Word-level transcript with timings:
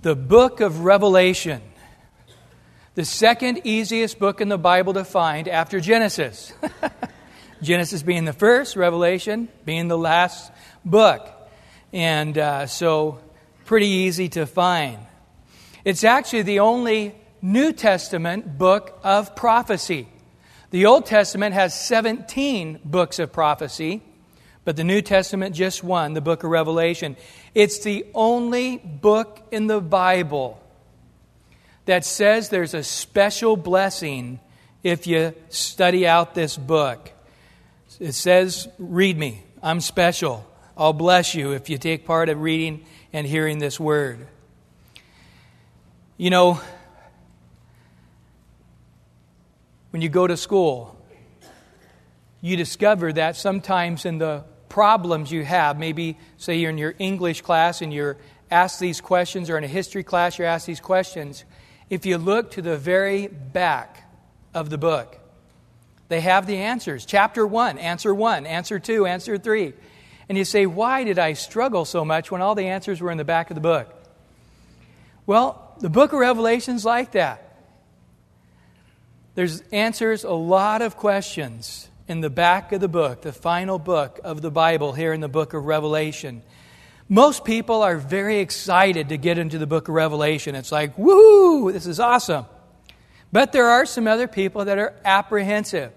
the 0.00 0.14
book 0.14 0.60
of 0.60 0.84
Revelation, 0.84 1.60
the 2.94 3.04
second 3.04 3.62
easiest 3.64 4.18
book 4.18 4.40
in 4.40 4.48
the 4.48 4.58
Bible 4.58 4.94
to 4.94 5.04
find 5.04 5.48
after 5.48 5.80
Genesis. 5.80 6.52
Genesis 7.62 8.02
being 8.04 8.24
the 8.24 8.32
first, 8.32 8.76
Revelation 8.76 9.48
being 9.64 9.88
the 9.88 9.98
last 9.98 10.52
book. 10.84 11.28
And 11.92 12.38
uh, 12.38 12.66
so, 12.66 13.18
pretty 13.64 13.88
easy 13.88 14.28
to 14.30 14.46
find. 14.46 14.98
It's 15.84 16.04
actually 16.04 16.42
the 16.42 16.60
only 16.60 17.16
New 17.42 17.72
Testament 17.72 18.56
book 18.56 19.00
of 19.02 19.34
prophecy. 19.34 20.08
The 20.70 20.86
Old 20.86 21.06
Testament 21.06 21.54
has 21.54 21.78
17 21.78 22.80
books 22.84 23.18
of 23.18 23.32
prophecy, 23.32 24.02
but 24.68 24.76
the 24.76 24.84
New 24.84 25.00
Testament 25.00 25.54
just 25.54 25.82
one, 25.82 26.12
the 26.12 26.20
book 26.20 26.44
of 26.44 26.50
Revelation. 26.50 27.16
It's 27.54 27.78
the 27.78 28.04
only 28.12 28.76
book 28.76 29.40
in 29.50 29.66
the 29.66 29.80
Bible 29.80 30.62
that 31.86 32.04
says 32.04 32.50
there's 32.50 32.74
a 32.74 32.82
special 32.82 33.56
blessing 33.56 34.40
if 34.82 35.06
you 35.06 35.34
study 35.48 36.06
out 36.06 36.34
this 36.34 36.58
book. 36.58 37.10
It 37.98 38.12
says, 38.12 38.68
Read 38.78 39.16
me. 39.16 39.42
I'm 39.62 39.80
special. 39.80 40.46
I'll 40.76 40.92
bless 40.92 41.34
you 41.34 41.52
if 41.52 41.70
you 41.70 41.78
take 41.78 42.04
part 42.04 42.28
of 42.28 42.38
reading 42.38 42.84
and 43.10 43.26
hearing 43.26 43.60
this 43.60 43.80
word. 43.80 44.26
You 46.18 46.28
know, 46.28 46.60
when 49.92 50.02
you 50.02 50.10
go 50.10 50.26
to 50.26 50.36
school, 50.36 50.94
you 52.42 52.58
discover 52.58 53.14
that 53.14 53.34
sometimes 53.34 54.04
in 54.04 54.18
the 54.18 54.44
problems 54.68 55.30
you 55.32 55.44
have, 55.44 55.78
maybe 55.78 56.18
say 56.36 56.56
you're 56.56 56.70
in 56.70 56.78
your 56.78 56.94
English 56.98 57.42
class 57.42 57.82
and 57.82 57.92
you're 57.92 58.16
asked 58.50 58.80
these 58.80 59.00
questions, 59.00 59.50
or 59.50 59.58
in 59.58 59.64
a 59.64 59.68
history 59.68 60.02
class 60.02 60.38
you're 60.38 60.48
asked 60.48 60.66
these 60.66 60.80
questions, 60.80 61.44
if 61.90 62.06
you 62.06 62.18
look 62.18 62.50
to 62.52 62.62
the 62.62 62.76
very 62.76 63.26
back 63.26 64.10
of 64.54 64.70
the 64.70 64.78
book, 64.78 65.18
they 66.08 66.20
have 66.20 66.46
the 66.46 66.56
answers. 66.56 67.04
Chapter 67.04 67.46
1, 67.46 67.78
answer 67.78 68.14
1, 68.14 68.46
answer 68.46 68.78
2, 68.78 69.06
answer 69.06 69.36
3. 69.36 69.74
And 70.28 70.36
you 70.36 70.44
say, 70.44 70.66
why 70.66 71.04
did 71.04 71.18
I 71.18 71.32
struggle 71.34 71.84
so 71.84 72.04
much 72.04 72.30
when 72.30 72.40
all 72.40 72.54
the 72.54 72.66
answers 72.66 73.00
were 73.00 73.10
in 73.10 73.18
the 73.18 73.24
back 73.24 73.50
of 73.50 73.54
the 73.54 73.60
book? 73.60 73.94
Well, 75.26 75.74
the 75.80 75.90
book 75.90 76.12
of 76.12 76.18
Revelation's 76.18 76.84
like 76.84 77.12
that. 77.12 77.44
There's 79.34 79.60
answers 79.72 80.24
a 80.24 80.32
lot 80.32 80.82
of 80.82 80.96
questions 80.96 81.87
in 82.08 82.22
the 82.22 82.30
back 82.30 82.72
of 82.72 82.80
the 82.80 82.88
book, 82.88 83.22
the 83.22 83.32
final 83.32 83.78
book 83.78 84.18
of 84.24 84.40
the 84.40 84.50
Bible 84.50 84.94
here 84.94 85.12
in 85.12 85.20
the 85.20 85.28
book 85.28 85.52
of 85.52 85.64
Revelation. 85.64 86.42
Most 87.08 87.44
people 87.44 87.82
are 87.82 87.96
very 87.96 88.38
excited 88.38 89.10
to 89.10 89.18
get 89.18 89.38
into 89.38 89.58
the 89.58 89.66
book 89.66 89.88
of 89.88 89.94
Revelation. 89.94 90.54
It's 90.54 90.72
like, 90.72 90.96
woo, 90.98 91.70
this 91.70 91.86
is 91.86 92.00
awesome. 92.00 92.46
But 93.30 93.52
there 93.52 93.68
are 93.68 93.84
some 93.84 94.06
other 94.06 94.26
people 94.26 94.64
that 94.64 94.78
are 94.78 94.94
apprehensive, 95.04 95.92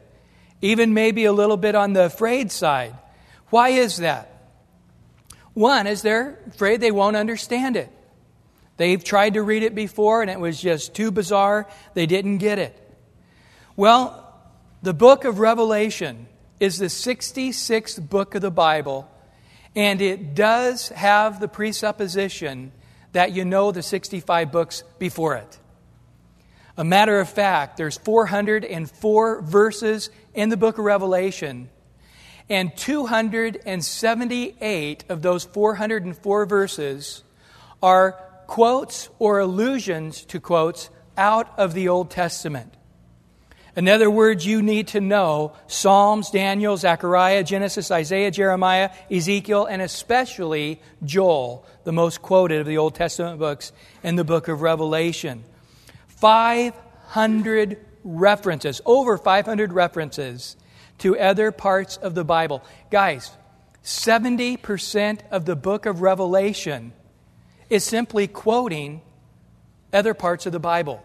even 0.62 0.94
maybe 0.94 1.26
a 1.26 1.34
little 1.34 1.58
bit 1.58 1.76
on 1.76 1.94
the 1.94 2.06
afraid 2.06 2.52
side. 2.52 2.96
Why 3.50 3.70
is 3.70 3.98
that? 3.98 4.28
One 5.54 5.88
is 5.88 6.02
they're 6.02 6.40
afraid 6.48 6.82
they 6.82 6.92
won't 6.92 7.16
understand 7.16 7.78
it. 7.78 7.90
They've 8.78 9.04
tried 9.04 9.36
to 9.36 9.44
read 9.44 9.64
it 9.64 9.76
before 9.76 10.22
and 10.22 10.32
it 10.32 10.40
was 10.40 10.60
just 10.60 10.94
too 10.94 11.12
bizarre, 11.12 11.68
they 11.94 12.06
didn't 12.06 12.40
get 12.40 12.60
it. 12.60 12.78
Well, 13.76 14.21
the 14.82 14.94
book 14.94 15.26
of 15.26 15.40
Revelation 15.40 16.28
is 16.60 16.80
the 16.80 16.86
66th 16.86 18.10
book 18.10 18.34
of 18.34 18.42
the 18.42 18.50
Bible, 18.50 19.08
and 19.76 20.02
it 20.02 20.34
does 20.34 20.90
have 20.90 21.40
the 21.40 21.48
presupposition 21.48 22.72
that 23.12 23.32
you 23.32 23.46
know 23.46 23.72
the 23.72 23.84
65 23.84 24.52
books 24.52 24.84
before 24.98 25.36
it. 25.36 25.60
A 26.78 26.84
matter 26.84 27.20
of 27.20 27.30
fact, 27.30 27.78
there's 27.78 28.00
404 28.00 29.42
verses 29.42 30.10
in 30.34 30.50
the 30.50 30.58
book 30.58 30.80
of 30.80 30.86
Revelation, 30.86 31.70
and 32.50 32.76
278 32.76 35.04
of 35.10 35.22
those 35.22 35.44
404 35.44 36.46
verses 36.48 37.24
are 37.84 38.14
quotes 38.48 39.10
or 39.20 39.38
allusions 39.40 40.26
to 40.26 40.40
quotes 40.40 40.90
out 41.18 41.54
of 41.60 41.76
the 41.76 41.88
Old 41.88 42.10
Testament. 42.10 42.74
In 43.76 43.88
other 43.88 44.10
words, 44.10 44.46
you 44.46 44.62
need 44.62 44.90
to 44.90 45.00
know 45.00 45.54
Psalms, 45.68 46.30
Daniel, 46.30 46.76
Zechariah, 46.76 47.44
Genesis, 47.44 47.90
Isaiah, 47.90 48.30
Jeremiah, 48.30 48.90
Ezekiel, 49.10 49.66
and 49.66 49.82
especially 49.82 50.82
Joel, 51.06 51.66
the 51.86 51.94
most 51.94 52.22
quoted 52.22 52.60
of 52.60 52.68
the 52.68 52.78
Old 52.78 52.96
Testament 52.96 53.40
books 53.40 53.72
in 54.04 54.18
the 54.18 54.26
book 54.26 54.50
of 54.50 54.62
Revelation. 54.62 55.44
500 56.08 57.78
references, 58.04 58.82
over 58.86 59.18
500 59.18 59.72
references 59.72 60.58
to 60.98 61.18
other 61.18 61.52
parts 61.52 61.98
of 61.98 62.14
the 62.14 62.26
Bible. 62.26 62.64
Guys, 62.90 63.32
70% 63.84 65.22
of 65.32 65.46
the 65.46 65.56
book 65.56 65.86
of 65.86 66.02
Revelation 66.02 66.94
is 67.70 67.84
simply 67.84 68.28
quoting 68.28 69.02
other 69.94 70.14
parts 70.14 70.46
of 70.46 70.52
the 70.52 70.60
Bible. 70.60 71.04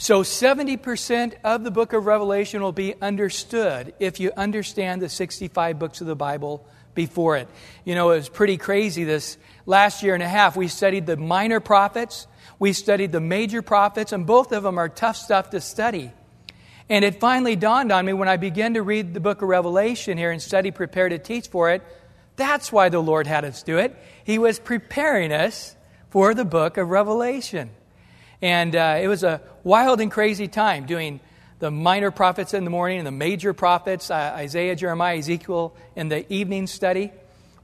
So 0.00 0.22
70% 0.22 1.34
of 1.42 1.64
the 1.64 1.72
book 1.72 1.92
of 1.92 2.06
Revelation 2.06 2.62
will 2.62 2.70
be 2.70 2.94
understood 3.02 3.94
if 3.98 4.20
you 4.20 4.30
understand 4.36 5.02
the 5.02 5.08
65 5.08 5.76
books 5.80 6.00
of 6.00 6.06
the 6.06 6.14
Bible 6.14 6.64
before 6.94 7.36
it. 7.36 7.48
You 7.84 7.96
know, 7.96 8.12
it 8.12 8.18
was 8.18 8.28
pretty 8.28 8.58
crazy 8.58 9.02
this 9.02 9.36
last 9.66 10.04
year 10.04 10.14
and 10.14 10.22
a 10.22 10.28
half. 10.28 10.56
We 10.56 10.68
studied 10.68 11.06
the 11.06 11.16
minor 11.16 11.58
prophets, 11.58 12.28
we 12.60 12.74
studied 12.74 13.10
the 13.10 13.20
major 13.20 13.60
prophets, 13.60 14.12
and 14.12 14.24
both 14.24 14.52
of 14.52 14.62
them 14.62 14.78
are 14.78 14.88
tough 14.88 15.16
stuff 15.16 15.50
to 15.50 15.60
study. 15.60 16.12
And 16.88 17.04
it 17.04 17.18
finally 17.18 17.56
dawned 17.56 17.90
on 17.90 18.06
me 18.06 18.12
when 18.12 18.28
I 18.28 18.36
began 18.36 18.74
to 18.74 18.82
read 18.82 19.14
the 19.14 19.20
book 19.20 19.42
of 19.42 19.48
Revelation 19.48 20.16
here 20.16 20.30
and 20.30 20.40
study, 20.40 20.70
prepare 20.70 21.08
to 21.08 21.18
teach 21.18 21.48
for 21.48 21.72
it. 21.72 21.82
That's 22.36 22.70
why 22.70 22.88
the 22.88 23.00
Lord 23.00 23.26
had 23.26 23.44
us 23.44 23.64
do 23.64 23.78
it. 23.78 23.96
He 24.22 24.38
was 24.38 24.60
preparing 24.60 25.32
us 25.32 25.74
for 26.10 26.34
the 26.34 26.44
book 26.44 26.76
of 26.76 26.88
Revelation. 26.88 27.70
And 28.40 28.74
uh, 28.76 28.98
it 29.00 29.08
was 29.08 29.24
a 29.24 29.40
wild 29.64 30.00
and 30.00 30.10
crazy 30.10 30.48
time 30.48 30.86
doing 30.86 31.20
the 31.58 31.70
minor 31.70 32.10
prophets 32.10 32.54
in 32.54 32.64
the 32.64 32.70
morning 32.70 32.98
and 32.98 33.06
the 33.06 33.12
major 33.12 33.52
prophets, 33.52 34.10
uh, 34.10 34.14
Isaiah, 34.36 34.76
Jeremiah, 34.76 35.18
Ezekiel, 35.18 35.74
in 35.96 36.08
the 36.08 36.30
evening 36.32 36.66
study. 36.66 37.12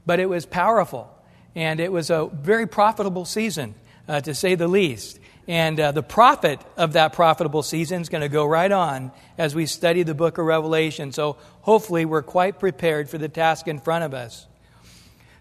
But 0.05 0.19
it 0.19 0.27
was 0.27 0.45
powerful. 0.45 1.09
And 1.55 1.79
it 1.79 1.91
was 1.91 2.09
a 2.09 2.29
very 2.33 2.67
profitable 2.67 3.25
season, 3.25 3.75
uh, 4.07 4.19
to 4.21 4.35
say 4.35 4.55
the 4.55 4.67
least. 4.67 5.19
And 5.47 5.79
uh, 5.79 5.91
the 5.91 6.03
profit 6.03 6.59
of 6.75 6.93
that 6.93 7.13
profitable 7.13 7.63
season 7.63 8.01
is 8.01 8.09
going 8.09 8.21
to 8.21 8.29
go 8.29 8.45
right 8.45 8.71
on 8.71 9.11
as 9.37 9.55
we 9.55 9.67
study 9.67 10.03
the 10.03 10.15
book 10.15 10.37
of 10.37 10.45
Revelation. 10.45 11.11
So 11.11 11.37
hopefully 11.61 12.03
we're 12.03 12.23
quite 12.23 12.59
prepared 12.59 13.09
for 13.09 13.17
the 13.17 13.29
task 13.29 13.67
in 13.67 13.79
front 13.79 14.03
of 14.03 14.13
us. 14.13 14.47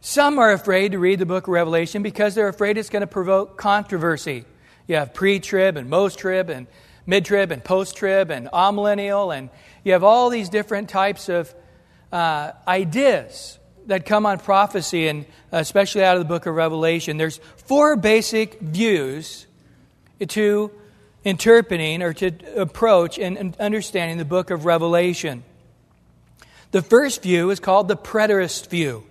Some 0.01 0.39
are 0.39 0.53
afraid 0.53 0.93
to 0.93 0.99
read 0.99 1.19
the 1.19 1.27
book 1.27 1.45
of 1.45 1.55
Revelation 1.55 2.03
because 2.03 2.35
they're 2.35 2.49
afraid 2.49 2.77
it's 2.77 2.91
going 2.91 3.01
to 3.01 3.07
provoke 3.07 3.57
controversy. 3.57 4.45
You 4.87 4.97
have 4.97 5.15
pre 5.15 5.41
trib 5.41 5.77
and 5.77 5.91
post 5.91 6.19
trib 6.19 6.51
and 6.51 6.67
mid 7.07 7.25
trib 7.25 7.51
and 7.51 7.63
post 7.63 7.97
trib 7.97 8.31
and 8.31 8.49
amillennial, 8.49 9.37
and 9.37 9.51
you 9.83 9.93
have 9.93 10.05
all 10.05 10.31
these 10.31 10.49
different 10.49 10.89
types 10.89 11.29
of 11.29 11.55
uh, 12.13 12.53
ideas 12.67 13.59
that 13.87 14.07
come 14.07 14.25
on 14.25 14.39
prophecy, 14.39 15.09
and 15.09 15.27
especially 15.53 16.05
out 16.05 16.17
of 16.17 16.23
the 16.23 16.29
book 16.29 16.47
of 16.47 16.55
Revelation. 16.55 17.17
There's 17.17 17.39
four 17.57 17.97
basic 17.97 18.61
views 18.61 19.47
to 20.27 20.71
interpreting 21.25 22.03
or 22.03 22.13
to 22.15 22.61
approach 22.61 23.19
and 23.19 23.57
understanding 23.59 24.19
the 24.19 24.25
book 24.25 24.51
of 24.51 24.65
Revelation. 24.65 25.43
The 26.71 26.83
first 26.83 27.23
view 27.23 27.51
is 27.51 27.61
called 27.61 27.89
the 27.89 27.97
preterist 27.97 28.69
view. 28.69 29.05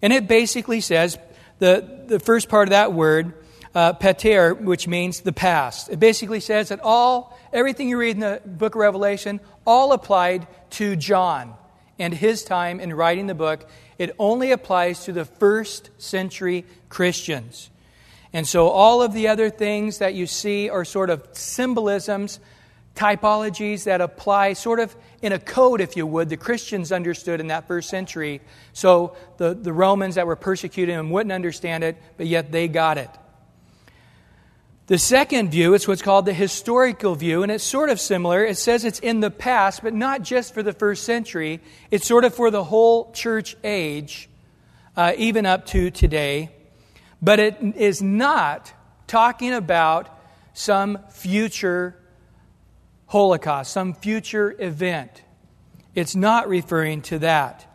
And 0.00 0.12
it 0.12 0.26
basically 0.26 0.80
says 0.80 1.18
the, 1.58 2.04
the 2.06 2.18
first 2.18 2.48
part 2.48 2.68
of 2.68 2.70
that 2.70 2.92
word 2.92 3.34
uh, 3.74 3.94
pater, 3.94 4.54
which 4.54 4.86
means 4.86 5.20
the 5.20 5.32
past. 5.32 5.88
It 5.88 5.98
basically 5.98 6.40
says 6.40 6.68
that 6.68 6.80
all, 6.82 7.38
everything 7.52 7.88
you 7.88 7.98
read 7.98 8.16
in 8.16 8.20
the 8.20 8.40
book 8.44 8.74
of 8.74 8.80
Revelation, 8.80 9.40
all 9.66 9.92
applied 9.92 10.46
to 10.70 10.96
John 10.96 11.54
and 11.98 12.12
his 12.12 12.44
time 12.44 12.80
in 12.80 12.92
writing 12.92 13.26
the 13.26 13.34
book. 13.34 13.68
It 13.98 14.14
only 14.18 14.50
applies 14.50 15.04
to 15.04 15.12
the 15.12 15.24
first 15.24 15.90
century 15.98 16.64
Christians. 16.88 17.70
And 18.32 18.46
so 18.48 18.68
all 18.68 19.02
of 19.02 19.12
the 19.12 19.28
other 19.28 19.50
things 19.50 19.98
that 19.98 20.14
you 20.14 20.26
see 20.26 20.70
are 20.70 20.84
sort 20.84 21.10
of 21.10 21.26
symbolisms, 21.32 22.40
typologies 22.96 23.84
that 23.84 24.00
apply 24.00 24.54
sort 24.54 24.80
of 24.80 24.94
in 25.20 25.32
a 25.32 25.38
code, 25.38 25.80
if 25.80 25.96
you 25.96 26.06
would, 26.06 26.28
the 26.28 26.36
Christians 26.36 26.92
understood 26.92 27.40
in 27.40 27.48
that 27.48 27.68
first 27.68 27.88
century. 27.88 28.40
So 28.72 29.16
the, 29.36 29.54
the 29.54 29.72
Romans 29.72 30.16
that 30.16 30.26
were 30.26 30.36
persecuting 30.36 30.96
them 30.96 31.10
wouldn't 31.10 31.32
understand 31.32 31.84
it, 31.84 31.96
but 32.16 32.26
yet 32.26 32.50
they 32.50 32.68
got 32.68 32.98
it. 32.98 33.10
The 34.88 34.98
second 34.98 35.50
view 35.50 35.74
is 35.74 35.86
what's 35.86 36.02
called 36.02 36.26
the 36.26 36.32
historical 36.32 37.14
view, 37.14 37.44
and 37.44 37.52
it's 37.52 37.62
sort 37.62 37.88
of 37.88 38.00
similar. 38.00 38.44
It 38.44 38.58
says 38.58 38.84
it's 38.84 38.98
in 38.98 39.20
the 39.20 39.30
past, 39.30 39.82
but 39.82 39.94
not 39.94 40.22
just 40.22 40.52
for 40.52 40.62
the 40.62 40.72
first 40.72 41.04
century. 41.04 41.60
It's 41.92 42.06
sort 42.06 42.24
of 42.24 42.34
for 42.34 42.50
the 42.50 42.64
whole 42.64 43.12
church 43.12 43.56
age, 43.62 44.28
uh, 44.96 45.12
even 45.16 45.46
up 45.46 45.66
to 45.66 45.92
today. 45.92 46.50
But 47.22 47.38
it 47.38 47.58
is 47.76 48.02
not 48.02 48.72
talking 49.06 49.54
about 49.54 50.08
some 50.52 50.98
future 51.10 51.96
Holocaust, 53.06 53.72
some 53.72 53.94
future 53.94 54.56
event. 54.58 55.22
It's 55.94 56.16
not 56.16 56.48
referring 56.48 57.02
to 57.02 57.20
that. 57.20 57.66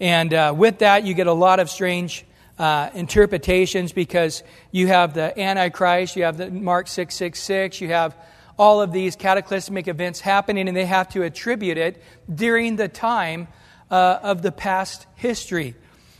And 0.00 0.34
uh, 0.34 0.54
with 0.56 0.78
that, 0.78 1.04
you 1.04 1.14
get 1.14 1.28
a 1.28 1.32
lot 1.32 1.60
of 1.60 1.70
strange 1.70 2.24
uh, 2.60 2.90
interpretations 2.92 3.90
because 3.90 4.42
you 4.70 4.86
have 4.86 5.14
the 5.14 5.40
Antichrist, 5.40 6.14
you 6.14 6.24
have 6.24 6.36
the 6.36 6.50
Mark 6.50 6.88
666, 6.88 7.80
you 7.80 7.88
have 7.88 8.14
all 8.58 8.82
of 8.82 8.92
these 8.92 9.16
cataclysmic 9.16 9.88
events 9.88 10.20
happening, 10.20 10.68
and 10.68 10.76
they 10.76 10.84
have 10.84 11.08
to 11.08 11.22
attribute 11.22 11.78
it 11.78 12.02
during 12.32 12.76
the 12.76 12.86
time 12.86 13.48
uh, 13.90 14.18
of 14.22 14.42
the 14.42 14.52
past 14.52 15.06
history. 15.14 15.74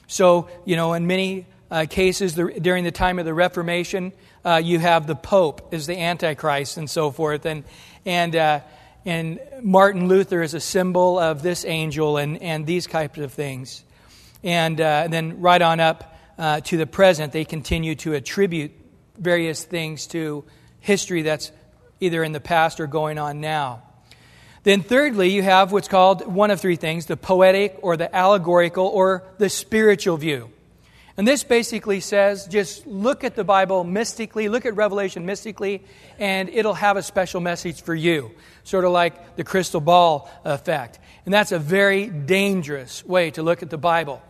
So, 0.06 0.48
you 0.64 0.76
know, 0.76 0.94
in 0.94 1.06
many 1.06 1.44
uh, 1.70 1.84
cases 1.90 2.34
the, 2.36 2.46
during 2.58 2.84
the 2.84 2.90
time 2.90 3.18
of 3.18 3.26
the 3.26 3.34
Reformation, 3.34 4.10
uh, 4.42 4.62
you 4.64 4.78
have 4.78 5.06
the 5.06 5.14
Pope 5.14 5.74
as 5.74 5.86
the 5.86 5.98
Antichrist 6.00 6.78
and 6.78 6.88
so 6.88 7.10
forth. 7.10 7.44
And, 7.44 7.64
and, 8.06 8.34
uh, 8.34 8.60
and 9.04 9.40
Martin 9.60 10.08
Luther 10.08 10.40
is 10.40 10.54
a 10.54 10.60
symbol 10.60 11.18
of 11.18 11.42
this 11.42 11.66
angel 11.66 12.16
and, 12.16 12.40
and 12.40 12.64
these 12.64 12.86
types 12.86 13.18
of 13.18 13.34
things. 13.34 13.84
And, 14.42 14.80
uh, 14.80 15.02
and 15.04 15.12
then 15.12 15.42
right 15.42 15.60
on 15.60 15.80
up 15.80 16.09
uh, 16.40 16.58
to 16.62 16.78
the 16.78 16.86
present, 16.86 17.32
they 17.32 17.44
continue 17.44 17.94
to 17.96 18.14
attribute 18.14 18.72
various 19.18 19.62
things 19.62 20.06
to 20.06 20.42
history 20.80 21.20
that's 21.20 21.52
either 22.00 22.24
in 22.24 22.32
the 22.32 22.40
past 22.40 22.80
or 22.80 22.86
going 22.86 23.18
on 23.18 23.42
now. 23.42 23.82
Then, 24.62 24.82
thirdly, 24.82 25.28
you 25.28 25.42
have 25.42 25.70
what's 25.70 25.86
called 25.88 26.26
one 26.26 26.50
of 26.50 26.58
three 26.58 26.76
things 26.76 27.04
the 27.04 27.16
poetic 27.16 27.78
or 27.82 27.98
the 27.98 28.14
allegorical 28.14 28.86
or 28.86 29.22
the 29.36 29.50
spiritual 29.50 30.16
view. 30.16 30.50
And 31.18 31.28
this 31.28 31.44
basically 31.44 32.00
says 32.00 32.46
just 32.46 32.86
look 32.86 33.22
at 33.22 33.34
the 33.34 33.44
Bible 33.44 33.84
mystically, 33.84 34.48
look 34.48 34.64
at 34.64 34.74
Revelation 34.74 35.26
mystically, 35.26 35.82
and 36.18 36.48
it'll 36.48 36.72
have 36.72 36.96
a 36.96 37.02
special 37.02 37.42
message 37.42 37.82
for 37.82 37.94
you. 37.94 38.30
Sort 38.64 38.86
of 38.86 38.92
like 38.92 39.36
the 39.36 39.44
crystal 39.44 39.82
ball 39.82 40.30
effect. 40.46 40.98
And 41.26 41.34
that's 41.34 41.52
a 41.52 41.58
very 41.58 42.06
dangerous 42.06 43.04
way 43.04 43.30
to 43.32 43.42
look 43.42 43.62
at 43.62 43.68
the 43.68 43.76
Bible. 43.76 44.22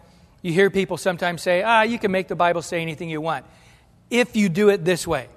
You 0.43 0.53
hear 0.53 0.71
people 0.71 0.97
sometimes 0.97 1.43
say, 1.43 1.63
ah, 1.63 1.83
you 1.83 1.99
can 1.99 2.11
make 2.11 2.29
the 2.29 2.37
Bible 2.37 2.63
say 2.63 2.81
anything 2.81 3.11
you 3.11 3.21
want. 3.21 3.45
If 4.09 4.37
you 4.37 4.49
do 4.49 4.71
it 4.71 4.85
this 4.85 5.07
way, 5.07 5.29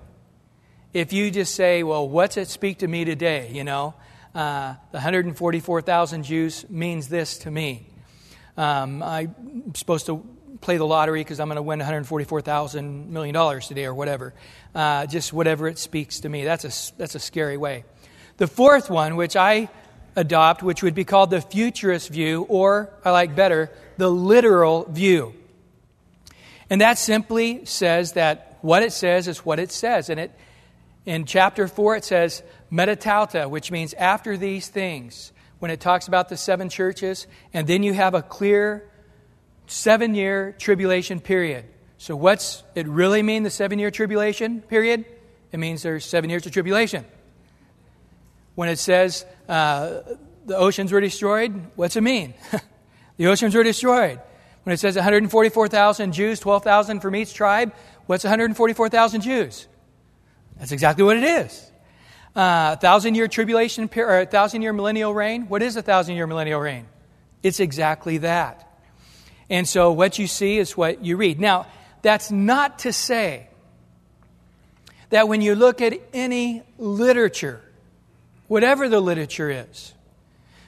if 0.94 1.12
you 1.12 1.30
just 1.32 1.56
say, 1.56 1.84
well, 1.84 2.08
what's 2.08 2.38
it 2.38 2.48
speak 2.48 2.80
to 2.80 2.88
me 2.88 3.04
today? 3.04 3.50
You 3.52 3.64
know, 3.64 3.96
uh, 4.34 4.76
the 4.92 4.98
144,000 4.98 6.24
Jews 6.24 6.70
means 6.70 7.10
this 7.10 7.40
to 7.40 7.52
me. 7.52 7.88
Um, 8.56 9.04
I'm 9.04 9.76
supposed 9.76 10.06
to 10.06 10.24
play 10.62 10.78
the 10.78 10.86
lottery 10.86 11.20
because 11.20 11.40
I'm 11.40 11.48
going 11.48 11.58
to 11.58 11.62
win 11.62 11.80
144,000 11.80 13.12
million 13.12 13.34
dollars 13.34 13.68
today 13.68 13.86
or 13.86 13.94
whatever. 13.94 14.34
Uh, 14.74 15.06
just 15.06 15.34
whatever 15.34 15.68
it 15.68 15.78
speaks 15.78 16.22
to 16.22 16.30
me. 16.30 16.46
That's 16.46 16.64
a, 16.64 16.98
that's 16.98 17.16
a 17.16 17.20
scary 17.20 17.58
way. 17.58 17.84
The 18.38 18.48
fourth 18.48 18.90
one, 18.90 19.16
which 19.16 19.36
I 19.36 19.70
adopt, 20.16 20.64
which 20.64 20.82
would 20.84 20.96
be 20.96 21.04
called 21.04 21.30
the 21.30 21.42
futurist 21.42 22.10
view, 22.10 22.46
or 22.48 22.94
I 23.04 23.12
like 23.12 23.36
better, 23.36 23.72
the 23.98 24.10
literal 24.10 24.86
view. 24.86 25.34
And 26.70 26.82
that 26.82 26.98
simply 26.98 27.66
says 27.66 28.14
that 28.14 28.58
what 28.62 28.84
it 28.84 28.94
says 28.94 29.28
is 29.28 29.46
what 29.46 29.60
it 29.60 29.72
says. 29.72 30.10
And 30.10 30.20
it, 30.20 30.32
in 31.06 31.26
chapter 31.26 31.68
4, 31.68 31.98
it 31.98 32.06
says, 32.06 32.44
metatauta, 32.72 33.50
which 33.50 33.72
means 33.72 33.94
after 33.94 34.38
these 34.38 34.68
things, 34.68 35.32
when 35.60 35.72
it 35.72 35.80
talks 35.80 36.08
about 36.08 36.30
the 36.30 36.38
seven 36.38 36.70
churches, 36.70 37.28
and 37.54 37.68
then 37.68 37.84
you 37.84 37.94
have 37.94 38.14
a 38.14 38.22
clear 38.22 38.90
seven 39.68 40.16
year 40.16 40.56
tribulation 40.58 41.20
period. 41.20 41.66
So, 41.98 42.16
what's 42.16 42.64
it 42.76 42.88
really 42.88 43.24
mean, 43.24 43.44
the 43.44 43.50
seven 43.50 43.80
year 43.80 43.92
tribulation 43.92 44.62
period? 44.62 45.06
It 45.52 45.60
means 45.60 45.84
there's 45.84 46.04
seven 46.04 46.30
years 46.30 46.46
of 46.46 46.52
tribulation. 46.52 47.06
When 48.56 48.68
it 48.68 48.78
says 48.78 49.26
uh, 49.48 50.00
the 50.46 50.58
oceans 50.58 50.92
were 50.92 51.00
destroyed, 51.00 51.68
what's 51.76 51.96
it 51.96 52.02
mean? 52.02 52.34
the 53.18 53.28
oceans 53.28 53.56
were 53.56 53.64
destroyed. 53.64 54.20
When 54.64 54.74
it 54.74 54.78
says 54.78 54.96
144,000 54.96 56.14
Jews, 56.14 56.40
12,000 56.40 57.02
from 57.02 57.16
each 57.16 57.34
tribe, 57.34 57.74
what's 58.06 58.24
144,000 58.24 59.22
Jews? 59.22 59.68
That's 60.58 60.72
exactly 60.72 61.04
what 61.04 61.18
it 61.18 61.24
is. 61.24 61.72
Uh, 62.36 62.76
thousand 62.78 63.16
year 63.16 63.28
tribulation 63.28 63.90
or 63.96 64.22
a 64.22 64.26
thousand 64.26 64.64
year 64.64 64.74
millennial 64.74 65.14
reign. 65.14 65.48
What 65.48 65.62
is 65.62 65.76
a 65.76 65.82
thousand 65.82 66.16
year 66.16 66.26
millennial 66.26 66.60
reign? 66.60 66.88
It's 67.44 67.60
exactly 67.60 68.20
that. 68.20 68.68
And 69.50 69.68
so 69.68 69.92
what 69.92 70.18
you 70.18 70.26
see 70.26 70.58
is 70.58 70.76
what 70.76 71.04
you 71.04 71.18
read. 71.18 71.40
Now, 71.40 71.68
that's 72.02 72.32
not 72.32 72.80
to 72.80 72.94
say 72.94 73.50
that 75.10 75.28
when 75.28 75.42
you 75.42 75.54
look 75.54 75.82
at 75.82 76.00
any 76.12 76.64
literature, 76.78 77.62
whatever 78.48 78.90
the 78.90 79.00
literature 79.00 79.52
is, 79.52 79.94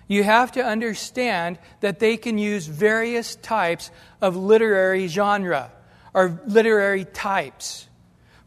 you 0.08 0.24
have 0.24 0.52
to 0.54 0.64
understand 0.64 1.58
that 1.80 2.00
they 2.00 2.18
can 2.18 2.38
use 2.38 2.68
various 2.68 3.36
types 3.36 3.92
of 4.22 4.36
literary 4.36 5.08
genre 5.08 5.72
or 6.14 6.40
literary 6.46 7.06
types. 7.06 7.88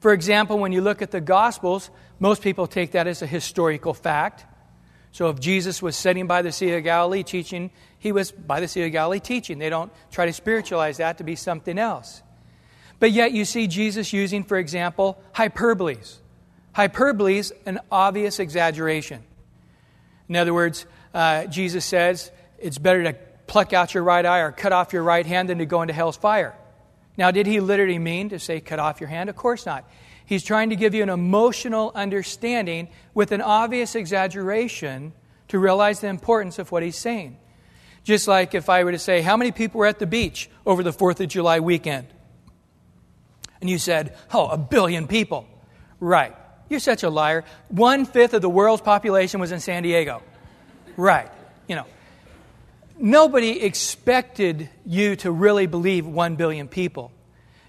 For 0.01 0.13
example, 0.13 0.59
when 0.59 0.73
you 0.73 0.81
look 0.81 1.03
at 1.03 1.11
the 1.11 1.21
Gospels, 1.21 1.91
most 2.21 2.43
people 2.43 2.67
take 2.67 2.93
that 2.93 3.07
as 3.07 3.23
a 3.23 3.27
historical 3.27 3.95
fact. 3.95 4.45
So 5.11 5.29
if 5.29 5.41
Jesus 5.41 5.83
was 5.83 5.97
sitting 5.97 6.27
by 6.27 6.43
the 6.43 6.53
Sea 6.53 6.75
of 6.75 6.85
Galilee 6.85 7.23
teaching, 7.23 7.71
he 7.99 8.13
was 8.13 8.31
by 8.31 8.61
the 8.61 8.69
Sea 8.69 8.85
of 8.85 8.93
Galilee 8.93 9.21
teaching. 9.21 9.59
They 9.59 9.71
don't 9.71 9.93
try 10.13 10.27
to 10.27 10.33
spiritualize 10.33 10.99
that 10.99 11.19
to 11.19 11.25
be 11.25 11.35
something 11.35 11.79
else. 11.79 12.23
But 13.01 13.11
yet 13.13 13.33
you 13.33 13.45
see 13.45 13.67
Jesus 13.67 14.13
using, 14.13 14.45
for 14.45 14.59
example, 14.59 15.21
hyperboles. 15.35 16.19
Hyperboles, 16.75 17.53
an 17.67 17.81
obvious 17.91 18.39
exaggeration. 18.39 19.23
In 20.29 20.37
other 20.37 20.53
words, 20.53 20.87
uh, 21.19 21.47
Jesus 21.47 21.85
says 21.85 22.31
it's 22.61 22.79
better 22.79 23.03
to 23.03 23.13
pluck 23.49 23.73
out 23.73 23.93
your 23.93 24.05
right 24.05 24.25
eye 24.25 24.39
or 24.39 24.53
cut 24.53 24.73
off 24.73 24.93
your 24.93 25.03
right 25.03 25.27
hand 25.27 25.49
than 25.49 25.59
to 25.59 25.67
go 25.67 25.83
into 25.83 25.93
hell's 25.93 26.17
fire. 26.17 26.55
Now, 27.17 27.33
did 27.33 27.49
he 27.49 27.59
literally 27.59 27.99
mean 27.99 28.29
to 28.29 28.39
say 28.39 28.61
cut 28.61 28.79
off 28.79 29.01
your 29.01 29.09
hand? 29.09 29.29
Of 29.29 29.35
course 29.35 29.67
not. 29.67 29.85
He's 30.27 30.45
trying 30.45 30.71
to 30.71 30.77
give 30.77 30.95
you 30.95 31.03
an 31.03 31.09
emotional 31.09 31.91
understanding 31.93 32.87
with 33.15 33.33
an 33.33 33.41
obvious 33.41 33.97
exaggeration 33.97 35.13
to 35.49 35.59
realize 35.59 35.99
the 35.99 36.07
importance 36.07 36.61
of 36.61 36.71
what 36.71 36.85
he's 36.85 36.95
saying. 36.95 37.37
Just 38.05 38.29
like 38.29 38.55
if 38.55 38.69
I 38.69 38.85
were 38.85 38.93
to 38.93 38.99
say, 38.99 39.21
How 39.21 39.37
many 39.37 39.51
people 39.51 39.81
were 39.81 39.87
at 39.87 39.99
the 39.99 40.07
beach 40.07 40.49
over 40.65 40.85
the 40.85 40.93
4th 40.93 41.19
of 41.19 41.27
July 41.27 41.59
weekend? 41.59 42.07
And 43.61 43.69
you 43.69 43.79
said, 43.79 44.17
Oh, 44.33 44.47
a 44.47 44.57
billion 44.57 45.09
people. 45.09 45.49
Right. 45.99 46.37
You're 46.69 46.79
such 46.79 47.03
a 47.03 47.11
liar. 47.11 47.45
One 47.71 48.05
fifth 48.05 48.35
of 48.35 48.43
the 48.43 48.49
world's 48.49 48.83
population 48.83 49.41
was 49.41 49.51
in 49.51 49.59
San 49.59 49.83
Diego. 49.83 50.23
Right. 50.99 51.31
You 51.69 51.77
know, 51.77 51.87
nobody 52.99 53.63
expected 53.63 54.69
you 54.85 55.15
to 55.17 55.31
really 55.31 55.67
believe 55.67 56.05
one 56.05 56.35
billion 56.35 56.67
people. 56.67 57.13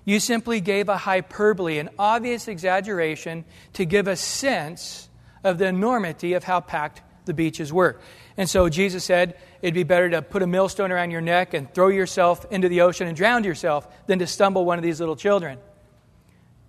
You 0.03 0.19
simply 0.19 0.62
gave 0.62 0.89
a 0.89 0.98
hyperbole, 0.98 1.77
an 1.77 1.89
obvious 2.00 2.48
exaggeration, 2.48 3.45
to 3.74 3.86
give 3.86 4.07
a 4.07 4.15
sense 4.15 5.07
of 5.43 5.59
the 5.59 5.67
enormity 5.67 6.33
of 6.33 6.43
how 6.43 6.59
packed 6.59 7.03
the 7.25 7.36
beaches 7.36 7.71
were. 7.71 7.98
And 8.36 8.50
so 8.50 8.67
Jesus 8.67 9.03
said 9.03 9.38
it'd 9.62 9.75
be 9.75 9.83
better 9.83 10.09
to 10.09 10.24
put 10.24 10.41
a 10.41 10.48
millstone 10.48 10.91
around 10.91 11.12
your 11.12 11.21
neck 11.21 11.53
and 11.53 11.71
throw 11.71 11.89
yourself 11.89 12.51
into 12.51 12.67
the 12.67 12.81
ocean 12.81 13.07
and 13.07 13.15
drown 13.15 13.43
yourself 13.43 13.88
than 14.07 14.17
to 14.19 14.25
stumble 14.25 14.65
one 14.65 14.79
of 14.79 14.83
these 14.83 15.00
little 15.00 15.15
children. 15.15 15.59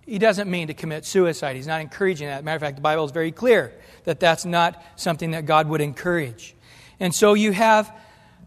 He 0.05 0.19
doesn't 0.19 0.49
mean 0.49 0.67
to 0.67 0.75
commit 0.75 1.05
suicide. 1.05 1.55
He's 1.55 1.65
not 1.65 1.81
encouraging 1.81 2.27
that. 2.27 2.43
Matter 2.43 2.57
of 2.57 2.61
fact, 2.61 2.75
the 2.75 2.83
Bible 2.83 3.05
is 3.05 3.11
very 3.11 3.31
clear 3.31 3.73
that 4.03 4.19
that's 4.19 4.45
not 4.45 4.81
something 4.95 5.31
that 5.31 5.45
God 5.45 5.67
would 5.67 5.81
encourage. 5.81 6.55
And 6.99 7.13
so 7.13 7.33
you 7.33 7.51
have 7.51 7.95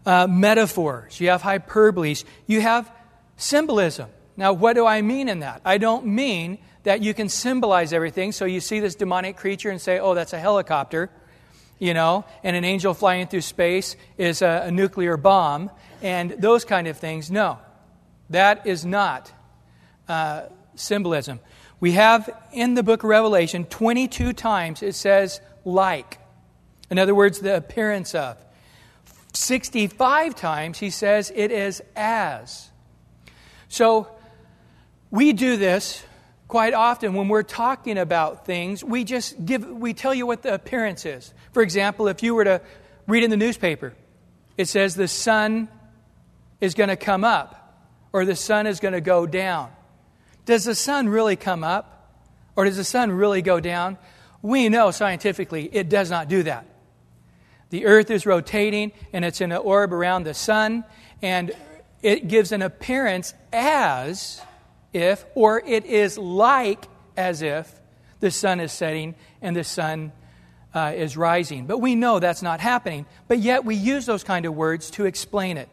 uh, 0.05 0.27
metaphors, 0.27 1.19
you 1.19 1.29
have 1.29 1.41
hyperboles, 1.41 2.23
you 2.47 2.61
have 2.61 2.91
symbolism. 3.37 4.09
Now, 4.37 4.53
what 4.53 4.73
do 4.73 4.85
I 4.85 5.01
mean 5.01 5.29
in 5.29 5.39
that? 5.39 5.61
I 5.65 5.77
don't 5.77 6.05
mean 6.07 6.57
that 6.83 7.01
you 7.01 7.13
can 7.13 7.29
symbolize 7.29 7.93
everything. 7.93 8.31
So 8.31 8.45
you 8.45 8.59
see 8.59 8.79
this 8.79 8.95
demonic 8.95 9.37
creature 9.37 9.69
and 9.69 9.81
say, 9.81 9.99
oh, 9.99 10.13
that's 10.13 10.33
a 10.33 10.39
helicopter, 10.39 11.09
you 11.79 11.93
know, 11.93 12.25
and 12.43 12.55
an 12.55 12.63
angel 12.63 12.93
flying 12.93 13.27
through 13.27 13.41
space 13.41 13.95
is 14.17 14.41
a, 14.41 14.63
a 14.65 14.71
nuclear 14.71 15.17
bomb, 15.17 15.71
and 16.01 16.31
those 16.31 16.63
kind 16.63 16.87
of 16.87 16.97
things. 16.97 17.31
No, 17.31 17.57
that 18.29 18.67
is 18.67 18.85
not 18.85 19.31
uh, 20.07 20.43
symbolism. 20.75 21.39
We 21.79 21.93
have 21.93 22.29
in 22.53 22.73
the 22.73 22.83
book 22.83 23.03
of 23.03 23.09
Revelation 23.09 23.65
22 23.65 24.33
times 24.33 24.81
it 24.81 24.95
says 24.95 25.41
like. 25.63 26.19
In 26.89 26.99
other 26.99 27.15
words, 27.15 27.39
the 27.39 27.55
appearance 27.55 28.15
of. 28.15 28.37
65 29.33 30.35
times 30.35 30.79
he 30.79 30.89
says 30.89 31.31
it 31.35 31.51
is 31.51 31.81
as. 31.95 32.69
So 33.67 34.07
we 35.11 35.33
do 35.33 35.57
this 35.57 36.03
quite 36.47 36.73
often 36.73 37.13
when 37.13 37.27
we're 37.27 37.43
talking 37.43 37.97
about 37.97 38.45
things. 38.45 38.83
We 38.83 39.03
just 39.03 39.45
give, 39.45 39.67
we 39.67 39.93
tell 39.93 40.13
you 40.13 40.25
what 40.25 40.43
the 40.43 40.53
appearance 40.53 41.05
is. 41.05 41.33
For 41.51 41.61
example, 41.61 42.07
if 42.07 42.23
you 42.23 42.35
were 42.35 42.45
to 42.45 42.61
read 43.07 43.23
in 43.23 43.29
the 43.29 43.37
newspaper, 43.37 43.93
it 44.57 44.65
says 44.65 44.95
the 44.95 45.07
sun 45.07 45.67
is 46.61 46.73
going 46.73 46.89
to 46.89 46.95
come 46.95 47.23
up 47.23 47.61
or 48.13 48.23
the 48.23 48.35
sun 48.35 48.67
is 48.67 48.79
going 48.79 48.93
to 48.93 49.01
go 49.01 49.25
down. 49.25 49.71
Does 50.45 50.63
the 50.63 50.75
sun 50.75 51.09
really 51.09 51.35
come 51.35 51.63
up? 51.63 51.91
Or 52.55 52.65
does 52.65 52.77
the 52.77 52.83
sun 52.83 53.11
really 53.11 53.41
go 53.41 53.59
down? 53.59 53.97
We 54.41 54.69
know 54.69 54.91
scientifically 54.91 55.69
it 55.73 55.89
does 55.89 56.09
not 56.09 56.29
do 56.29 56.43
that. 56.43 56.65
The 57.69 57.85
earth 57.85 58.11
is 58.11 58.25
rotating 58.25 58.91
and 59.11 59.25
it's 59.25 59.41
in 59.41 59.51
an 59.51 59.57
orb 59.57 59.91
around 59.91 60.23
the 60.23 60.33
sun, 60.33 60.85
and 61.21 61.51
it 62.01 62.27
gives 62.27 62.51
an 62.51 62.61
appearance 62.61 63.33
as 63.51 64.41
if, 64.93 65.25
or 65.35 65.61
it 65.65 65.85
is 65.85 66.17
like 66.17 66.85
as 67.17 67.41
if, 67.41 67.73
the 68.19 68.31
sun 68.31 68.59
is 68.59 68.71
setting 68.71 69.15
and 69.41 69.55
the 69.55 69.63
sun 69.63 70.11
uh, 70.73 70.93
is 70.95 71.17
rising. 71.17 71.65
But 71.65 71.79
we 71.79 71.95
know 71.95 72.19
that's 72.19 72.41
not 72.41 72.59
happening. 72.59 73.05
But 73.27 73.39
yet 73.39 73.65
we 73.65 73.75
use 73.75 74.05
those 74.05 74.23
kind 74.23 74.45
of 74.45 74.55
words 74.55 74.91
to 74.91 75.05
explain 75.05 75.57
it. 75.57 75.69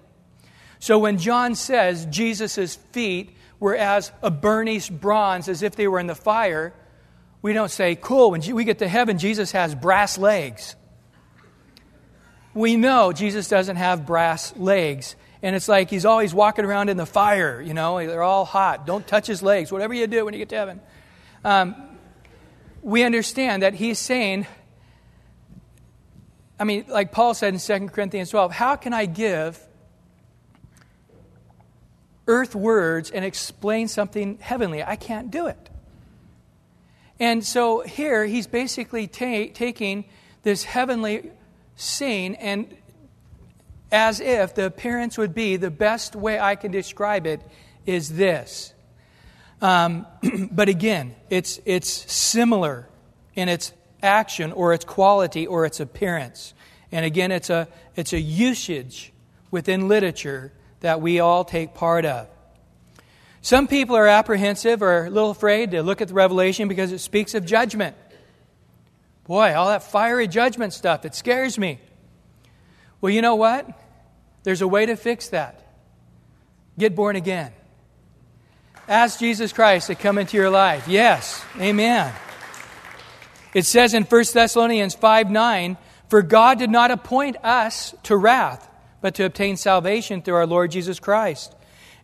So 0.78 0.98
when 0.98 1.18
John 1.18 1.54
says 1.54 2.06
Jesus' 2.06 2.76
feet 2.76 3.36
were 3.62 3.76
as 3.76 4.10
a 4.22 4.30
burnished 4.30 4.90
bronze, 5.00 5.48
as 5.48 5.62
if 5.62 5.76
they 5.76 5.86
were 5.86 6.00
in 6.00 6.08
the 6.08 6.16
fire, 6.16 6.74
we 7.42 7.52
don't 7.52 7.70
say, 7.70 7.94
cool, 7.94 8.32
when 8.32 8.42
we 8.54 8.64
get 8.64 8.80
to 8.80 8.88
heaven, 8.88 9.18
Jesus 9.18 9.52
has 9.52 9.72
brass 9.72 10.18
legs. 10.18 10.74
We 12.54 12.74
know 12.74 13.12
Jesus 13.12 13.48
doesn't 13.48 13.76
have 13.76 14.04
brass 14.04 14.54
legs. 14.56 15.14
And 15.42 15.54
it's 15.54 15.68
like 15.68 15.90
he's 15.90 16.04
always 16.04 16.34
walking 16.34 16.64
around 16.64 16.88
in 16.88 16.96
the 16.96 17.06
fire, 17.06 17.60
you 17.60 17.72
know, 17.72 18.04
they're 18.04 18.22
all 18.22 18.44
hot. 18.44 18.84
Don't 18.84 19.06
touch 19.06 19.28
his 19.28 19.44
legs, 19.44 19.70
whatever 19.70 19.94
you 19.94 20.08
do 20.08 20.24
when 20.24 20.34
you 20.34 20.38
get 20.38 20.48
to 20.48 20.56
heaven. 20.56 20.80
Um, 21.44 21.76
we 22.82 23.04
understand 23.04 23.62
that 23.62 23.74
he's 23.74 24.00
saying, 24.00 24.44
I 26.58 26.64
mean, 26.64 26.86
like 26.88 27.12
Paul 27.12 27.34
said 27.34 27.54
in 27.54 27.60
2 27.60 27.90
Corinthians 27.90 28.30
12, 28.30 28.50
how 28.50 28.74
can 28.74 28.92
I 28.92 29.06
give 29.06 29.56
earth 32.26 32.54
words 32.54 33.10
and 33.10 33.24
explain 33.24 33.88
something 33.88 34.38
heavenly? 34.38 34.82
I 34.82 34.96
can't 34.96 35.30
do 35.30 35.46
it. 35.46 35.70
And 37.18 37.44
so 37.44 37.80
here 37.80 38.24
he's 38.24 38.46
basically 38.46 39.06
ta- 39.06 39.52
taking 39.54 40.04
this 40.42 40.64
heavenly 40.64 41.30
scene 41.76 42.34
and 42.34 42.76
as 43.92 44.20
if 44.20 44.54
the 44.54 44.66
appearance 44.66 45.18
would 45.18 45.34
be 45.34 45.56
the 45.56 45.70
best 45.70 46.16
way 46.16 46.40
I 46.40 46.56
can 46.56 46.72
describe 46.72 47.26
it 47.26 47.42
is 47.84 48.08
this. 48.14 48.72
Um, 49.60 50.06
but 50.50 50.68
again, 50.68 51.14
it's, 51.30 51.60
it's 51.64 52.10
similar 52.10 52.88
in 53.34 53.48
its 53.48 53.72
action 54.02 54.50
or 54.52 54.72
its 54.72 54.84
quality 54.84 55.46
or 55.46 55.66
its 55.66 55.78
appearance. 55.78 56.54
And 56.90 57.04
again, 57.04 57.30
it's 57.30 57.50
a, 57.50 57.68
it's 57.94 58.12
a 58.12 58.20
usage 58.20 59.12
within 59.50 59.88
literature 59.88 60.52
that 60.82 61.00
we 61.00 61.18
all 61.18 61.44
take 61.44 61.74
part 61.74 62.04
of. 62.04 62.28
Some 63.40 63.66
people 63.66 63.96
are 63.96 64.06
apprehensive 64.06 64.82
or 64.82 65.06
a 65.06 65.10
little 65.10 65.30
afraid 65.30 65.72
to 65.72 65.82
look 65.82 66.00
at 66.00 66.08
the 66.08 66.14
Revelation 66.14 66.68
because 66.68 66.92
it 66.92 66.98
speaks 66.98 67.34
of 67.34 67.44
judgment. 67.44 67.96
Boy, 69.24 69.54
all 69.54 69.68
that 69.68 69.82
fiery 69.82 70.28
judgment 70.28 70.72
stuff, 70.72 71.04
it 71.04 71.14
scares 71.14 71.58
me. 71.58 71.80
Well, 73.00 73.10
you 73.10 73.22
know 73.22 73.34
what? 73.34 73.66
There's 74.44 74.62
a 74.62 74.68
way 74.68 74.86
to 74.86 74.96
fix 74.96 75.28
that. 75.28 75.60
Get 76.78 76.94
born 76.94 77.16
again. 77.16 77.52
Ask 78.88 79.18
Jesus 79.18 79.52
Christ 79.52 79.88
to 79.88 79.94
come 79.94 80.18
into 80.18 80.36
your 80.36 80.50
life. 80.50 80.86
Yes, 80.88 81.44
amen. 81.58 82.12
It 83.54 83.66
says 83.66 83.94
in 83.94 84.04
1 84.04 84.24
Thessalonians 84.32 84.94
5 84.94 85.30
9, 85.30 85.76
For 86.08 86.22
God 86.22 86.58
did 86.58 86.70
not 86.70 86.90
appoint 86.90 87.36
us 87.44 87.94
to 88.04 88.16
wrath, 88.16 88.68
but 89.02 89.14
to 89.16 89.24
obtain 89.24 89.58
salvation 89.58 90.22
through 90.22 90.36
our 90.36 90.46
Lord 90.46 90.70
Jesus 90.70 90.98
Christ. 90.98 91.54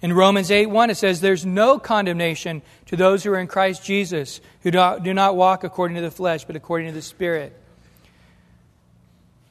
In 0.03 0.13
Romans 0.13 0.51
8 0.51 0.67
1, 0.67 0.91
it 0.91 0.97
says, 0.97 1.21
There's 1.21 1.47
no 1.47 1.79
condemnation 1.79 2.61
to 2.87 2.97
those 2.97 3.25
who 3.25 3.33
are 3.33 3.39
in 3.39 3.47
Christ 3.47 3.83
Jesus, 3.83 4.41
who 4.63 4.71
do 4.71 5.15
not 5.15 5.37
walk 5.37 5.65
according 5.65 5.97
to 5.97 6.03
the 6.03 6.11
flesh, 6.11 6.45
but 6.45 6.55
according 6.55 6.89
to 6.89 6.93
the 6.93 7.03
Spirit. 7.03 7.59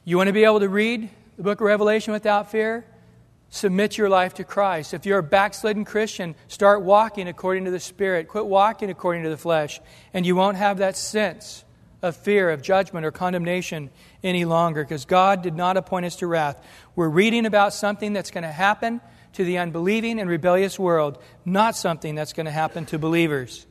You 0.04 0.16
want 0.16 0.28
to 0.28 0.32
be 0.32 0.44
able 0.44 0.60
to 0.60 0.68
read 0.68 1.10
the 1.36 1.42
book 1.42 1.60
of 1.60 1.66
Revelation 1.66 2.12
without 2.12 2.50
fear? 2.50 2.86
Submit 3.50 3.96
your 3.96 4.08
life 4.08 4.34
to 4.34 4.44
Christ. 4.44 4.94
If 4.94 5.06
you're 5.06 5.18
a 5.18 5.22
backslidden 5.22 5.84
Christian, 5.84 6.34
start 6.48 6.82
walking 6.82 7.28
according 7.28 7.64
to 7.64 7.70
the 7.70 7.80
Spirit. 7.80 8.28
Quit 8.28 8.46
walking 8.46 8.90
according 8.90 9.24
to 9.24 9.30
the 9.30 9.36
flesh, 9.36 9.80
and 10.14 10.24
you 10.24 10.36
won't 10.36 10.56
have 10.56 10.78
that 10.78 10.96
sense 10.96 11.64
of 12.00 12.16
fear, 12.16 12.50
of 12.50 12.62
judgment, 12.62 13.04
or 13.04 13.10
condemnation 13.10 13.90
any 14.22 14.44
longer 14.44 14.82
because 14.82 15.04
God 15.04 15.42
did 15.42 15.54
not 15.54 15.76
appoint 15.76 16.06
us 16.06 16.16
to 16.16 16.26
wrath. 16.26 16.62
We're 16.96 17.08
reading 17.08 17.46
about 17.46 17.72
something 17.72 18.12
that's 18.12 18.30
going 18.30 18.42
to 18.42 18.52
happen 18.52 19.00
to 19.34 19.44
the 19.44 19.58
unbelieving 19.58 20.18
and 20.18 20.28
rebellious 20.28 20.78
world, 20.78 21.18
not 21.44 21.76
something 21.76 22.14
that's 22.14 22.32
going 22.32 22.46
to 22.46 22.52
happen 22.52 22.86
to 22.86 22.98
believers. 22.98 23.66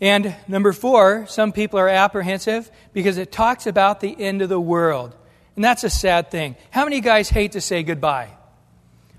And 0.00 0.34
number 0.48 0.72
four, 0.72 1.26
some 1.26 1.52
people 1.52 1.78
are 1.78 1.88
apprehensive 1.88 2.70
because 2.92 3.18
it 3.18 3.30
talks 3.30 3.66
about 3.66 4.00
the 4.00 4.18
end 4.18 4.40
of 4.40 4.48
the 4.48 4.60
world. 4.60 5.14
And 5.56 5.64
that's 5.64 5.84
a 5.84 5.90
sad 5.90 6.30
thing. 6.30 6.56
How 6.70 6.84
many 6.84 7.00
guys 7.00 7.28
hate 7.28 7.52
to 7.52 7.60
say 7.60 7.82
goodbye? 7.82 8.30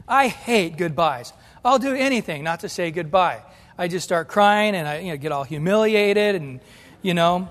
I 0.07 0.27
hate 0.27 0.77
goodbyes. 0.77 1.33
I'll 1.63 1.77
do 1.77 1.93
anything 1.93 2.43
not 2.43 2.61
to 2.61 2.69
say 2.69 2.89
goodbye. 2.89 3.43
I 3.77 3.87
just 3.87 4.03
start 4.03 4.27
crying 4.27 4.75
and 4.75 4.87
I 4.87 4.99
you 4.99 5.11
know, 5.11 5.17
get 5.17 5.31
all 5.31 5.43
humiliated 5.43 6.35
and, 6.35 6.59
you 7.03 7.13
know. 7.13 7.47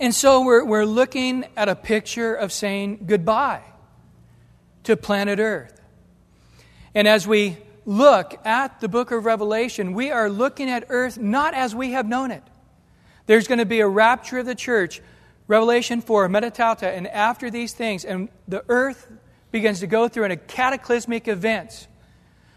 And 0.00 0.14
so 0.14 0.42
we're, 0.42 0.64
we're 0.64 0.86
looking 0.86 1.44
at 1.58 1.68
a 1.68 1.76
picture 1.76 2.34
of 2.34 2.52
saying 2.52 3.04
goodbye 3.06 3.60
to 4.84 4.96
planet 4.96 5.38
Earth. 5.38 5.78
And 6.94 7.06
as 7.06 7.26
we 7.26 7.58
look 7.84 8.40
at 8.46 8.80
the 8.80 8.88
book 8.88 9.10
of 9.10 9.26
Revelation, 9.26 9.92
we 9.92 10.10
are 10.10 10.30
looking 10.30 10.70
at 10.70 10.86
earth 10.88 11.18
not 11.18 11.52
as 11.52 11.74
we 11.74 11.92
have 11.92 12.08
known 12.08 12.30
it. 12.30 12.42
There's 13.26 13.46
going 13.46 13.58
to 13.58 13.66
be 13.66 13.80
a 13.80 13.86
rapture 13.86 14.38
of 14.38 14.46
the 14.46 14.54
church, 14.54 15.02
Revelation 15.46 16.00
4, 16.00 16.28
Metatauta, 16.28 16.96
and 16.96 17.06
after 17.06 17.50
these 17.50 17.74
things, 17.74 18.06
and 18.06 18.30
the 18.48 18.64
earth 18.70 19.12
begins 19.52 19.80
to 19.80 19.86
go 19.86 20.08
through 20.08 20.24
in 20.24 20.30
a 20.30 20.36
cataclysmic 20.36 21.28
events 21.28 21.88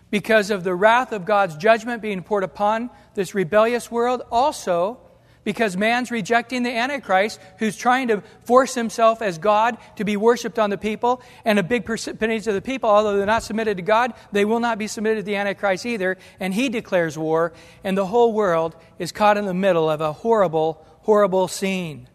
because 0.10 0.50
of 0.50 0.64
the 0.64 0.74
wrath 0.74 1.12
of 1.12 1.26
God's 1.26 1.58
judgment 1.58 2.02
being 2.02 2.24
poured 2.24 2.46
upon 2.46 2.90
this 3.16 3.36
rebellious 3.36 3.92
world. 3.92 4.22
Also, 4.32 4.98
because 5.44 5.76
man's 5.76 6.12
rejecting 6.12 6.64
the 6.64 6.72
Antichrist 6.72 7.40
who's 7.60 7.76
trying 7.76 8.08
to 8.10 8.24
force 8.44 8.74
himself 8.74 9.22
as 9.22 9.38
God 9.38 9.78
to 9.98 10.04
be 10.04 10.18
worshiped 10.18 10.60
on 10.60 10.70
the 10.70 10.78
people. 10.78 11.22
And 11.46 11.60
a 11.60 11.64
big 11.64 11.86
percentage 11.86 12.48
of 12.48 12.54
the 12.54 12.62
people, 12.62 12.90
although 12.90 13.18
they're 13.18 13.26
not 13.26 13.44
submitted 13.44 13.78
to 13.78 13.84
God, 13.84 14.14
they 14.32 14.46
will 14.46 14.60
not 14.60 14.78
be 14.78 14.88
submitted 14.88 15.22
to 15.22 15.24
the 15.24 15.36
Antichrist 15.36 15.86
either. 15.86 16.18
And 16.40 16.54
he 16.54 16.70
declares 16.70 17.18
war, 17.18 17.54
and 17.84 17.98
the 17.98 18.06
whole 18.06 18.34
world 18.34 18.76
is 19.00 19.12
caught 19.12 19.38
in 19.38 19.46
the 19.46 19.54
middle 19.54 19.90
of 19.90 20.02
a 20.02 20.14
horrible, 20.14 20.86
horrible 21.02 21.48
scene. 21.48 22.08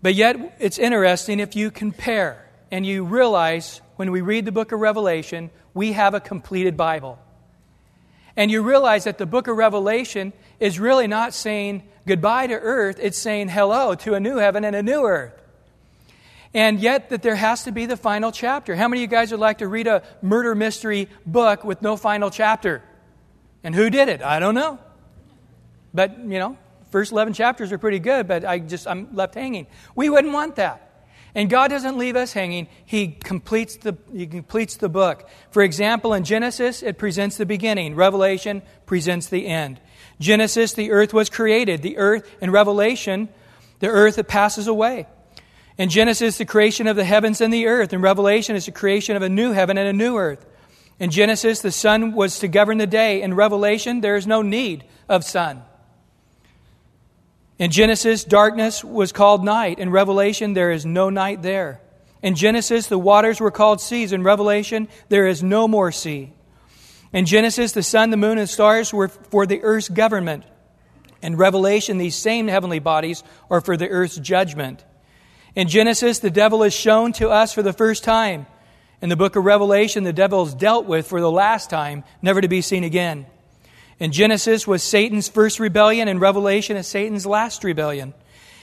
But 0.00 0.14
yet, 0.14 0.56
it's 0.60 0.78
interesting 0.78 1.40
if 1.40 1.56
you 1.56 1.70
compare 1.70 2.44
and 2.70 2.86
you 2.86 3.04
realize 3.04 3.80
when 3.96 4.12
we 4.12 4.20
read 4.20 4.44
the 4.44 4.52
book 4.52 4.70
of 4.70 4.78
Revelation, 4.78 5.50
we 5.74 5.92
have 5.92 6.14
a 6.14 6.20
completed 6.20 6.76
Bible. 6.76 7.18
And 8.38 8.52
you 8.52 8.62
realize 8.62 9.02
that 9.02 9.18
the 9.18 9.26
book 9.26 9.48
of 9.48 9.56
Revelation 9.56 10.32
is 10.60 10.78
really 10.78 11.08
not 11.08 11.34
saying 11.34 11.82
goodbye 12.06 12.46
to 12.46 12.54
earth, 12.54 13.00
it's 13.02 13.18
saying 13.18 13.48
hello 13.48 13.96
to 13.96 14.14
a 14.14 14.20
new 14.20 14.36
heaven 14.36 14.62
and 14.62 14.76
a 14.76 14.82
new 14.82 15.04
earth. 15.04 15.34
And 16.54 16.78
yet, 16.78 17.10
that 17.10 17.22
there 17.22 17.34
has 17.34 17.64
to 17.64 17.72
be 17.72 17.86
the 17.86 17.96
final 17.96 18.30
chapter. 18.30 18.76
How 18.76 18.86
many 18.86 19.00
of 19.00 19.10
you 19.10 19.16
guys 19.16 19.32
would 19.32 19.40
like 19.40 19.58
to 19.58 19.66
read 19.66 19.88
a 19.88 20.04
murder 20.22 20.54
mystery 20.54 21.08
book 21.26 21.64
with 21.64 21.82
no 21.82 21.96
final 21.96 22.30
chapter? 22.30 22.80
And 23.64 23.74
who 23.74 23.90
did 23.90 24.08
it? 24.08 24.22
I 24.22 24.38
don't 24.38 24.54
know. 24.54 24.78
But, 25.92 26.16
you 26.20 26.38
know, 26.38 26.56
first 26.92 27.10
11 27.10 27.34
chapters 27.34 27.72
are 27.72 27.78
pretty 27.78 27.98
good, 27.98 28.28
but 28.28 28.44
I 28.44 28.60
just, 28.60 28.86
I'm 28.86 29.16
left 29.16 29.34
hanging. 29.34 29.66
We 29.96 30.08
wouldn't 30.10 30.32
want 30.32 30.56
that. 30.56 30.87
And 31.38 31.48
God 31.48 31.68
doesn't 31.68 31.96
leave 31.96 32.16
us 32.16 32.32
hanging. 32.32 32.66
He 32.84 33.06
completes 33.06 33.76
the, 33.76 33.96
he 34.12 34.26
completes 34.26 34.74
the 34.74 34.88
book. 34.88 35.30
For 35.52 35.62
example, 35.62 36.12
in 36.12 36.24
Genesis, 36.24 36.82
it 36.82 36.98
presents 36.98 37.36
the 37.36 37.46
beginning. 37.46 37.94
Revelation 37.94 38.60
presents 38.86 39.28
the 39.28 39.46
end. 39.46 39.78
Genesis, 40.18 40.72
the 40.72 40.90
earth 40.90 41.14
was 41.14 41.30
created. 41.30 41.80
The 41.82 41.96
earth, 41.96 42.28
in 42.40 42.50
Revelation, 42.50 43.28
the 43.78 43.86
earth 43.86 44.26
passes 44.26 44.66
away. 44.66 45.06
In 45.78 45.90
Genesis, 45.90 46.38
the 46.38 46.44
creation 46.44 46.88
of 46.88 46.96
the 46.96 47.04
heavens 47.04 47.40
and 47.40 47.54
the 47.54 47.68
earth. 47.68 47.92
In 47.92 48.00
Revelation, 48.00 48.56
it's 48.56 48.66
the 48.66 48.72
creation 48.72 49.14
of 49.14 49.22
a 49.22 49.28
new 49.28 49.52
heaven 49.52 49.78
and 49.78 49.86
a 49.86 49.92
new 49.92 50.16
earth. 50.16 50.44
In 50.98 51.12
Genesis, 51.12 51.60
the 51.60 51.70
sun 51.70 52.14
was 52.14 52.40
to 52.40 52.48
govern 52.48 52.78
the 52.78 52.86
day. 52.88 53.22
In 53.22 53.34
Revelation, 53.34 54.00
there 54.00 54.16
is 54.16 54.26
no 54.26 54.42
need 54.42 54.82
of 55.08 55.22
sun. 55.22 55.62
In 57.58 57.72
Genesis, 57.72 58.22
darkness 58.22 58.84
was 58.84 59.10
called 59.10 59.44
night. 59.44 59.78
In 59.78 59.90
Revelation, 59.90 60.52
there 60.52 60.70
is 60.70 60.86
no 60.86 61.10
night 61.10 61.42
there. 61.42 61.80
In 62.22 62.34
Genesis, 62.34 62.86
the 62.86 62.98
waters 62.98 63.40
were 63.40 63.50
called 63.50 63.80
seas. 63.80 64.12
In 64.12 64.22
Revelation, 64.22 64.88
there 65.08 65.26
is 65.26 65.42
no 65.42 65.66
more 65.66 65.90
sea. 65.90 66.32
In 67.12 67.26
Genesis, 67.26 67.72
the 67.72 67.82
sun, 67.82 68.10
the 68.10 68.16
moon, 68.16 68.38
and 68.38 68.48
stars 68.48 68.92
were 68.92 69.08
for 69.08 69.46
the 69.46 69.62
earth's 69.62 69.88
government. 69.88 70.44
In 71.20 71.36
Revelation, 71.36 71.98
these 71.98 72.14
same 72.14 72.46
heavenly 72.46 72.78
bodies 72.78 73.24
are 73.50 73.60
for 73.60 73.76
the 73.76 73.88
earth's 73.88 74.16
judgment. 74.16 74.84
In 75.56 75.66
Genesis, 75.66 76.20
the 76.20 76.30
devil 76.30 76.62
is 76.62 76.74
shown 76.74 77.12
to 77.14 77.30
us 77.30 77.52
for 77.52 77.62
the 77.62 77.72
first 77.72 78.04
time. 78.04 78.46
In 79.00 79.08
the 79.08 79.16
book 79.16 79.34
of 79.34 79.44
Revelation, 79.44 80.04
the 80.04 80.12
devil 80.12 80.44
is 80.44 80.54
dealt 80.54 80.86
with 80.86 81.08
for 81.08 81.20
the 81.20 81.30
last 81.30 81.70
time, 81.70 82.04
never 82.22 82.40
to 82.40 82.48
be 82.48 82.60
seen 82.60 82.84
again. 82.84 83.26
In 84.00 84.12
Genesis 84.12 84.66
was 84.66 84.82
Satan's 84.82 85.28
first 85.28 85.58
rebellion, 85.58 86.06
and 86.08 86.20
Revelation 86.20 86.76
is 86.76 86.86
Satan's 86.86 87.26
last 87.26 87.64
rebellion. 87.64 88.14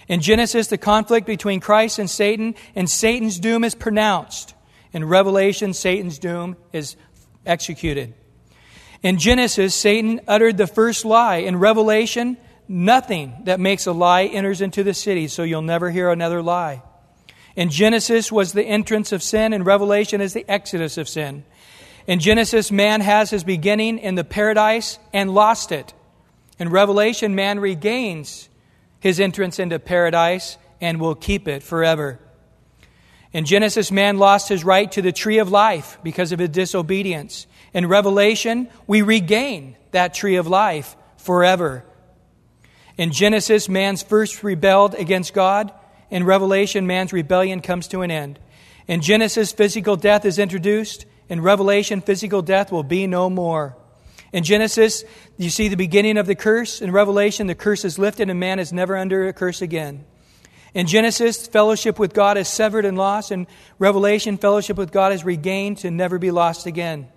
In 0.07 0.21
Genesis, 0.21 0.67
the 0.67 0.77
conflict 0.77 1.27
between 1.27 1.59
Christ 1.59 1.99
and 1.99 2.09
Satan, 2.09 2.55
and 2.75 2.89
Satan's 2.89 3.39
doom 3.39 3.63
is 3.63 3.75
pronounced. 3.75 4.53
In 4.93 5.03
Revelation, 5.03 5.73
Satan's 5.73 6.19
doom 6.19 6.55
is 6.71 6.95
executed. 7.45 8.13
In 9.03 9.17
Genesis, 9.19 9.75
Satan 9.75 10.21
uttered 10.27 10.57
the 10.57 10.67
first 10.67 11.03
lie. 11.03 11.37
In 11.37 11.57
Revelation, 11.57 12.37
nothing 12.67 13.33
that 13.43 13.59
makes 13.59 13.85
a 13.87 13.91
lie 13.91 14.25
enters 14.25 14.61
into 14.61 14.83
the 14.83 14.93
city, 14.93 15.27
so 15.27 15.43
you'll 15.43 15.61
never 15.61 15.91
hear 15.91 16.09
another 16.11 16.41
lie. 16.41 16.81
In 17.55 17.69
Genesis 17.69 18.31
was 18.31 18.53
the 18.53 18.63
entrance 18.63 19.11
of 19.11 19.21
sin, 19.21 19.53
and 19.53 19.65
Revelation 19.65 20.21
is 20.21 20.33
the 20.33 20.45
exodus 20.49 20.97
of 20.97 21.09
sin. 21.09 21.43
In 22.07 22.19
Genesis, 22.19 22.71
man 22.71 23.01
has 23.01 23.29
his 23.29 23.43
beginning 23.43 23.97
in 23.97 24.15
the 24.15 24.23
paradise 24.23 24.99
and 25.11 25.33
lost 25.33 25.71
it. 25.71 25.93
In 26.59 26.69
Revelation, 26.69 27.35
man 27.35 27.59
regains 27.59 28.47
his 28.99 29.19
entrance 29.19 29.59
into 29.59 29.79
paradise 29.79 30.57
and 30.79 30.99
will 30.99 31.15
keep 31.15 31.47
it 31.47 31.63
forever. 31.63 32.19
In 33.33 33.45
Genesis, 33.45 33.91
man 33.91 34.17
lost 34.17 34.47
his 34.49 34.63
right 34.63 34.89
to 34.93 35.01
the 35.01 35.11
tree 35.11 35.39
of 35.39 35.49
life 35.49 35.97
because 36.03 36.31
of 36.31 36.39
his 36.39 36.49
disobedience. 36.49 37.47
In 37.73 37.87
Revelation, 37.87 38.69
we 38.87 39.01
regain 39.01 39.75
that 39.91 40.13
tree 40.13 40.37
of 40.37 40.47
life 40.47 40.95
forever. 41.17 41.83
In 42.97 43.11
Genesis, 43.11 43.67
man's 43.67 44.03
first 44.03 44.43
rebelled 44.43 44.95
against 44.95 45.33
God. 45.33 45.73
In 46.09 46.23
Revelation, 46.23 46.87
man's 46.87 47.11
rebellion 47.11 47.61
comes 47.61 47.89
to 47.89 48.03
an 48.03 48.11
end. 48.11 48.39
In 48.87 49.01
Genesis, 49.01 49.51
physical 49.51 49.97
death 49.97 50.23
is 50.23 50.39
introduced. 50.39 51.05
In 51.29 51.41
Revelation, 51.41 52.01
physical 52.01 52.41
death 52.41 52.71
will 52.71 52.83
be 52.83 53.07
no 53.07 53.29
more. 53.29 53.75
In 54.31 54.43
Genesis, 54.43 55.03
you 55.37 55.49
see 55.49 55.69
the 55.69 55.77
beginning 55.77 56.17
of 56.17 56.27
the 56.27 56.35
curse. 56.35 56.81
In 56.81 56.91
Revelation, 56.91 57.47
the 57.47 57.55
curse 57.55 57.85
is 57.85 57.97
lifted 57.97 58.29
and 58.29 58.39
man 58.39 58.59
is 58.59 58.73
never 58.73 58.97
under 58.97 59.27
a 59.27 59.33
curse 59.33 59.61
again. 59.61 60.03
In 60.73 60.87
Genesis, 60.87 61.47
fellowship 61.47 61.97
with 61.97 62.13
God 62.13 62.37
is 62.37 62.49
severed 62.49 62.83
and 62.83 62.97
lost. 62.97 63.31
In 63.31 63.47
Revelation, 63.79 64.37
fellowship 64.37 64.75
with 64.75 64.91
God 64.91 65.13
is 65.13 65.23
regained 65.23 65.77
to 65.79 65.89
never 65.89 66.19
be 66.19 66.31
lost 66.31 66.65
again. 66.65 67.07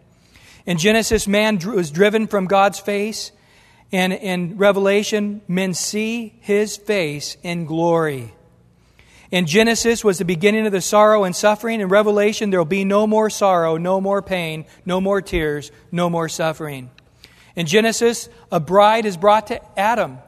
In 0.65 0.79
Genesis, 0.79 1.27
man 1.27 1.59
was 1.59 1.91
driven 1.91 2.29
from 2.29 2.47
God's 2.47 2.79
face. 2.79 3.33
And 3.91 4.13
in 4.13 4.59
Revelation, 4.59 5.41
men 5.49 5.75
see 5.75 6.39
his 6.41 6.77
face 6.77 7.37
in 7.43 7.65
glory. 7.65 8.33
In 9.31 9.47
Genesis 9.47 10.03
was 10.03 10.19
the 10.19 10.25
beginning 10.25 10.65
of 10.65 10.73
the 10.73 10.81
sorrow 10.81 11.25
and 11.25 11.37
suffering. 11.37 11.81
In 11.81 11.89
Revelation, 11.89 12.49
there 12.51 12.61
will 12.61 12.65
be 12.65 12.85
no 12.85 13.07
more 13.07 13.29
sorrow, 13.29 13.77
no 13.77 14.01
more 14.01 14.23
pain, 14.23 14.65
no 14.87 15.01
more 15.01 15.21
tears, 15.21 15.71
no 15.93 16.09
more 16.09 16.29
suffering. 16.31 16.91
In 17.55 17.67
Genesis, 17.67 18.29
a 18.51 18.61
bride 18.61 19.05
is 19.05 19.17
brought 19.17 19.49
to 19.49 19.61
Adam. 19.79 20.19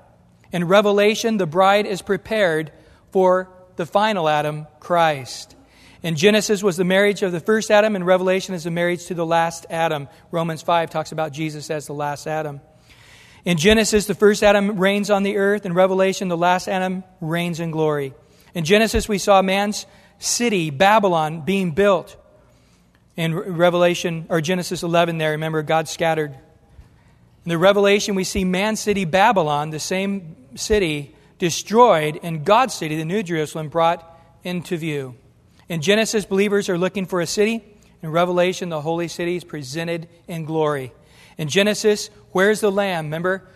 In 0.52 0.66
Revelation, 0.66 1.38
the 1.38 1.47
bride 1.47 1.87
is 1.87 2.02
prepared 2.02 2.73
for 3.11 3.49
the 3.76 3.87
final 3.87 4.28
Adam, 4.28 4.66
Christ. 4.80 5.57
In 6.02 6.16
Genesis 6.16 6.62
was 6.62 6.76
the 6.76 6.85
marriage 6.85 7.23
of 7.23 7.33
the 7.33 7.40
first 7.40 7.71
Adam, 7.71 7.97
and 7.97 8.04
Revelation 8.04 8.54
is 8.54 8.64
the 8.64 8.71
marriage 8.71 9.07
to 9.07 9.14
the 9.14 9.25
last 9.25 9.64
Adam. 9.71 10.09
Romans 10.30 10.61
5 10.61 10.90
talks 10.90 11.12
about 11.12 11.33
Jesus 11.33 11.71
as 11.71 11.87
the 11.87 11.95
last 11.95 12.26
Adam. 12.26 12.61
In 13.45 13.57
Genesis, 13.57 14.07
the 14.07 14.14
first 14.14 14.42
Adam 14.42 14.78
reigns 14.78 15.09
on 15.09 15.23
the 15.23 15.38
earth. 15.38 15.64
In 15.64 15.73
Revelation, 15.73 16.28
the 16.28 16.37
last 16.37 16.69
Adam 16.69 17.04
reigns 17.21 17.61
in 17.61 17.71
glory. 17.71 18.12
In 18.54 18.64
Genesis, 18.64 19.09
we 19.09 19.19
saw 19.19 19.42
man's 19.42 19.87
city, 20.19 20.71
Babylon, 20.71 21.42
being 21.42 21.73
built. 21.73 22.16
In 23.16 23.35
Revelation, 23.35 24.26
or 24.28 24.40
Genesis 24.40 24.83
11, 24.83 25.19
there, 25.19 25.33
remember, 25.33 25.62
God 25.62 25.88
scattered. 25.88 26.33
In 26.33 27.49
the 27.49 27.59
Revelation, 27.59 28.14
we 28.14 28.25
see 28.25 28.45
man's 28.45 28.80
city, 28.80 29.04
Babylon, 29.04 29.71
the 29.71 29.80
same 29.80 30.37
city, 30.57 31.14
destroyed, 31.38 32.21
and 32.23 32.45
God's 32.45 32.75
city, 32.75 32.97
the 32.97 33.04
New 33.04 33.23
Jerusalem, 33.23 33.69
brought 33.69 34.07
into 34.45 34.76
view. 34.76 35.17
In 35.69 35.82
Genesis, 35.82 36.25
believers 36.25 36.69
are 36.69 36.78
looking 36.78 37.06
for 37.06 37.21
a 37.21 37.26
city. 37.26 37.65
In 38.02 38.10
Revelation, 38.10 38.69
the 38.69 38.80
holy 38.80 39.08
city 39.08 39.36
is 39.36 39.45
presented 39.45 40.08
in 40.26 40.45
glory. 40.45 40.93
In 41.39 41.49
Genesis, 41.49 42.10
where's 42.32 42.60
the 42.60 42.73
lamb? 42.73 43.06
Remember, 43.06 43.49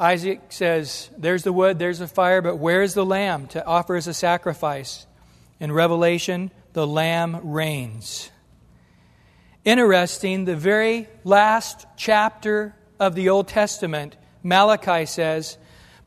Isaac 0.00 0.40
says, 0.48 1.10
There's 1.18 1.42
the 1.42 1.52
wood, 1.52 1.78
there's 1.78 1.98
the 1.98 2.08
fire, 2.08 2.40
but 2.40 2.56
where's 2.56 2.94
the 2.94 3.04
lamb 3.04 3.46
to 3.48 3.64
offer 3.64 3.96
as 3.96 4.06
a 4.06 4.14
sacrifice? 4.14 5.06
In 5.60 5.70
Revelation, 5.70 6.50
the 6.72 6.86
lamb 6.86 7.38
reigns. 7.52 8.30
Interesting, 9.62 10.46
the 10.46 10.56
very 10.56 11.06
last 11.22 11.86
chapter 11.98 12.74
of 12.98 13.14
the 13.14 13.28
Old 13.28 13.46
Testament, 13.46 14.16
Malachi 14.42 15.04
says, 15.04 15.58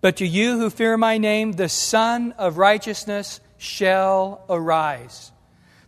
But 0.01 0.17
to 0.17 0.25
you 0.25 0.58
who 0.58 0.71
fear 0.71 0.97
my 0.97 1.19
name, 1.19 1.51
the 1.51 1.69
Sun 1.69 2.32
of 2.39 2.58
righteousness 2.58 3.41
shall 3.60 4.43
arise. 4.49 5.32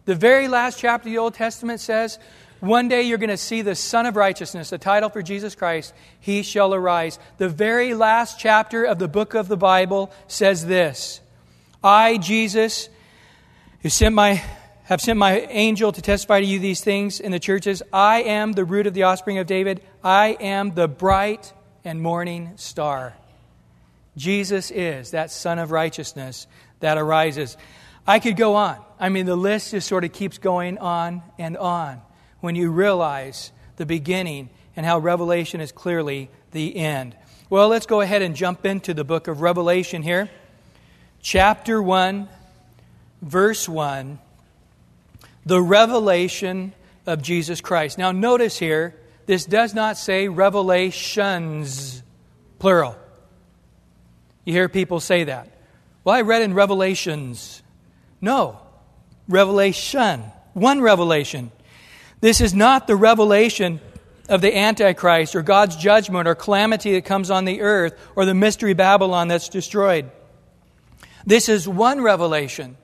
The 0.06 0.14
very 0.14 0.48
last 0.48 0.78
chapter 0.78 1.10
of 1.10 1.12
the 1.12 1.18
Old 1.18 1.34
Testament 1.34 1.80
says, 1.80 2.20
one 2.66 2.88
day 2.88 3.04
you're 3.04 3.18
going 3.18 3.30
to 3.30 3.38
see 3.38 3.62
the 3.62 3.76
Son 3.76 4.06
of 4.06 4.16
Righteousness, 4.16 4.70
the 4.70 4.78
title 4.78 5.10
for 5.10 5.22
Jesus 5.22 5.56
Christ. 5.56 5.94
He 6.20 6.44
shall 6.44 6.74
arise. 6.74 7.20
The 7.38 7.50
very 7.50 7.94
last 7.94 8.40
chapter 8.40 8.84
of 8.84 9.00
the 9.00 9.08
book 9.08 9.34
of 9.34 9.48
the 9.48 9.58
Bible 9.58 10.12
says 10.28 10.66
this 10.66 11.22
I, 11.84 12.18
Jesus, 12.18 12.90
who 13.82 13.90
sent 13.90 14.16
my, 14.16 14.44
have 14.84 15.02
sent 15.02 15.20
my 15.20 15.40
angel 15.42 15.92
to 15.92 16.02
testify 16.02 16.40
to 16.40 16.46
you 16.46 16.60
these 16.60 16.82
things 16.82 17.20
in 17.20 17.32
the 17.32 17.40
churches, 17.40 17.84
I 17.92 18.24
am 18.24 18.54
the 18.54 18.66
root 18.66 18.88
of 18.88 18.94
the 18.94 19.04
offspring 19.04 19.38
of 19.38 19.48
David. 19.48 19.82
I 20.04 20.38
am 20.40 20.74
the 20.74 20.88
bright 20.88 21.54
and 21.84 22.02
morning 22.02 22.54
star. 22.56 23.14
Jesus 24.18 24.72
is 24.72 25.12
that 25.12 25.30
Son 25.30 25.60
of 25.60 25.72
Righteousness 25.72 26.48
that 26.80 26.98
arises. 26.98 27.58
I 28.08 28.20
could 28.20 28.38
go 28.38 28.56
on. 28.56 28.78
I 29.00 29.10
mean, 29.10 29.26
the 29.26 29.36
list 29.36 29.72
just 29.72 29.88
sort 29.88 30.04
of 30.04 30.14
keeps 30.14 30.38
going 30.38 30.78
on 30.78 31.22
and 31.38 31.58
on 31.58 32.02
when 32.40 32.56
you 32.56 32.72
realize 32.72 33.52
the 33.78 33.86
beginning 33.86 34.50
and 34.76 34.86
how 34.86 35.00
Revelation 35.00 35.62
is 35.62 35.72
clearly 35.72 36.30
the 36.52 36.76
end. 36.76 37.16
Well, 37.50 37.68
let's 37.68 37.86
go 37.86 38.02
ahead 38.02 38.22
and 38.22 38.36
jump 38.36 38.66
into 38.66 38.94
the 38.94 39.04
book 39.04 39.28
of 39.28 39.42
Revelation 39.42 40.02
here. 40.02 40.30
Chapter 41.22 41.82
1, 41.82 42.28
verse 43.22 43.70
1. 43.70 44.20
The 45.46 45.62
revelation 45.62 46.74
of 47.06 47.22
Jesus 47.22 47.62
Christ. 47.62 47.98
Now, 47.98 48.12
notice 48.12 48.58
here, 48.58 48.96
this 49.26 49.46
does 49.46 49.74
not 49.74 49.98
say 49.98 50.28
revelations, 50.28 52.04
plural. 52.60 52.96
You 54.44 54.54
hear 54.54 54.70
people 54.70 55.00
say 55.00 55.26
that. 55.26 55.50
Well, 56.04 56.16
I 56.16 56.22
read 56.22 56.44
in 56.44 56.54
Revelations. 56.54 57.64
No, 58.22 58.60
revelation. 59.28 60.24
One 60.54 60.82
revelation. 60.82 61.52
This 62.26 62.42
is 62.42 62.56
not 62.56 62.88
the 62.88 62.96
revelation 62.96 63.80
of 64.30 64.42
the 64.42 64.58
Antichrist 64.58 65.36
or 65.36 65.44
God's 65.44 65.76
judgment 65.76 66.28
or 66.28 66.34
calamity 66.34 66.94
that 66.94 67.06
comes 67.06 67.30
on 67.30 67.46
the 67.46 67.62
earth 67.62 67.96
or 68.16 68.26
the 68.26 68.34
mystery 68.34 68.74
Babylon 68.74 69.28
that's 69.28 69.48
destroyed. 69.48 70.10
This 71.28 71.50
is 71.50 71.68
one 71.68 72.02
revelation. 72.02 72.78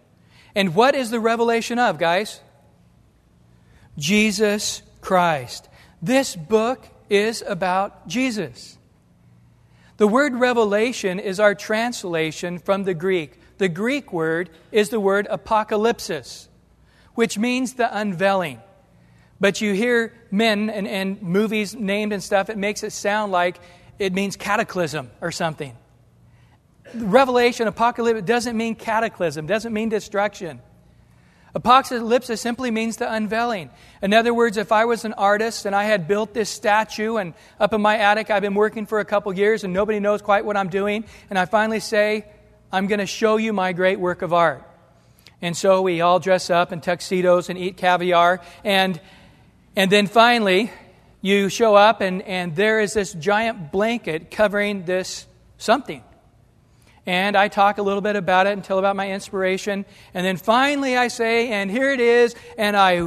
And 0.53 0.75
what 0.75 0.93
is 0.93 1.09
the 1.09 1.19
revelation 1.19 1.79
of, 1.79 1.97
guys? 1.97 2.39
Jesus 3.97 4.83
Christ. 5.01 5.67
This 6.03 6.35
book 6.35 6.87
is 7.09 7.43
about 7.47 8.07
Jesus. 8.07 8.77
The 9.97 10.07
word 10.07 10.35
revelation 10.35 11.17
is 11.17 11.39
our 11.39 11.55
translation 11.55 12.59
from 12.59 12.83
the 12.83 12.93
Greek. 12.93 13.39
The 13.57 13.69
Greek 13.69 14.13
word 14.13 14.51
is 14.71 14.89
the 14.89 14.99
word 14.99 15.27
apocalypsis, 15.31 16.47
which 17.15 17.39
means 17.39 17.73
the 17.73 17.89
unveiling. 17.97 18.59
But 19.41 19.59
you 19.59 19.73
hear 19.73 20.13
men 20.29 20.69
and, 20.69 20.87
and 20.87 21.21
movies 21.21 21.75
named 21.75 22.13
and 22.13 22.23
stuff, 22.23 22.49
it 22.49 22.57
makes 22.57 22.83
it 22.83 22.91
sound 22.91 23.31
like 23.31 23.59
it 23.97 24.13
means 24.13 24.35
cataclysm 24.35 25.09
or 25.19 25.31
something. 25.31 25.75
Revelation, 26.93 27.67
apocalypse, 27.67 28.21
doesn't 28.21 28.55
mean 28.55 28.75
cataclysm, 28.75 29.47
doesn't 29.47 29.73
mean 29.73 29.89
destruction. 29.89 30.61
Apocalypse 31.55 32.39
simply 32.39 32.69
means 32.69 32.97
the 32.97 33.11
unveiling. 33.11 33.71
In 34.03 34.13
other 34.13 34.33
words, 34.33 34.57
if 34.57 34.71
I 34.71 34.85
was 34.85 35.05
an 35.05 35.13
artist 35.13 35.65
and 35.65 35.75
I 35.75 35.85
had 35.85 36.07
built 36.07 36.33
this 36.33 36.49
statue 36.49 37.17
and 37.17 37.33
up 37.59 37.73
in 37.73 37.81
my 37.81 37.97
attic 37.97 38.29
I've 38.29 38.41
been 38.43 38.53
working 38.53 38.85
for 38.85 38.99
a 38.99 39.05
couple 39.05 39.33
years 39.33 39.63
and 39.63 39.73
nobody 39.73 39.99
knows 39.99 40.21
quite 40.21 40.45
what 40.45 40.55
I'm 40.55 40.69
doing, 40.69 41.03
and 41.29 41.39
I 41.39 41.45
finally 41.45 41.79
say, 41.79 42.25
I'm 42.71 42.85
going 42.85 42.99
to 42.99 43.07
show 43.07 43.37
you 43.37 43.53
my 43.53 43.73
great 43.73 43.99
work 43.99 44.21
of 44.21 44.33
art. 44.33 44.67
And 45.41 45.57
so 45.57 45.81
we 45.81 46.01
all 46.01 46.19
dress 46.19 46.51
up 46.51 46.71
in 46.71 46.79
tuxedos 46.79 47.49
and 47.49 47.57
eat 47.57 47.75
caviar, 47.75 48.41
and 48.63 49.01
and 49.75 49.91
then 49.91 50.07
finally, 50.07 50.71
you 51.21 51.49
show 51.49 51.75
up, 51.75 52.01
and, 52.01 52.21
and 52.23 52.55
there 52.55 52.79
is 52.79 52.93
this 52.93 53.13
giant 53.13 53.71
blanket 53.71 54.31
covering 54.31 54.85
this 54.85 55.27
something. 55.57 56.03
And 57.05 57.35
I 57.35 57.47
talk 57.47 57.77
a 57.77 57.81
little 57.81 58.01
bit 58.01 58.15
about 58.15 58.47
it 58.47 58.53
and 58.53 58.63
tell 58.63 58.79
about 58.79 58.95
my 58.95 59.11
inspiration. 59.11 59.85
And 60.13 60.25
then 60.25 60.37
finally, 60.37 60.95
I 60.95 61.07
say, 61.07 61.49
and 61.49 61.69
here 61.69 61.91
it 61.91 61.99
is, 61.99 62.35
and 62.57 62.77
I 62.77 62.99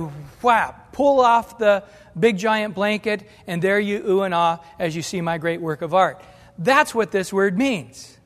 whap, 0.43 0.93
pull 0.93 1.21
off 1.21 1.59
the 1.59 1.85
big 2.19 2.39
giant 2.39 2.75
blanket, 2.75 3.29
and 3.47 3.61
there 3.63 3.79
you 3.79 4.03
ooh 4.09 4.23
and 4.23 4.35
ah 4.35 4.59
as 4.79 4.95
you 4.95 5.03
see 5.03 5.21
my 5.21 5.39
great 5.39 5.61
work 5.61 5.83
of 5.83 5.95
art. 5.95 6.21
That's 6.59 6.95
what 6.95 7.11
this 7.11 7.33
word 7.33 7.59
means. 7.59 8.17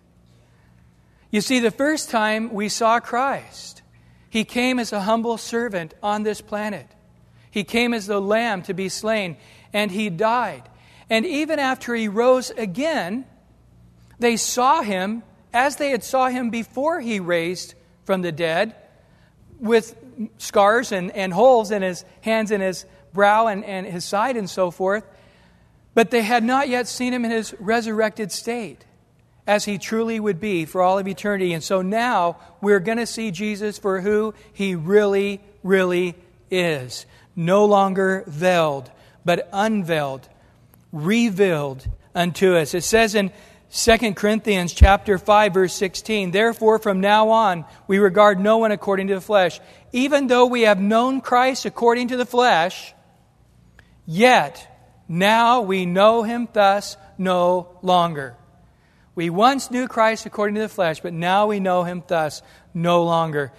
You 1.31 1.41
see, 1.41 1.61
the 1.61 1.71
first 1.71 2.11
time 2.11 2.53
we 2.53 2.69
saw 2.69 3.01
Christ, 3.01 3.83
he 4.31 4.45
came 4.45 4.79
as 4.79 4.93
a 4.93 5.01
humble 5.01 5.39
servant 5.39 5.95
on 6.03 6.23
this 6.23 6.41
planet. 6.41 6.87
He 7.51 7.65
came 7.65 7.95
as 7.95 8.07
the 8.07 8.21
lamb 8.21 8.63
to 8.63 8.75
be 8.75 8.89
slain, 8.89 9.37
and 9.73 9.91
he 9.91 10.11
died. 10.11 10.63
And 11.11 11.25
even 11.25 11.59
after 11.59 11.95
he 11.95 12.09
rose 12.09 12.51
again, 12.51 13.25
they 14.19 14.37
saw 14.37 14.83
him 14.83 15.23
as 15.53 15.77
they 15.77 15.91
had 15.91 16.05
saw 16.05 16.29
him 16.29 16.51
before 16.51 17.01
he 17.01 17.21
raised 17.21 17.75
from 18.05 18.23
the 18.23 18.33
dead, 18.33 18.75
with 19.59 19.97
scars 20.39 20.93
and, 20.93 21.11
and 21.13 21.33
holes 21.33 21.71
in 21.71 21.83
his 21.83 22.05
hands 22.21 22.51
and 22.51 22.63
his 22.63 22.85
brow 23.13 23.47
and, 23.47 23.65
and 23.65 23.87
his 23.87 24.05
side 24.05 24.37
and 24.37 24.49
so 24.49 24.71
forth. 24.71 25.05
But 25.95 26.11
they 26.11 26.23
had 26.23 26.45
not 26.45 26.69
yet 26.69 26.87
seen 26.87 27.13
him 27.13 27.25
in 27.25 27.31
his 27.31 27.55
resurrected 27.59 28.31
state, 28.31 28.85
as 29.47 29.65
he 29.65 29.79
truly 29.79 30.21
would 30.21 30.41
be 30.41 30.65
for 30.65 30.83
all 30.83 30.99
of 30.99 31.09
eternity. 31.09 31.53
And 31.55 31.65
so 31.65 31.83
now 31.83 32.37
we're 32.61 32.81
going 32.81 32.99
to 32.99 33.07
see 33.07 33.31
Jesus 33.31 33.79
for 33.79 34.01
who 34.01 34.35
he 34.53 34.75
really, 34.75 35.41
really 35.63 36.15
is. 36.51 37.07
No 37.39 37.67
longer 37.67 38.25
veiled, 38.27 38.91
but 39.25 39.49
unveiled, 39.53 40.29
revealed 40.91 41.87
unto 42.13 42.57
us. 42.57 42.75
It 42.75 42.83
says 42.83 43.15
in 43.15 43.31
2 43.71 44.15
Corinthians 44.15 44.73
chapter 44.73 45.19
5 45.19 45.55
verse 45.55 45.75
16 45.75 46.33
Therefore 46.33 46.81
from 46.81 47.01
now 47.01 47.29
on 47.29 47.65
we 47.87 47.99
regard 47.99 48.41
no 48.41 48.59
one 48.59 48.73
according 48.73 49.07
to 49.07 49.15
the 49.15 49.21
flesh. 49.21 49.61
Even 49.93 50.27
though 50.27 50.47
we 50.47 50.63
have 50.63 50.81
known 50.81 51.21
Christ 51.21 51.65
according 51.65 52.09
to 52.09 52.17
the 52.17 52.27
flesh 52.27 52.93
yet 54.05 54.67
now 55.07 55.61
we 55.61 55.87
know 55.87 56.25
him 56.25 56.49
thus 56.53 56.97
no 57.19 57.79
longer. 57.83 58.35
We 59.15 59.31
once 59.31 59.71
knew 59.71 59.87
Christ 59.87 60.27
according 60.27 60.57
to 60.57 60.63
the 60.63 60.69
flesh 60.69 60.99
but 60.99 61.13
now 61.13 61.47
we 61.47 61.61
know 61.61 61.85
him 61.85 62.03
thus 62.09 62.43
no 62.75 63.05
longer. 63.05 63.53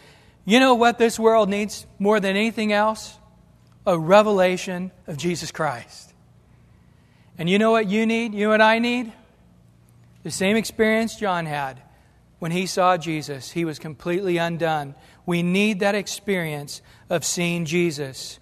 You 0.44 0.60
know 0.60 0.76
what 0.76 0.98
this 0.98 1.18
world 1.18 1.48
needs 1.48 1.86
more 1.98 2.20
than 2.20 2.36
anything 2.36 2.74
else 2.74 3.16
a 3.86 3.98
revelation 3.98 4.92
of 5.08 5.18
Jesus 5.18 5.52
Christ 5.52 6.14
and 7.38 7.50
you 7.50 7.58
know 7.60 7.72
what 7.72 7.88
you 7.88 8.06
need 8.06 8.34
you 8.34 8.52
and 8.52 8.62
I 8.62 8.80
need 8.80 9.12
the 10.24 10.32
same 10.32 10.56
experience 10.58 11.16
John 11.16 11.46
had 11.46 11.82
when 12.40 12.52
he 12.52 12.66
saw 12.66 12.98
Jesus. 12.98 13.52
He 13.52 13.66
was 13.66 13.80
completely 13.80 14.38
undone. 14.38 14.96
We 15.26 15.44
need 15.44 15.82
that 15.82 15.96
experience 15.96 16.82
of 17.10 17.24
seeing 17.24 17.66
Jesus. 17.66 18.40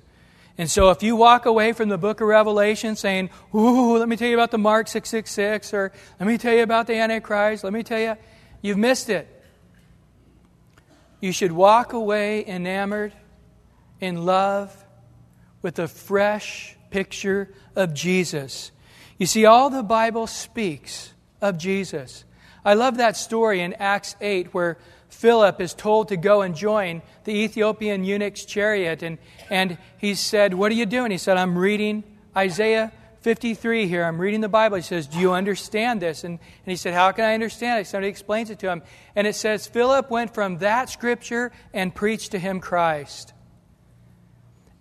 And 0.58 0.70
so 0.70 0.90
if 0.90 1.04
you 1.04 1.16
walk 1.16 1.46
away 1.46 1.74
from 1.74 1.90
the 1.90 1.98
book 1.98 2.22
of 2.22 2.28
Revelation 2.28 2.96
saying, 2.96 3.30
Ooh, 3.54 3.98
let 3.98 4.08
me 4.08 4.16
tell 4.16 4.28
you 4.28 4.36
about 4.36 4.52
the 4.52 4.58
Mark 4.58 4.88
666, 4.88 5.74
or 5.74 5.92
let 6.20 6.28
me 6.28 6.38
tell 6.38 6.54
you 6.54 6.64
about 6.64 6.88
the 6.88 6.96
Antichrist, 6.96 7.64
let 7.64 7.74
me 7.74 7.84
tell 7.84 8.00
you, 8.00 8.16
you've 8.62 8.78
missed 8.78 9.10
it. 9.10 9.28
You 11.20 11.32
should 11.32 11.52
walk 11.52 11.94
away 11.94 12.46
enamored, 12.46 13.14
in 14.00 14.26
love, 14.26 14.76
with 15.68 15.80
a 15.80 15.88
fresh 15.90 16.78
picture 16.92 17.50
of 17.76 17.94
Jesus. 17.94 18.72
You 19.18 19.26
see, 19.26 19.44
all 19.44 19.70
the 19.70 19.84
Bible 19.84 20.26
speaks 20.26 21.12
of 21.42 21.58
Jesus. 21.58 22.24
I 22.64 22.74
love 22.76 22.96
that 23.00 23.18
story 23.18 23.60
in 23.60 23.74
Acts 23.74 24.16
8 24.22 24.54
where 24.54 24.78
Philip 25.10 25.60
is 25.60 25.74
told 25.74 26.08
to 26.08 26.16
go 26.16 26.42
and 26.42 26.56
join 26.56 27.02
the 27.26 27.34
Ethiopian 27.34 28.06
eunuch's 28.06 28.46
chariot. 28.46 29.04
And, 29.04 29.18
and 29.50 29.78
he 29.98 30.16
said, 30.16 30.54
What 30.54 30.72
are 30.72 30.76
you 30.76 30.86
doing? 30.86 31.12
He 31.12 31.18
said, 31.18 31.36
I'm 31.36 31.58
reading 31.58 32.06
Isaiah 32.34 32.94
53 33.20 33.90
here. 33.90 34.06
I'm 34.06 34.22
reading 34.22 34.40
the 34.40 34.48
Bible. 34.48 34.78
He 34.78 34.84
says, 34.84 35.06
Do 35.06 35.20
you 35.20 35.34
understand 35.34 36.02
this? 36.02 36.24
And, 36.24 36.40
and 36.40 36.72
he 36.72 36.78
said, 36.78 36.94
How 36.94 37.12
can 37.12 37.26
I 37.26 37.34
understand 37.34 37.82
it? 37.82 37.88
Somebody 37.88 38.08
explains 38.08 38.50
it 38.52 38.60
to 38.60 38.70
him. 38.70 38.84
And 39.18 39.28
it 39.28 39.36
says, 39.36 39.68
Philip 39.68 40.10
went 40.10 40.34
from 40.34 40.60
that 40.60 40.90
scripture 40.90 41.52
and 41.74 41.94
preached 41.94 42.32
to 42.32 42.40
him 42.40 42.62
Christ. 42.62 43.34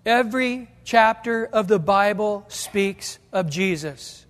Every 0.07 0.69
chapter 0.85 1.45
of 1.45 1.67
the 1.67 1.81
Bible 1.81 2.45
speaks 2.47 3.19
of 3.33 3.51
Jesus. 3.51 4.25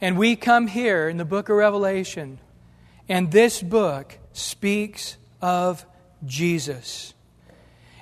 And 0.00 0.16
we 0.16 0.36
come 0.36 0.66
here 0.66 1.06
in 1.06 1.18
the 1.18 1.26
book 1.26 1.50
of 1.50 1.56
Revelation, 1.56 2.38
and 3.10 3.30
this 3.30 3.60
book 3.60 4.16
speaks 4.32 5.18
of 5.42 5.84
Jesus. 6.24 7.12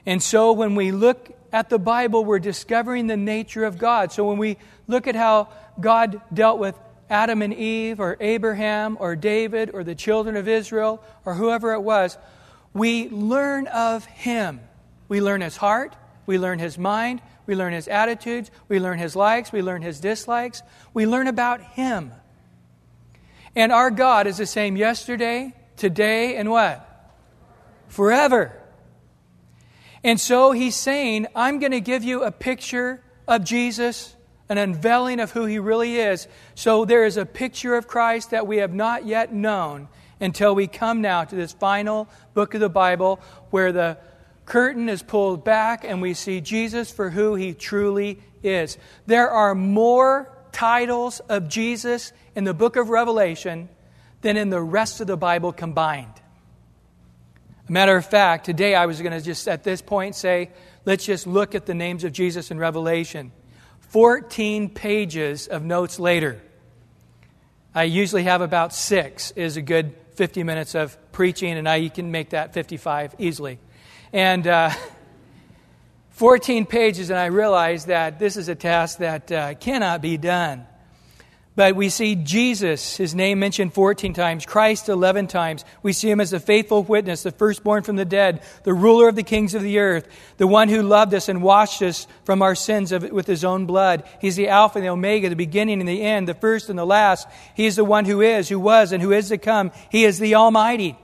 And 0.06 0.22
so 0.22 0.52
when 0.52 0.76
we 0.76 0.92
look 0.92 1.36
at 1.52 1.68
the 1.68 1.80
Bible, 1.80 2.24
we're 2.24 2.38
discovering 2.38 3.08
the 3.08 3.16
nature 3.16 3.64
of 3.64 3.76
God. 3.76 4.12
So 4.12 4.24
when 4.24 4.38
we 4.38 4.56
look 4.86 5.08
at 5.08 5.16
how 5.16 5.48
God 5.80 6.20
dealt 6.32 6.60
with 6.60 6.78
Adam 7.10 7.42
and 7.42 7.52
Eve, 7.52 7.98
or 7.98 8.16
Abraham, 8.20 8.96
or 9.00 9.16
David, 9.16 9.70
or 9.74 9.82
the 9.82 9.96
children 9.96 10.36
of 10.36 10.46
Israel, 10.46 11.02
or 11.24 11.34
whoever 11.34 11.72
it 11.72 11.80
was, 11.80 12.16
we 12.72 13.08
learn 13.08 13.66
of 13.66 14.04
Him. 14.04 14.60
We 15.08 15.20
learn 15.20 15.40
His 15.40 15.56
heart, 15.56 15.96
we 16.26 16.38
learn 16.38 16.58
His 16.58 16.78
mind, 16.78 17.22
we 17.48 17.54
learn 17.54 17.72
his 17.72 17.88
attitudes, 17.88 18.50
we 18.68 18.78
learn 18.78 18.98
his 18.98 19.16
likes, 19.16 19.50
we 19.50 19.62
learn 19.62 19.80
his 19.80 20.00
dislikes, 20.00 20.62
we 20.92 21.06
learn 21.06 21.26
about 21.26 21.62
him. 21.62 22.12
And 23.56 23.72
our 23.72 23.90
God 23.90 24.26
is 24.26 24.36
the 24.36 24.44
same 24.44 24.76
yesterday, 24.76 25.54
today, 25.78 26.36
and 26.36 26.50
what? 26.50 26.84
Forever. 27.88 28.52
And 30.04 30.20
so 30.20 30.52
he's 30.52 30.76
saying, 30.76 31.26
I'm 31.34 31.58
going 31.58 31.72
to 31.72 31.80
give 31.80 32.04
you 32.04 32.22
a 32.22 32.30
picture 32.30 33.02
of 33.26 33.44
Jesus, 33.44 34.14
an 34.50 34.58
unveiling 34.58 35.20
of 35.20 35.30
who 35.30 35.46
he 35.46 35.58
really 35.58 35.96
is. 35.96 36.28
So 36.54 36.84
there 36.84 37.06
is 37.06 37.16
a 37.16 37.24
picture 37.24 37.76
of 37.76 37.88
Christ 37.88 38.32
that 38.32 38.46
we 38.46 38.58
have 38.58 38.74
not 38.74 39.06
yet 39.06 39.32
known 39.32 39.88
until 40.20 40.54
we 40.54 40.66
come 40.66 41.00
now 41.00 41.24
to 41.24 41.34
this 41.34 41.52
final 41.54 42.08
book 42.34 42.52
of 42.52 42.60
the 42.60 42.68
Bible 42.68 43.20
where 43.48 43.72
the 43.72 43.96
curtain 44.48 44.88
is 44.88 45.02
pulled 45.02 45.44
back 45.44 45.84
and 45.84 46.00
we 46.00 46.14
see 46.14 46.40
Jesus 46.40 46.90
for 46.90 47.10
who 47.10 47.34
he 47.34 47.52
truly 47.52 48.18
is. 48.42 48.78
There 49.06 49.30
are 49.30 49.54
more 49.54 50.34
titles 50.52 51.20
of 51.20 51.48
Jesus 51.50 52.12
in 52.34 52.44
the 52.44 52.54
book 52.54 52.76
of 52.76 52.88
Revelation 52.88 53.68
than 54.22 54.38
in 54.38 54.48
the 54.48 54.60
rest 54.60 55.02
of 55.02 55.06
the 55.06 55.18
Bible 55.18 55.52
combined. 55.52 56.14
A 57.68 57.72
matter 57.72 57.94
of 57.94 58.06
fact, 58.06 58.46
today 58.46 58.74
I 58.74 58.86
was 58.86 59.02
going 59.02 59.12
to 59.12 59.20
just 59.20 59.46
at 59.46 59.64
this 59.64 59.82
point 59.82 60.14
say, 60.14 60.50
let's 60.86 61.04
just 61.04 61.26
look 61.26 61.54
at 61.54 61.66
the 61.66 61.74
names 61.74 62.02
of 62.02 62.12
Jesus 62.12 62.50
in 62.50 62.58
Revelation. 62.58 63.32
14 63.90 64.70
pages 64.70 65.46
of 65.46 65.62
notes 65.62 65.98
later. 65.98 66.40
I 67.74 67.82
usually 67.82 68.22
have 68.22 68.40
about 68.40 68.72
six, 68.72 69.30
is 69.32 69.58
a 69.58 69.62
good 69.62 69.94
50 70.14 70.42
minutes 70.42 70.74
of 70.74 70.96
preaching, 71.12 71.52
and 71.52 71.68
I 71.68 71.88
can 71.90 72.10
make 72.10 72.30
that 72.30 72.54
55 72.54 73.14
easily. 73.18 73.58
And 74.12 74.46
uh, 74.46 74.70
14 76.10 76.66
pages, 76.66 77.10
and 77.10 77.18
I 77.18 77.26
realized 77.26 77.88
that 77.88 78.18
this 78.18 78.36
is 78.36 78.48
a 78.48 78.54
task 78.54 78.98
that 78.98 79.30
uh, 79.30 79.54
cannot 79.54 80.00
be 80.00 80.16
done. 80.16 80.66
But 81.54 81.74
we 81.74 81.88
see 81.88 82.14
Jesus, 82.14 82.96
his 82.96 83.16
name 83.16 83.40
mentioned 83.40 83.74
14 83.74 84.14
times, 84.14 84.46
Christ 84.46 84.88
11 84.88 85.26
times. 85.26 85.64
We 85.82 85.92
see 85.92 86.08
him 86.08 86.20
as 86.20 86.30
the 86.30 86.38
faithful 86.38 86.84
witness, 86.84 87.24
the 87.24 87.32
firstborn 87.32 87.82
from 87.82 87.96
the 87.96 88.04
dead, 88.04 88.42
the 88.62 88.72
ruler 88.72 89.08
of 89.08 89.16
the 89.16 89.24
kings 89.24 89.56
of 89.56 89.62
the 89.62 89.80
earth, 89.80 90.08
the 90.36 90.46
one 90.46 90.68
who 90.68 90.82
loved 90.82 91.12
us 91.14 91.28
and 91.28 91.42
washed 91.42 91.82
us 91.82 92.06
from 92.24 92.42
our 92.42 92.54
sins 92.54 92.92
of, 92.92 93.02
with 93.10 93.26
his 93.26 93.44
own 93.44 93.66
blood. 93.66 94.04
He's 94.20 94.36
the 94.36 94.48
Alpha 94.48 94.78
and 94.78 94.86
the 94.86 94.90
Omega, 94.90 95.28
the 95.28 95.34
beginning 95.34 95.80
and 95.80 95.88
the 95.88 96.00
end, 96.00 96.28
the 96.28 96.34
first 96.34 96.70
and 96.70 96.78
the 96.78 96.86
last. 96.86 97.26
He 97.54 97.66
is 97.66 97.74
the 97.74 97.84
one 97.84 98.04
who 98.04 98.20
is, 98.20 98.48
who 98.48 98.60
was, 98.60 98.92
and 98.92 99.02
who 99.02 99.10
is 99.10 99.28
to 99.30 99.36
come. 99.36 99.72
He 99.90 100.04
is 100.04 100.20
the 100.20 100.36
Almighty. 100.36 100.96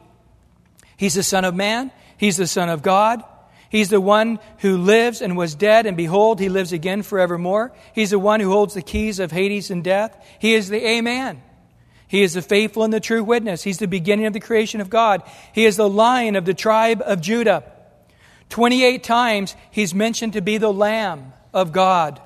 He's 0.96 1.14
the 1.14 1.24
Son 1.24 1.44
of 1.44 1.56
Man. 1.56 1.90
He's 2.16 2.36
the 2.36 2.46
Son 2.46 2.68
of 2.68 2.82
God. 2.82 3.22
He's 3.68 3.90
the 3.90 4.00
one 4.00 4.38
who 4.58 4.76
lives 4.76 5.20
and 5.20 5.36
was 5.36 5.54
dead, 5.54 5.86
and 5.86 5.96
behold, 5.96 6.38
he 6.38 6.48
lives 6.48 6.72
again 6.72 7.02
forevermore. 7.02 7.72
He's 7.92 8.10
the 8.10 8.18
one 8.18 8.38
who 8.38 8.50
holds 8.50 8.74
the 8.74 8.82
keys 8.82 9.18
of 9.18 9.32
Hades 9.32 9.70
and 9.70 9.82
death. 9.82 10.16
He 10.38 10.54
is 10.54 10.68
the 10.68 10.86
Amen. 10.86 11.42
He 12.06 12.22
is 12.22 12.34
the 12.34 12.42
faithful 12.42 12.84
and 12.84 12.92
the 12.92 13.00
true 13.00 13.24
witness. 13.24 13.64
He's 13.64 13.78
the 13.78 13.88
beginning 13.88 14.26
of 14.26 14.32
the 14.32 14.38
creation 14.38 14.80
of 14.80 14.90
God. 14.90 15.22
He 15.52 15.66
is 15.66 15.76
the 15.76 15.88
lion 15.88 16.36
of 16.36 16.44
the 16.44 16.54
tribe 16.54 17.02
of 17.04 17.20
Judah. 17.20 17.64
28 18.50 19.02
times 19.02 19.56
he's 19.72 19.92
mentioned 19.94 20.34
to 20.34 20.40
be 20.40 20.58
the 20.58 20.72
Lamb 20.72 21.32
of 21.52 21.72
God. 21.72 22.20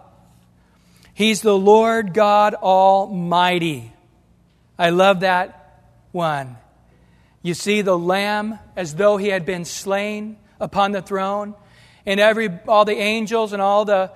He's 1.15 1.41
the 1.41 1.57
Lord 1.57 2.13
God 2.13 2.55
Almighty. 2.55 3.91
I 4.79 4.91
love 4.91 5.21
that 5.21 5.89
one. 6.13 6.59
You 7.43 7.55
see 7.55 7.83
the 7.83 7.99
Lamb 7.99 8.59
as 8.77 8.95
though 8.95 9.17
he 9.17 9.29
had 9.29 9.47
been 9.47 9.65
slain 9.65 10.39
upon 10.61 10.93
the 10.93 11.03
throne, 11.03 11.55
and 12.05 12.19
every, 12.19 12.49
all 12.67 12.85
the 12.85 12.97
angels 12.97 13.53
and 13.53 13.63
all 13.63 13.85
the 13.85 14.11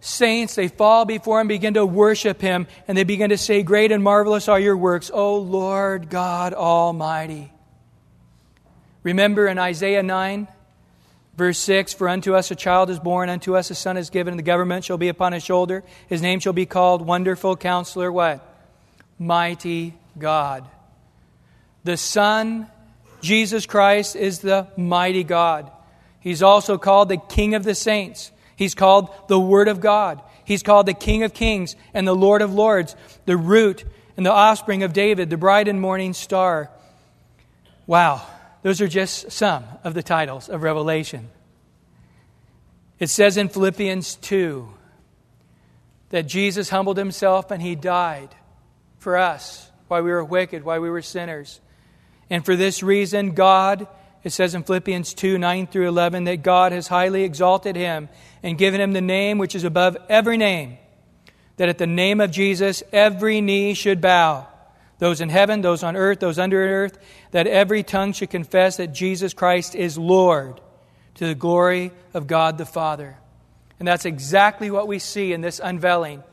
saints, 0.00 0.54
they 0.54 0.68
fall 0.68 1.04
before 1.04 1.40
him, 1.40 1.48
begin 1.48 1.74
to 1.74 1.84
worship 1.84 2.40
him, 2.40 2.66
and 2.86 2.96
they 2.96 3.04
begin 3.04 3.30
to 3.30 3.38
say, 3.38 3.62
Great 3.62 3.90
and 3.90 4.02
marvelous 4.02 4.48
are 4.48 4.60
your 4.60 4.76
works, 4.76 5.10
O 5.12 5.38
Lord 5.38 6.08
God 6.08 6.54
Almighty. 6.54 7.52
Remember 9.02 9.48
in 9.48 9.58
Isaiah 9.58 10.02
9, 10.02 10.48
Verse 11.38 11.58
6 11.58 11.94
For 11.94 12.08
unto 12.08 12.34
us 12.34 12.50
a 12.50 12.56
child 12.56 12.90
is 12.90 12.98
born, 12.98 13.28
unto 13.28 13.54
us 13.54 13.70
a 13.70 13.74
son 13.76 13.96
is 13.96 14.10
given, 14.10 14.32
and 14.32 14.38
the 14.38 14.42
government 14.42 14.84
shall 14.84 14.98
be 14.98 15.08
upon 15.08 15.32
his 15.32 15.44
shoulder. 15.44 15.84
His 16.08 16.20
name 16.20 16.40
shall 16.40 16.52
be 16.52 16.66
called 16.66 17.00
Wonderful 17.00 17.56
Counselor, 17.56 18.10
what? 18.10 18.44
Mighty 19.20 19.94
God. 20.18 20.68
The 21.88 21.96
Son, 21.96 22.66
Jesus 23.22 23.64
Christ, 23.64 24.14
is 24.14 24.40
the 24.40 24.66
mighty 24.76 25.24
God. 25.24 25.70
He's 26.20 26.42
also 26.42 26.76
called 26.76 27.08
the 27.08 27.16
King 27.16 27.54
of 27.54 27.64
the 27.64 27.74
saints. 27.74 28.30
He's 28.56 28.74
called 28.74 29.08
the 29.28 29.40
Word 29.40 29.68
of 29.68 29.80
God. 29.80 30.20
He's 30.44 30.62
called 30.62 30.84
the 30.84 30.92
King 30.92 31.22
of 31.22 31.32
kings 31.32 31.76
and 31.94 32.06
the 32.06 32.14
Lord 32.14 32.42
of 32.42 32.52
lords, 32.52 32.94
the 33.24 33.38
root 33.38 33.86
and 34.18 34.26
the 34.26 34.30
offspring 34.30 34.82
of 34.82 34.92
David, 34.92 35.30
the 35.30 35.38
bright 35.38 35.66
and 35.66 35.80
morning 35.80 36.12
star. 36.12 36.70
Wow. 37.86 38.20
Those 38.60 38.82
are 38.82 38.86
just 38.86 39.32
some 39.32 39.64
of 39.82 39.94
the 39.94 40.02
titles 40.02 40.50
of 40.50 40.62
Revelation. 40.62 41.30
It 42.98 43.08
says 43.08 43.38
in 43.38 43.48
Philippians 43.48 44.16
2 44.16 44.68
that 46.10 46.26
Jesus 46.26 46.68
humbled 46.68 46.98
himself 46.98 47.50
and 47.50 47.62
he 47.62 47.74
died 47.74 48.34
for 48.98 49.16
us 49.16 49.70
while 49.86 50.02
we 50.02 50.10
were 50.10 50.22
wicked, 50.22 50.64
while 50.64 50.82
we 50.82 50.90
were 50.90 51.00
sinners. 51.00 51.62
And 52.30 52.44
for 52.44 52.56
this 52.56 52.82
reason, 52.82 53.32
God, 53.32 53.86
it 54.22 54.30
says 54.30 54.54
in 54.54 54.64
Philippians 54.64 55.14
2 55.14 55.38
9 55.38 55.66
through 55.66 55.88
11, 55.88 56.24
that 56.24 56.42
God 56.42 56.72
has 56.72 56.88
highly 56.88 57.24
exalted 57.24 57.76
him 57.76 58.08
and 58.42 58.58
given 58.58 58.80
him 58.80 58.92
the 58.92 59.00
name 59.00 59.38
which 59.38 59.54
is 59.54 59.64
above 59.64 59.96
every 60.08 60.36
name, 60.36 60.78
that 61.56 61.68
at 61.68 61.78
the 61.78 61.86
name 61.86 62.20
of 62.20 62.30
Jesus 62.30 62.82
every 62.92 63.40
knee 63.40 63.74
should 63.74 64.00
bow 64.00 64.46
those 64.98 65.20
in 65.20 65.28
heaven, 65.28 65.60
those 65.60 65.82
on 65.82 65.96
earth, 65.96 66.20
those 66.20 66.38
under 66.38 66.60
earth, 66.60 66.98
that 67.30 67.46
every 67.46 67.82
tongue 67.82 68.12
should 68.12 68.30
confess 68.30 68.76
that 68.76 68.88
Jesus 68.88 69.32
Christ 69.32 69.74
is 69.74 69.96
Lord 69.96 70.60
to 71.14 71.26
the 71.26 71.34
glory 71.34 71.92
of 72.14 72.26
God 72.26 72.58
the 72.58 72.66
Father. 72.66 73.16
And 73.78 73.86
that's 73.86 74.04
exactly 74.04 74.70
what 74.70 74.88
we 74.88 74.98
see 74.98 75.32
in 75.32 75.40
this 75.40 75.60
unveiling. 75.62 76.24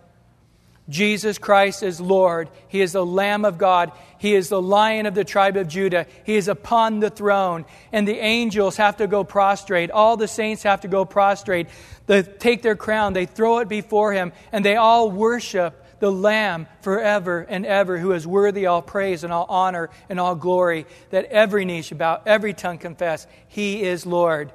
Jesus 0.88 1.40
Christ 1.40 1.82
is 1.82 2.00
Lord. 2.00 2.50
He 2.68 2.82
is 2.82 2.92
the 2.92 3.06
Lamb 3.06 3.44
of 3.44 3.58
God. 3.58 3.92
He 4.20 4.36
is 4.36 4.50
the 4.50 4.62
Lion 4.62 5.08
of 5.08 5.16
the 5.16 5.24
tribe 5.24 5.58
of 5.58 5.68
Judah. 5.68 6.06
He 6.24 6.36
is 6.36 6.48
upon 6.48 7.00
the 7.00 7.10
throne. 7.10 7.66
And 7.92 8.08
the 8.08 8.20
angels 8.20 8.78
have 8.78 8.98
to 8.98 9.08
go 9.08 9.24
prostrate. 9.24 9.90
All 9.90 10.16
the 10.16 10.28
saints 10.28 10.64
have 10.64 10.82
to 10.82 10.88
go 10.88 11.04
prostrate. 11.04 11.68
They 12.06 12.22
take 12.22 12.62
their 12.62 12.76
crown, 12.76 13.14
they 13.14 13.26
throw 13.26 13.60
it 13.60 13.68
before 13.68 14.14
Him, 14.14 14.32
and 14.52 14.64
they 14.64 14.76
all 14.76 15.10
worship 15.10 15.82
the 16.00 16.12
Lamb 16.12 16.68
forever 16.82 17.46
and 17.50 17.66
ever, 17.66 17.98
who 17.98 18.12
is 18.12 18.28
worthy 18.28 18.68
all 18.68 18.82
praise 18.82 19.24
and 19.24 19.34
all 19.34 19.46
honor 19.50 19.90
and 20.08 20.20
all 20.20 20.36
glory, 20.36 20.86
that 21.10 21.26
every 21.26 21.66
knee 21.66 21.82
should 21.82 21.98
bow, 21.98 22.22
every 22.28 22.54
tongue 22.54 22.78
confess, 22.78 23.26
He 23.48 23.82
is 23.82 24.06
Lord. 24.06 24.52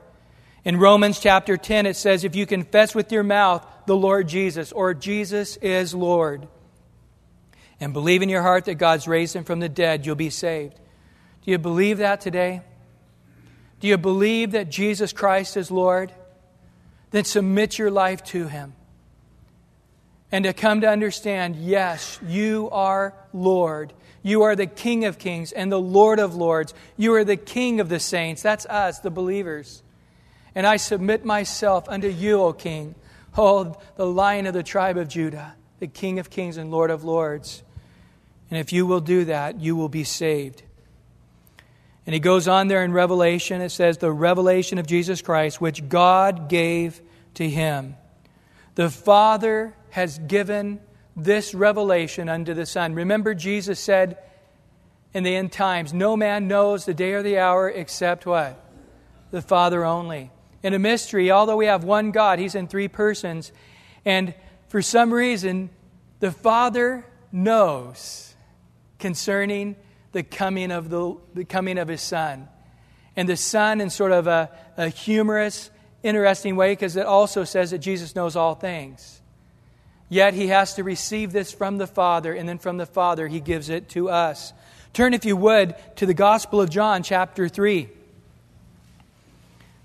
In 0.64 0.76
Romans 0.76 1.18
chapter 1.18 1.56
10, 1.56 1.86
it 1.86 1.96
says, 1.96 2.24
If 2.24 2.36
you 2.36 2.46
confess 2.46 2.94
with 2.94 3.10
your 3.10 3.22
mouth 3.22 3.66
the 3.86 3.96
Lord 3.96 4.28
Jesus, 4.28 4.72
or 4.72 4.92
Jesus 4.92 5.56
is 5.58 5.94
Lord, 5.94 6.46
and 7.80 7.94
believe 7.94 8.20
in 8.20 8.28
your 8.28 8.42
heart 8.42 8.66
that 8.66 8.74
God's 8.74 9.08
raised 9.08 9.34
him 9.34 9.44
from 9.44 9.60
the 9.60 9.68
dead, 9.68 10.04
you'll 10.04 10.16
be 10.16 10.30
saved. 10.30 10.78
Do 11.44 11.50
you 11.50 11.58
believe 11.58 11.98
that 11.98 12.20
today? 12.20 12.60
Do 13.80 13.88
you 13.88 13.96
believe 13.96 14.50
that 14.52 14.68
Jesus 14.68 15.12
Christ 15.12 15.56
is 15.56 15.70
Lord? 15.70 16.12
Then 17.10 17.24
submit 17.24 17.78
your 17.78 17.90
life 17.90 18.22
to 18.24 18.46
him 18.46 18.74
and 20.30 20.44
to 20.44 20.52
come 20.52 20.82
to 20.82 20.88
understand 20.88 21.56
yes, 21.56 22.20
you 22.26 22.68
are 22.70 23.14
Lord. 23.32 23.92
You 24.22 24.42
are 24.42 24.54
the 24.54 24.66
King 24.66 25.06
of 25.06 25.18
kings 25.18 25.50
and 25.50 25.72
the 25.72 25.80
Lord 25.80 26.18
of 26.18 26.34
lords. 26.34 26.74
You 26.96 27.14
are 27.14 27.24
the 27.24 27.38
King 27.38 27.80
of 27.80 27.88
the 27.88 27.98
saints. 27.98 28.42
That's 28.42 28.66
us, 28.66 28.98
the 29.00 29.10
believers. 29.10 29.82
And 30.54 30.66
I 30.66 30.76
submit 30.76 31.24
myself 31.24 31.88
unto 31.88 32.08
you, 32.08 32.42
O 32.42 32.52
King, 32.52 32.94
O 33.36 33.76
the 33.96 34.06
Lion 34.06 34.46
of 34.46 34.54
the 34.54 34.62
tribe 34.62 34.96
of 34.96 35.08
Judah, 35.08 35.54
the 35.78 35.86
King 35.86 36.18
of 36.18 36.30
kings 36.30 36.56
and 36.56 36.70
Lord 36.70 36.90
of 36.90 37.04
lords. 37.04 37.62
And 38.50 38.58
if 38.58 38.72
you 38.72 38.86
will 38.86 39.00
do 39.00 39.26
that, 39.26 39.60
you 39.60 39.76
will 39.76 39.88
be 39.88 40.04
saved. 40.04 40.62
And 42.06 42.14
he 42.14 42.20
goes 42.20 42.48
on 42.48 42.68
there 42.68 42.82
in 42.82 42.92
Revelation, 42.92 43.60
it 43.60 43.70
says, 43.70 43.98
the 43.98 44.10
revelation 44.10 44.78
of 44.78 44.86
Jesus 44.86 45.22
Christ, 45.22 45.60
which 45.60 45.88
God 45.88 46.48
gave 46.48 47.00
to 47.34 47.48
him. 47.48 47.94
The 48.74 48.90
Father 48.90 49.74
has 49.90 50.18
given 50.18 50.80
this 51.14 51.54
revelation 51.54 52.28
unto 52.28 52.54
the 52.54 52.66
Son. 52.66 52.94
Remember, 52.94 53.34
Jesus 53.34 53.78
said 53.78 54.18
in 55.12 55.22
the 55.22 55.36
end 55.36 55.52
times, 55.52 55.92
No 55.92 56.16
man 56.16 56.48
knows 56.48 56.84
the 56.84 56.94
day 56.94 57.12
or 57.12 57.22
the 57.22 57.38
hour 57.38 57.68
except 57.68 58.26
what? 58.26 58.64
The 59.30 59.42
Father 59.42 59.84
only. 59.84 60.30
In 60.62 60.74
a 60.74 60.78
mystery, 60.78 61.30
although 61.30 61.56
we 61.56 61.66
have 61.66 61.84
one 61.84 62.10
God, 62.10 62.38
He's 62.38 62.54
in 62.54 62.68
three 62.68 62.88
persons. 62.88 63.52
And 64.04 64.34
for 64.68 64.82
some 64.82 65.12
reason, 65.12 65.70
the 66.20 66.30
Father 66.30 67.04
knows 67.32 68.34
concerning 68.98 69.76
the 70.12 70.22
coming 70.22 70.70
of, 70.70 70.90
the, 70.90 71.16
the 71.34 71.44
coming 71.44 71.78
of 71.78 71.88
His 71.88 72.02
Son. 72.02 72.48
And 73.16 73.28
the 73.28 73.36
Son, 73.36 73.80
in 73.80 73.90
sort 73.90 74.12
of 74.12 74.26
a, 74.26 74.50
a 74.76 74.88
humorous, 74.88 75.70
interesting 76.02 76.56
way, 76.56 76.72
because 76.72 76.96
it 76.96 77.06
also 77.06 77.44
says 77.44 77.70
that 77.70 77.78
Jesus 77.78 78.14
knows 78.14 78.36
all 78.36 78.54
things. 78.54 79.20
Yet 80.08 80.34
he 80.34 80.48
has 80.48 80.74
to 80.74 80.84
receive 80.84 81.32
this 81.32 81.52
from 81.52 81.78
the 81.78 81.86
Father, 81.86 82.34
and 82.34 82.48
then 82.48 82.58
from 82.58 82.76
the 82.76 82.86
Father, 82.86 83.28
he 83.28 83.40
gives 83.40 83.68
it 83.68 83.88
to 83.90 84.10
us. 84.10 84.52
Turn, 84.92 85.14
if 85.14 85.24
you 85.24 85.36
would, 85.36 85.76
to 85.96 86.06
the 86.06 86.14
Gospel 86.14 86.60
of 86.60 86.68
John, 86.68 87.02
chapter 87.02 87.48
3. 87.48 87.88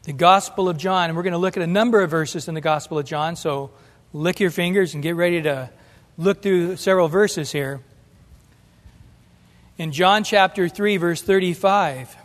The 0.06 0.14
Gospel 0.14 0.70
of 0.70 0.78
John, 0.78 1.10
and 1.10 1.18
we're 1.18 1.24
going 1.24 1.34
to 1.34 1.38
look 1.38 1.58
at 1.58 1.64
a 1.64 1.68
number 1.68 2.02
of 2.02 2.10
verses 2.10 2.48
in 2.48 2.56
the 2.56 2.62
Gospel 2.62 2.98
of 2.98 3.06
John, 3.06 3.36
so 3.36 3.72
lick 4.14 4.40
your 4.40 4.52
fingers 4.52 4.94
and 4.94 5.04
get 5.04 5.16
ready 5.16 5.42
to 5.42 5.70
look 6.18 6.42
through 6.42 6.78
several 6.78 7.08
verses 7.08 7.52
here. 7.52 7.82
In 9.78 9.92
John 9.92 10.24
chapter 10.24 10.70
3, 10.70 10.98
verse 10.98 11.22
35, 11.22 12.16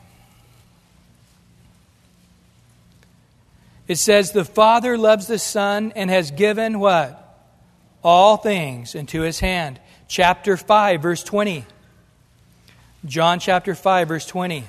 it 3.89 3.97
says, 3.97 4.33
The 4.33 4.45
Father 4.45 4.97
loves 4.97 5.27
the 5.27 5.39
Son 5.39 5.93
and 5.97 6.09
has 6.09 6.31
given 6.31 6.79
what? 6.79 7.21
all 8.03 8.37
things 8.37 8.95
into 8.95 9.23
his 9.23 9.41
hand. 9.41 9.81
Chapter 10.09 10.57
5, 10.57 11.03
verse 11.03 11.23
20. 11.23 11.65
John 13.05 13.39
chapter 13.39 13.75
5, 13.75 14.09
verse 14.09 14.27
20. 14.27 14.65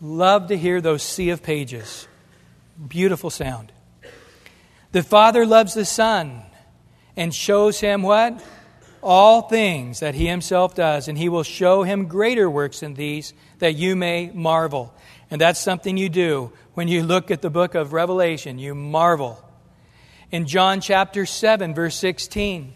Love 0.00 0.48
to 0.48 0.56
hear 0.56 0.80
those 0.80 1.02
sea 1.02 1.30
of 1.30 1.42
pages. 1.42 2.06
Beautiful 2.88 3.30
sound. 3.30 3.72
The 4.92 5.02
Father 5.02 5.46
loves 5.46 5.74
the 5.74 5.84
Son 5.84 6.42
and 7.16 7.34
shows 7.34 7.80
him 7.80 8.02
what? 8.02 8.42
All 9.02 9.42
things 9.42 10.00
that 10.00 10.14
he 10.14 10.26
himself 10.26 10.74
does, 10.74 11.08
and 11.08 11.16
he 11.16 11.28
will 11.28 11.42
show 11.42 11.82
him 11.82 12.06
greater 12.06 12.50
works 12.50 12.80
than 12.80 12.94
these 12.94 13.32
that 13.58 13.74
you 13.74 13.96
may 13.96 14.30
marvel. 14.34 14.92
And 15.30 15.40
that's 15.40 15.60
something 15.60 15.96
you 15.96 16.08
do 16.08 16.52
when 16.74 16.88
you 16.88 17.02
look 17.02 17.30
at 17.30 17.40
the 17.40 17.50
book 17.50 17.74
of 17.74 17.92
Revelation. 17.92 18.58
You 18.58 18.74
marvel 18.74 19.42
in 20.30 20.46
John 20.46 20.80
chapter 20.80 21.26
7, 21.26 21.74
verse 21.74 21.96
16. 21.96 22.74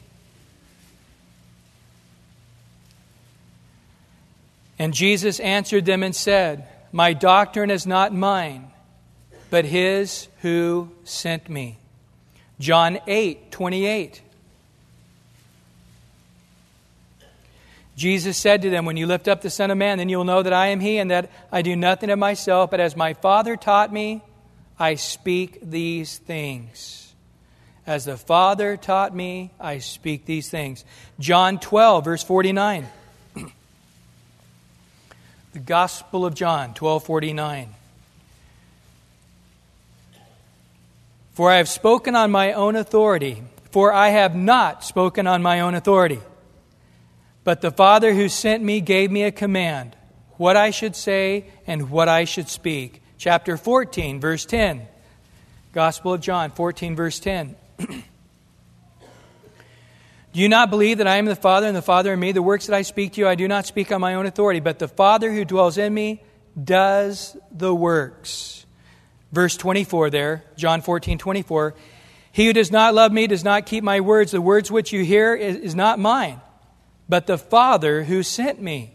And 4.78 4.92
Jesus 4.92 5.40
answered 5.40 5.84
them 5.84 6.02
and 6.02 6.14
said, 6.14 6.68
My 6.92 7.12
doctrine 7.12 7.70
is 7.70 7.86
not 7.86 8.12
mine, 8.12 8.70
but 9.54 9.64
his 9.64 10.26
who 10.42 10.90
sent 11.04 11.48
me. 11.48 11.78
John 12.58 12.98
8, 13.06 13.52
28. 13.52 14.20
Jesus 17.94 18.36
said 18.36 18.62
to 18.62 18.70
them, 18.70 18.84
When 18.84 18.96
you 18.96 19.06
lift 19.06 19.28
up 19.28 19.42
the 19.42 19.50
Son 19.50 19.70
of 19.70 19.78
Man, 19.78 19.98
then 19.98 20.08
you 20.08 20.16
will 20.16 20.24
know 20.24 20.42
that 20.42 20.52
I 20.52 20.70
am 20.70 20.80
He, 20.80 20.98
and 20.98 21.08
that 21.12 21.30
I 21.52 21.62
do 21.62 21.76
nothing 21.76 22.10
of 22.10 22.18
myself, 22.18 22.72
but 22.72 22.80
as 22.80 22.96
my 22.96 23.14
Father 23.14 23.54
taught 23.54 23.92
me, 23.92 24.22
I 24.76 24.96
speak 24.96 25.60
these 25.62 26.18
things. 26.18 27.14
As 27.86 28.06
the 28.06 28.16
Father 28.16 28.76
taught 28.76 29.14
me, 29.14 29.52
I 29.60 29.78
speak 29.78 30.26
these 30.26 30.50
things. 30.50 30.84
John 31.20 31.60
12, 31.60 32.04
verse 32.04 32.24
49. 32.24 32.88
the 35.52 35.60
Gospel 35.60 36.26
of 36.26 36.34
John, 36.34 36.70
1249. 36.70 37.68
For 41.34 41.50
I 41.50 41.56
have 41.56 41.68
spoken 41.68 42.14
on 42.14 42.30
my 42.30 42.52
own 42.52 42.76
authority, 42.76 43.42
for 43.72 43.92
I 43.92 44.10
have 44.10 44.36
not 44.36 44.84
spoken 44.84 45.26
on 45.26 45.42
my 45.42 45.60
own 45.60 45.74
authority. 45.74 46.20
But 47.42 47.60
the 47.60 47.72
Father 47.72 48.14
who 48.14 48.28
sent 48.28 48.62
me 48.62 48.80
gave 48.80 49.10
me 49.10 49.24
a 49.24 49.32
command, 49.32 49.96
what 50.36 50.56
I 50.56 50.70
should 50.70 50.96
say 50.96 51.46
and 51.66 51.90
what 51.90 52.08
I 52.08 52.24
should 52.24 52.48
speak. 52.48 53.02
Chapter 53.18 53.56
14, 53.56 54.20
verse 54.20 54.46
10. 54.46 54.86
Gospel 55.72 56.14
of 56.14 56.20
John, 56.20 56.52
14, 56.52 56.94
verse 56.94 57.18
10. 57.18 57.56
Do 57.78 58.02
you 60.40 60.48
not 60.48 60.70
believe 60.70 60.98
that 60.98 61.08
I 61.08 61.16
am 61.16 61.26
the 61.26 61.36
Father 61.36 61.66
and 61.66 61.76
the 61.76 61.82
Father 61.82 62.12
in 62.12 62.20
me? 62.20 62.32
The 62.32 62.42
works 62.42 62.66
that 62.66 62.76
I 62.76 62.82
speak 62.82 63.14
to 63.14 63.20
you, 63.20 63.28
I 63.28 63.34
do 63.34 63.46
not 63.46 63.66
speak 63.66 63.92
on 63.92 64.00
my 64.00 64.14
own 64.14 64.26
authority, 64.26 64.60
but 64.60 64.78
the 64.78 64.88
Father 64.88 65.32
who 65.32 65.44
dwells 65.44 65.78
in 65.78 65.94
me 65.94 66.22
does 66.62 67.36
the 67.52 67.74
works. 67.74 68.63
Verse 69.34 69.56
24 69.56 70.10
there, 70.10 70.44
John 70.56 70.80
14, 70.80 71.18
24. 71.18 71.74
He 72.30 72.46
who 72.46 72.52
does 72.52 72.70
not 72.70 72.94
love 72.94 73.10
me 73.10 73.26
does 73.26 73.42
not 73.42 73.66
keep 73.66 73.82
my 73.82 74.00
words. 74.00 74.30
The 74.30 74.40
words 74.40 74.70
which 74.70 74.92
you 74.92 75.04
hear 75.04 75.34
is, 75.34 75.56
is 75.56 75.74
not 75.74 75.98
mine, 75.98 76.40
but 77.08 77.26
the 77.26 77.36
Father 77.36 78.04
who 78.04 78.22
sent 78.22 78.62
me. 78.62 78.94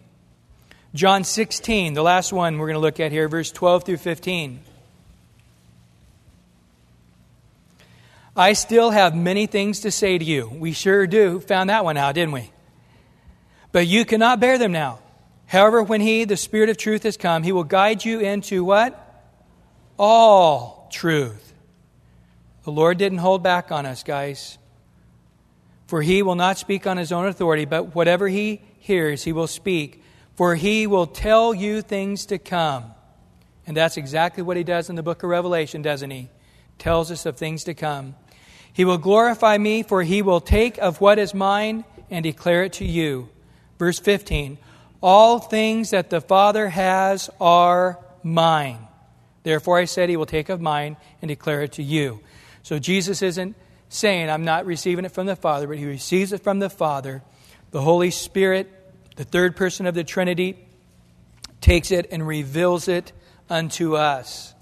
John 0.96 1.26
16, 1.26 1.94
the 1.94 2.02
last 2.02 2.32
one 2.32 2.58
we're 2.58 2.68
going 2.68 2.76
to 2.76 2.80
look 2.80 3.02
at 3.02 3.12
here, 3.12 3.28
verse 3.28 3.52
12 3.52 3.84
through 3.84 3.98
15. 3.98 4.62
I 8.34 8.54
still 8.54 8.92
have 8.92 9.14
many 9.14 9.46
things 9.46 9.82
to 9.82 9.92
say 9.92 10.18
to 10.18 10.24
you. 10.24 10.48
We 10.48 10.72
sure 10.72 11.06
do. 11.06 11.42
Found 11.42 11.70
that 11.70 11.84
one 11.84 11.98
out, 11.98 12.16
didn't 12.16 12.32
we? 12.32 12.50
But 13.74 13.88
you 13.88 14.06
cannot 14.06 14.40
bear 14.40 14.58
them 14.58 14.72
now. 14.72 15.00
However, 15.48 15.84
when 15.84 16.00
He, 16.00 16.24
the 16.24 16.38
Spirit 16.38 16.70
of 16.70 16.78
truth, 16.78 17.04
has 17.04 17.18
come, 17.18 17.44
He 17.44 17.52
will 17.52 17.66
guide 17.66 18.06
you 18.06 18.22
into 18.22 18.64
what? 18.64 19.08
All 20.00 20.88
truth. 20.90 21.54
The 22.64 22.72
Lord 22.72 22.98
didn't 22.98 23.18
hold 23.18 23.44
back 23.44 23.72
on 23.72 23.86
us, 23.86 24.02
guys. 24.02 24.58
For 25.88 26.02
He 26.02 26.22
will 26.22 26.36
not 26.36 26.58
speak 26.58 26.88
on 26.88 26.98
His 26.98 27.12
own 27.12 27.28
authority, 27.28 27.66
but 27.66 27.94
whatever 27.94 28.28
He 28.30 28.62
hears, 28.80 29.24
He 29.24 29.34
will 29.34 29.48
speak. 29.48 30.02
For 30.36 30.56
He 30.56 30.88
will 30.88 31.06
tell 31.06 31.54
you 31.54 31.82
things 31.82 32.26
to 32.28 32.38
come. 32.38 32.86
And 33.68 33.76
that's 33.76 33.98
exactly 33.98 34.42
what 34.42 34.56
He 34.56 34.64
does 34.64 34.90
in 34.90 34.96
the 34.96 35.04
book 35.04 35.22
of 35.22 35.30
Revelation, 35.30 35.82
doesn't 35.82 36.12
He? 36.12 36.30
Tells 36.78 37.12
us 37.12 37.26
of 37.26 37.38
things 37.38 37.66
to 37.66 37.74
come. 37.74 38.16
He 38.72 38.86
will 38.86 38.98
glorify 38.98 39.58
me, 39.58 39.84
for 39.84 40.02
He 40.04 40.22
will 40.22 40.40
take 40.40 40.78
of 40.78 41.02
what 41.02 41.20
is 41.20 41.34
mine 41.34 41.84
and 42.10 42.24
declare 42.24 42.64
it 42.64 42.74
to 42.74 42.86
you. 42.86 43.30
Verse 43.78 44.00
15 44.00 44.58
All 45.02 45.40
things 45.40 45.90
that 45.90 46.10
the 46.10 46.22
Father 46.22 46.70
has 46.70 47.30
are 47.42 48.00
mine. 48.24 48.89
Therefore 49.44 49.78
I 49.78 49.86
said, 49.86 50.10
He 50.10 50.18
will 50.18 50.26
take 50.26 50.50
of 50.50 50.62
mine 50.62 50.98
and 51.22 51.30
declare 51.30 51.62
it 51.62 51.74
to 51.74 51.84
you. 51.84 52.22
So 52.64 52.80
Jesus 52.80 53.22
isn't 53.22 53.56
saying, 53.90 54.30
I'm 54.30 54.46
not 54.46 54.66
receiving 54.66 55.06
it 55.06 55.12
from 55.12 55.26
the 55.26 55.36
Father, 55.36 55.68
but 55.68 55.78
He 55.78 55.86
receives 55.86 56.34
it 56.34 56.44
from 56.44 56.60
the 56.60 56.70
Father. 56.70 57.24
The 57.72 57.82
Holy 57.82 58.12
Spirit, 58.12 58.70
the 59.16 59.24
third 59.24 59.56
person 59.56 59.86
of 59.86 59.96
the 59.96 60.04
Trinity, 60.04 60.66
takes 61.62 61.92
it 61.92 62.08
and 62.12 62.26
reveals 62.26 62.88
it 62.88 63.12
unto 63.50 63.96
us. 63.96 64.54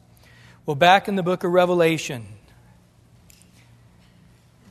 Well, 0.66 0.76
back 0.76 1.08
in 1.08 1.16
the 1.16 1.24
book 1.24 1.44
of 1.44 1.52
Revelation, 1.52 2.26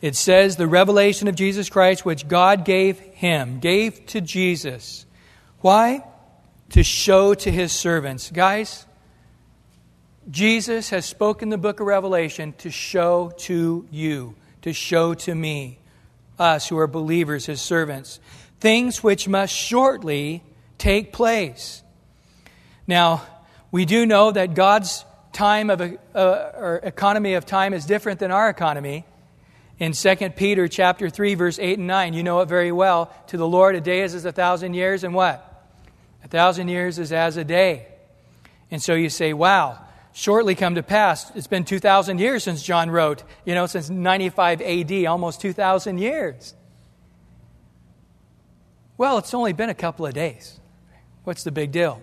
it 0.03 0.15
says 0.15 0.57
the 0.57 0.67
revelation 0.67 1.27
of 1.27 1.35
Jesus 1.35 1.71
Christ, 1.71 2.05
which 2.05 2.29
God 2.29 2.65
gave 2.65 2.99
him, 2.99 3.61
gave 3.61 4.05
to 4.07 4.21
Jesus. 4.21 5.07
Why? 5.61 6.05
To 6.71 6.83
show 6.83 7.35
to 7.35 7.51
his 7.51 7.73
servants. 7.73 8.31
Guys, 8.31 8.85
Jesus 10.29 10.91
has 10.91 11.07
spoken 11.07 11.51
the 11.51 11.59
book 11.59 11.79
of 11.79 11.87
Revelation 11.87 12.53
to 12.59 12.71
show 12.71 13.33
to 13.39 13.87
you, 13.93 14.35
to 14.63 14.73
show 14.73 15.15
to 15.15 15.35
me, 15.35 15.79
us 16.39 16.69
who 16.69 16.77
are 16.79 16.89
believers, 16.89 17.47
his 17.47 17.61
servants, 17.61 18.19
things 18.59 19.05
which 19.05 19.29
must 19.29 19.55
shortly 19.55 20.43
take 20.79 21.13
place. 21.13 21.83
Now, 22.89 23.23
we 23.71 23.85
do 23.85 24.05
know 24.05 24.33
that 24.33 24.55
God's 24.55 25.05
time 25.33 25.71
of 25.71 25.81
uh, 25.81 25.97
or 26.15 26.81
economy 26.83 27.35
of 27.35 27.47
time 27.47 27.73
is 27.73 27.87
different 27.87 28.19
than 28.19 28.33
our 28.33 28.49
economy 28.49 29.05
in 29.79 29.93
2 29.93 30.17
Peter 30.31 30.67
chapter 30.67 31.09
3 31.09 31.35
verse 31.35 31.59
8 31.59 31.79
and 31.79 31.87
9. 31.87 32.15
You 32.15 32.23
know 32.23 32.41
it 32.41 32.49
very 32.49 32.73
well. 32.73 33.13
To 33.29 33.37
the 33.37 33.47
Lord 33.47 33.77
a 33.77 33.81
day 33.81 34.03
is 34.03 34.15
as 34.15 34.25
a 34.25 34.33
thousand 34.33 34.75
years 34.75 35.05
and 35.05 35.15
what? 35.15 35.43
A 36.25 36.29
thousand 36.29 36.69
years 36.69 36.99
is 36.99 37.13
as 37.13 37.37
a 37.37 37.45
day. 37.45 37.87
And 38.71 38.83
so 38.83 38.95
you 38.95 39.11
say, 39.11 39.33
"Wow, 39.33 39.79
shortly 40.17 40.55
come 40.55 40.75
to 40.77 40.83
pass. 40.83 41.31
It's 41.37 41.47
been 41.47 41.65
2000 41.65 42.19
years 42.19 42.43
since 42.43 42.63
John 42.63 42.91
wrote, 42.91 43.23
you 43.45 43.55
know, 43.55 43.67
since 43.67 43.91
95 43.91 44.63
AD, 44.63 45.07
almost 45.07 45.41
2000 45.41 45.99
years." 45.99 46.55
Well, 48.97 49.19
it's 49.19 49.35
only 49.35 49.53
been 49.53 49.69
a 49.69 49.75
couple 49.75 50.07
of 50.07 50.15
days. 50.15 50.59
What's 51.25 51.45
the 51.45 51.53
big 51.53 51.71
deal? 51.71 52.01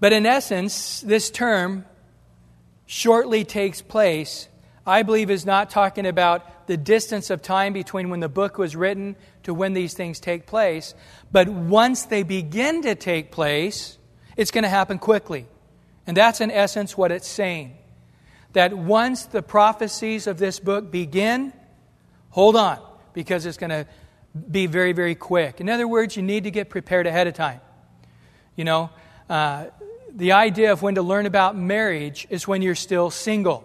But 0.00 0.12
in 0.12 0.24
essence, 0.24 1.00
this 1.02 1.28
term 1.28 1.84
shortly 2.86 3.44
takes 3.44 3.82
place 3.82 4.48
I 4.88 5.02
believe 5.02 5.30
is 5.30 5.44
not 5.44 5.68
talking 5.68 6.06
about 6.06 6.66
the 6.66 6.78
distance 6.78 7.28
of 7.28 7.42
time 7.42 7.74
between 7.74 8.08
when 8.08 8.20
the 8.20 8.28
book 8.28 8.56
was 8.56 8.74
written 8.74 9.16
to 9.42 9.52
when 9.52 9.74
these 9.74 9.92
things 9.92 10.18
take 10.18 10.46
place, 10.46 10.94
but 11.30 11.46
once 11.46 12.06
they 12.06 12.22
begin 12.22 12.80
to 12.82 12.94
take 12.94 13.30
place, 13.30 13.98
it's 14.38 14.50
going 14.50 14.62
to 14.62 14.70
happen 14.70 14.98
quickly. 14.98 15.46
And 16.08 16.16
that's 16.16 16.40
in 16.40 16.50
essence 16.50 16.96
what 16.96 17.12
it's 17.12 17.28
saying. 17.28 17.76
That 18.54 18.72
once 18.72 19.26
the 19.26 19.42
prophecies 19.42 20.26
of 20.26 20.38
this 20.38 20.58
book 20.58 20.90
begin, 20.90 21.52
hold 22.30 22.56
on, 22.56 22.80
because 23.12 23.44
it's 23.44 23.58
going 23.58 23.70
to 23.70 23.86
be 24.50 24.64
very, 24.64 24.94
very 24.94 25.14
quick. 25.14 25.60
In 25.60 25.68
other 25.68 25.86
words, 25.86 26.16
you 26.16 26.22
need 26.22 26.44
to 26.44 26.50
get 26.50 26.70
prepared 26.70 27.06
ahead 27.06 27.26
of 27.26 27.34
time. 27.34 27.60
You 28.56 28.64
know, 28.64 28.90
uh, 29.28 29.66
the 30.10 30.32
idea 30.32 30.72
of 30.72 30.80
when 30.80 30.94
to 30.94 31.02
learn 31.02 31.26
about 31.26 31.56
marriage 31.56 32.26
is 32.30 32.48
when 32.48 32.62
you're 32.62 32.74
still 32.74 33.10
single. 33.10 33.62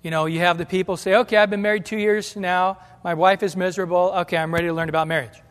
You 0.00 0.10
know, 0.10 0.24
you 0.24 0.38
have 0.38 0.56
the 0.56 0.66
people 0.66 0.96
say, 0.96 1.14
okay, 1.16 1.36
I've 1.36 1.50
been 1.50 1.62
married 1.62 1.84
two 1.84 1.98
years 1.98 2.36
now. 2.36 2.78
My 3.04 3.12
wife 3.12 3.42
is 3.42 3.54
miserable. 3.54 4.14
Okay, 4.20 4.38
I'm 4.38 4.52
ready 4.52 4.68
to 4.68 4.72
learn 4.72 4.88
about 4.88 5.08
marriage. 5.08 5.42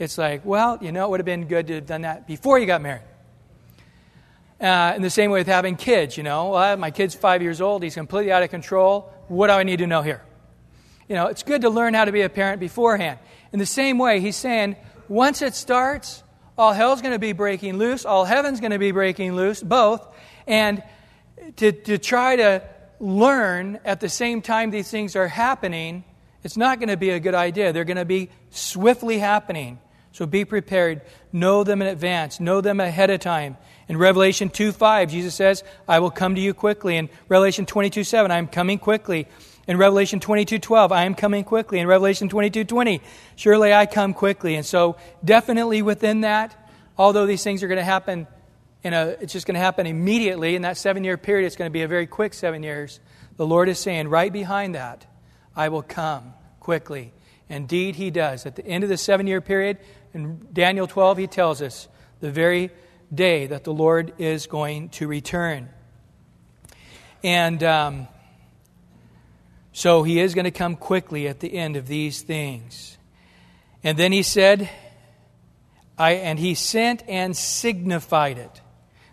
It's 0.00 0.18
like, 0.18 0.44
well, 0.44 0.76
you 0.80 0.90
know, 0.90 1.06
it 1.06 1.10
would 1.10 1.20
have 1.20 1.24
been 1.24 1.46
good 1.46 1.68
to 1.68 1.76
have 1.76 1.86
done 1.86 2.02
that 2.02 2.26
before 2.26 2.58
you 2.58 2.66
got 2.66 2.82
married. 2.82 3.02
Uh, 4.60 4.92
in 4.94 5.00
the 5.00 5.08
same 5.08 5.30
way 5.30 5.40
with 5.40 5.46
having 5.46 5.74
kids, 5.74 6.18
you 6.18 6.22
know, 6.22 6.50
well, 6.50 6.76
my 6.76 6.90
kid's 6.90 7.14
five 7.14 7.40
years 7.40 7.62
old. 7.62 7.82
He's 7.82 7.94
completely 7.94 8.30
out 8.30 8.42
of 8.42 8.50
control. 8.50 9.10
What 9.28 9.46
do 9.46 9.54
I 9.54 9.62
need 9.62 9.78
to 9.78 9.86
know 9.86 10.02
here? 10.02 10.22
You 11.08 11.14
know, 11.14 11.28
it's 11.28 11.42
good 11.42 11.62
to 11.62 11.70
learn 11.70 11.94
how 11.94 12.04
to 12.04 12.12
be 12.12 12.20
a 12.20 12.28
parent 12.28 12.60
beforehand. 12.60 13.18
In 13.52 13.58
the 13.58 13.66
same 13.66 13.96
way, 13.96 14.20
he's 14.20 14.36
saying, 14.36 14.76
once 15.08 15.40
it 15.40 15.54
starts, 15.54 16.22
all 16.58 16.74
hell's 16.74 17.00
going 17.00 17.14
to 17.14 17.18
be 17.18 17.32
breaking 17.32 17.78
loose, 17.78 18.04
all 18.04 18.26
heaven's 18.26 18.60
going 18.60 18.72
to 18.72 18.78
be 18.78 18.92
breaking 18.92 19.34
loose, 19.34 19.62
both. 19.62 20.06
And 20.46 20.82
to, 21.56 21.72
to 21.72 21.96
try 21.96 22.36
to 22.36 22.62
learn 23.00 23.80
at 23.84 24.00
the 24.00 24.10
same 24.10 24.42
time 24.42 24.70
these 24.70 24.90
things 24.90 25.16
are 25.16 25.26
happening, 25.26 26.04
it's 26.44 26.56
not 26.56 26.78
going 26.78 26.90
to 26.90 26.98
be 26.98 27.10
a 27.10 27.20
good 27.20 27.34
idea. 27.34 27.72
They're 27.72 27.84
going 27.84 27.96
to 27.96 28.04
be 28.04 28.28
swiftly 28.50 29.18
happening. 29.18 29.78
So 30.12 30.26
be 30.26 30.44
prepared. 30.44 31.02
Know 31.32 31.64
them 31.64 31.82
in 31.82 31.88
advance. 31.88 32.40
Know 32.40 32.60
them 32.60 32.80
ahead 32.80 33.10
of 33.10 33.20
time. 33.20 33.56
In 33.90 33.96
Revelation 33.96 34.50
2 34.50 34.70
5, 34.70 35.10
Jesus 35.10 35.34
says, 35.34 35.64
I 35.88 35.98
will 35.98 36.12
come 36.12 36.36
to 36.36 36.40
you 36.40 36.54
quickly. 36.54 36.96
In 36.96 37.08
Revelation 37.28 37.66
22 37.66 38.04
7, 38.04 38.30
I 38.30 38.38
am 38.38 38.46
coming 38.46 38.78
quickly. 38.78 39.26
In 39.66 39.78
Revelation 39.78 40.20
22 40.20 40.60
12, 40.60 40.92
I 40.92 41.06
am 41.06 41.16
coming 41.16 41.42
quickly. 41.42 41.80
In 41.80 41.88
Revelation 41.88 42.28
22 42.28 42.62
20, 42.62 43.02
surely 43.34 43.74
I 43.74 43.86
come 43.86 44.14
quickly. 44.14 44.54
And 44.54 44.64
so, 44.64 44.96
definitely 45.24 45.82
within 45.82 46.20
that, 46.20 46.70
although 46.96 47.26
these 47.26 47.42
things 47.42 47.64
are 47.64 47.66
going 47.66 47.78
to 47.78 47.84
happen 47.84 48.28
in 48.84 48.94
a, 48.94 49.16
it's 49.20 49.32
just 49.32 49.44
going 49.44 49.56
to 49.56 49.60
happen 49.60 49.88
immediately. 49.88 50.54
In 50.54 50.62
that 50.62 50.76
seven 50.76 51.02
year 51.02 51.16
period, 51.16 51.46
it's 51.46 51.56
going 51.56 51.68
to 51.68 51.72
be 51.72 51.82
a 51.82 51.88
very 51.88 52.06
quick 52.06 52.32
seven 52.32 52.62
years. 52.62 53.00
The 53.38 53.46
Lord 53.46 53.68
is 53.68 53.80
saying, 53.80 54.06
right 54.06 54.32
behind 54.32 54.76
that, 54.76 55.04
I 55.56 55.68
will 55.68 55.82
come 55.82 56.32
quickly. 56.60 57.12
Indeed, 57.48 57.96
He 57.96 58.12
does. 58.12 58.46
At 58.46 58.54
the 58.54 58.64
end 58.64 58.84
of 58.84 58.88
the 58.88 58.96
seven 58.96 59.26
year 59.26 59.40
period, 59.40 59.78
in 60.14 60.46
Daniel 60.52 60.86
12, 60.86 61.18
He 61.18 61.26
tells 61.26 61.60
us 61.60 61.88
the 62.20 62.30
very 62.30 62.70
day 63.12 63.46
that 63.46 63.64
the 63.64 63.72
Lord 63.72 64.12
is 64.18 64.46
going 64.46 64.90
to 64.90 65.06
return. 65.06 65.68
And 67.22 67.62
um, 67.62 68.08
so 69.72 70.02
He 70.02 70.20
is 70.20 70.34
going 70.34 70.44
to 70.44 70.50
come 70.50 70.76
quickly 70.76 71.28
at 71.28 71.40
the 71.40 71.54
end 71.56 71.76
of 71.76 71.86
these 71.86 72.22
things. 72.22 72.96
And 73.82 73.98
then 73.98 74.12
He 74.12 74.22
said, 74.22 74.68
I, 75.98 76.12
and 76.12 76.38
He 76.38 76.54
sent 76.54 77.02
and 77.08 77.36
signified 77.36 78.38
it. 78.38 78.60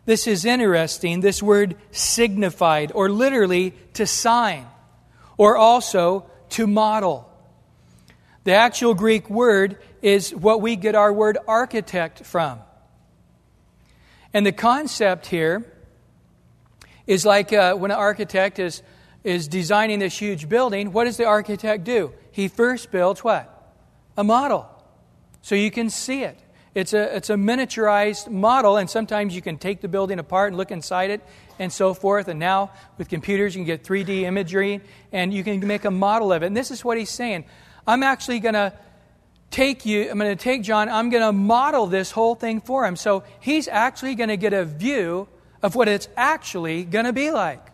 This 0.05 0.25
is 0.25 0.45
interesting. 0.45 1.19
This 1.19 1.43
word 1.43 1.75
signified, 1.91 2.93
or 2.95 3.09
literally 3.09 3.73
to 3.95 4.07
sign, 4.07 4.65
or 5.37 5.57
also 5.57 6.29
to 6.51 6.65
model. 6.65 7.29
The 8.45 8.53
actual 8.53 8.93
Greek 8.93 9.29
word 9.29 9.77
is 10.01 10.33
what 10.33 10.61
we 10.61 10.77
get 10.77 10.95
our 10.95 11.11
word 11.11 11.37
architect 11.45 12.25
from. 12.25 12.59
And 14.33 14.45
the 14.45 14.51
concept 14.51 15.27
here 15.27 15.65
is 17.05 17.25
like 17.25 17.53
uh, 17.53 17.75
when 17.75 17.91
an 17.91 17.97
architect 17.97 18.59
is, 18.59 18.83
is 19.23 19.47
designing 19.47 19.99
this 19.99 20.17
huge 20.17 20.49
building, 20.49 20.91
what 20.91 21.05
does 21.05 21.17
the 21.17 21.25
architect 21.25 21.83
do? 21.83 22.13
He 22.31 22.47
first 22.47 22.91
builds 22.91 23.23
what? 23.23 23.73
A 24.17 24.23
model. 24.23 24.69
So 25.41 25.55
you 25.55 25.71
can 25.71 25.89
see 25.89 26.23
it. 26.23 26.37
It's 26.75 26.93
a, 26.93 27.15
it's 27.15 27.31
a 27.31 27.35
miniaturized 27.35 28.29
model, 28.29 28.77
and 28.77 28.87
sometimes 28.87 29.33
you 29.33 29.41
can 29.41 29.57
take 29.57 29.81
the 29.81 29.87
building 29.87 30.19
apart 30.19 30.49
and 30.49 30.57
look 30.57 30.69
inside 30.69 31.09
it 31.09 31.21
and 31.57 31.73
so 31.73 31.95
forth. 31.95 32.27
And 32.27 32.39
now 32.39 32.71
with 32.99 33.09
computers, 33.09 33.55
you 33.55 33.61
can 33.61 33.65
get 33.65 33.83
3D 33.83 34.21
imagery 34.21 34.81
and 35.11 35.33
you 35.33 35.43
can 35.43 35.65
make 35.65 35.85
a 35.85 35.91
model 35.91 36.31
of 36.31 36.43
it. 36.43 36.45
And 36.45 36.55
this 36.55 36.69
is 36.69 36.85
what 36.85 36.97
he's 36.97 37.09
saying 37.09 37.45
I'm 37.87 38.03
actually 38.03 38.39
going 38.39 38.53
to 38.53 38.73
take 39.57 39.87
you, 39.87 40.07
I'm 40.07 40.19
going 40.19 40.37
to 40.37 40.43
take 40.43 40.61
John, 40.61 40.87
I'm 40.87 41.09
going 41.09 41.23
to 41.23 41.33
model 41.33 41.87
this 41.87 42.11
whole 42.11 42.35
thing 42.35 42.61
for 42.61 42.85
him. 42.85 42.95
So 42.95 43.23
he's 43.39 43.67
actually 43.67 44.13
going 44.13 44.29
to 44.29 44.37
get 44.37 44.53
a 44.53 44.63
view 44.63 45.27
of 45.63 45.73
what 45.73 45.87
it's 45.87 46.07
actually 46.15 46.83
going 46.83 47.05
to 47.05 47.13
be 47.13 47.31
like. 47.31 47.65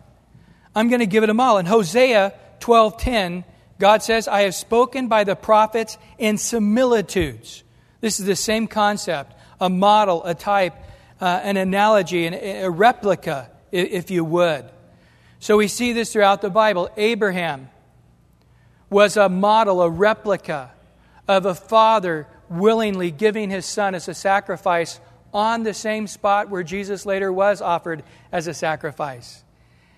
I'm 0.74 0.88
going 0.88 1.02
to 1.02 1.06
give 1.06 1.24
it 1.24 1.30
a 1.30 1.34
model. 1.34 1.58
In 1.58 1.66
Hosea 1.66 2.34
12:10, 2.62 3.44
God 3.80 4.02
says, 4.02 4.30
"I 4.30 4.44
have 4.44 4.56
spoken 4.56 5.10
by 5.10 5.26
the 5.26 5.36
prophets 5.36 5.98
in 6.18 6.38
similitudes." 6.38 7.64
This 8.00 8.18
is 8.22 8.26
the 8.26 8.38
same 8.38 8.68
concept, 8.68 9.36
a 9.60 9.70
model, 9.70 10.24
a 10.24 10.34
type, 10.34 10.74
uh, 11.20 11.42
an 11.44 11.58
analogy, 11.58 12.26
an, 12.26 12.34
a 12.34 12.70
replica, 12.70 13.52
if 13.74 14.10
you 14.10 14.24
would. 14.24 14.64
So 15.40 15.58
we 15.58 15.68
see 15.68 15.92
this 15.92 16.14
throughout 16.14 16.42
the 16.42 16.50
Bible. 16.50 16.90
Abraham 16.96 17.70
was 18.90 19.18
a 19.18 19.28
model, 19.28 19.82
a 19.82 19.90
replica 19.90 20.73
of 21.28 21.46
a 21.46 21.56
father 21.56 22.28
willingly 22.50 23.12
giving 23.12 23.50
his 23.50 23.66
son 23.66 23.96
as 23.96 24.08
a 24.08 24.14
sacrifice 24.14 25.00
on 25.34 25.64
the 25.64 25.74
same 25.74 26.08
spot 26.08 26.50
where 26.50 26.64
Jesus 26.64 27.06
later 27.06 27.32
was 27.32 27.62
offered 27.62 28.04
as 28.32 28.48
a 28.48 28.54
sacrifice. 28.54 29.44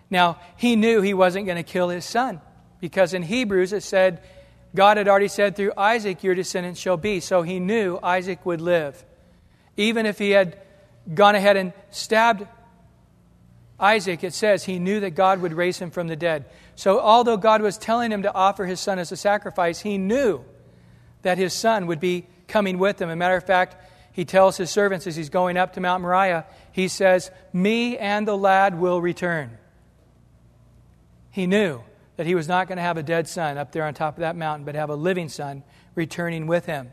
Now, 0.10 0.40
he 0.56 0.76
knew 0.76 1.02
he 1.02 1.14
wasn't 1.14 1.46
going 1.46 1.58
to 1.58 1.64
kill 1.64 1.90
his 1.90 2.06
son 2.06 2.40
because 2.80 3.14
in 3.14 3.24
Hebrews 3.24 3.74
it 3.74 3.84
said, 3.84 4.22
God 4.74 4.98
had 4.98 5.08
already 5.08 5.28
said 5.28 5.56
through 5.56 5.74
Isaac, 5.76 6.24
your 6.24 6.36
descendants 6.36 6.80
shall 6.80 6.98
be. 6.98 7.20
So 7.20 7.42
he 7.42 7.60
knew 7.60 7.98
Isaac 8.04 8.46
would 8.46 8.62
live. 8.62 9.04
Even 9.78 10.06
if 10.06 10.18
he 10.18 10.32
had 10.32 10.58
gone 11.14 11.36
ahead 11.36 11.58
and 11.58 11.74
stabbed 11.92 12.46
Isaac, 13.80 14.24
it 14.24 14.34
says 14.34 14.64
he 14.64 14.80
knew 14.80 15.02
that 15.02 15.12
God 15.12 15.42
would 15.42 15.54
raise 15.54 15.80
him 15.80 15.92
from 15.92 16.08
the 16.08 16.16
dead. 16.16 16.46
So 16.76 17.00
although 17.00 17.38
God 17.38 17.62
was 17.62 17.78
telling 17.78 18.12
him 18.12 18.24
to 18.24 18.34
offer 18.34 18.66
his 18.66 18.80
son 18.80 19.00
as 19.00 19.12
a 19.12 19.18
sacrifice, 19.18 19.80
he 19.80 19.98
knew 19.98 20.44
that 21.26 21.40
his 21.40 21.54
son 21.54 21.88
would 21.88 22.00
be 22.00 22.28
coming 22.48 22.78
with 22.78 23.02
him. 23.02 23.10
As 23.10 23.14
a 23.14 23.16
matter 23.16 23.36
of 23.36 23.44
fact, 23.44 23.76
he 24.12 24.26
tells 24.26 24.58
his 24.58 24.70
servants 24.70 25.08
as 25.08 25.16
he's 25.16 25.30
going 25.30 25.58
up 25.58 25.74
to 25.74 25.82
Mount 25.82 26.04
Moriah, 26.04 26.46
he 26.72 26.88
says, 26.88 27.32
Me 27.52 27.98
and 27.98 28.28
the 28.28 28.38
lad 28.38 28.80
will 28.80 29.02
return. 29.02 29.58
He 31.32 31.48
knew 31.48 31.82
that 32.18 32.28
he 32.28 32.36
was 32.36 32.48
not 32.48 32.68
going 32.68 32.76
to 32.78 32.84
have 32.84 32.98
a 32.98 33.04
dead 33.04 33.28
son 33.28 33.58
up 33.58 33.72
there 33.72 33.86
on 33.86 33.96
top 33.96 34.18
of 34.18 34.20
that 34.20 34.36
mountain, 34.36 34.66
but 34.66 34.76
have 34.76 34.92
a 34.92 34.96
living 34.96 35.28
son 35.28 35.64
returning 35.96 36.46
with 36.46 36.68
him. 36.68 36.92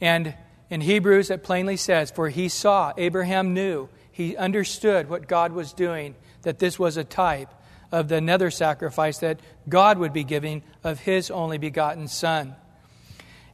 And 0.00 0.34
in 0.70 0.80
Hebrews, 0.80 1.28
it 1.28 1.44
plainly 1.44 1.76
says, 1.76 2.10
For 2.10 2.30
he 2.30 2.48
saw, 2.48 2.94
Abraham 2.96 3.52
knew, 3.52 3.90
he 4.10 4.34
understood 4.34 5.10
what 5.10 5.28
God 5.28 5.52
was 5.52 5.74
doing, 5.74 6.14
that 6.40 6.58
this 6.58 6.78
was 6.78 6.96
a 6.96 7.04
type 7.04 7.50
of 7.92 8.08
the 8.08 8.16
another 8.16 8.50
sacrifice 8.50 9.18
that 9.18 9.40
God 9.68 9.98
would 9.98 10.14
be 10.14 10.24
giving 10.24 10.62
of 10.82 11.00
his 11.00 11.30
only 11.30 11.58
begotten 11.58 12.08
son. 12.08 12.56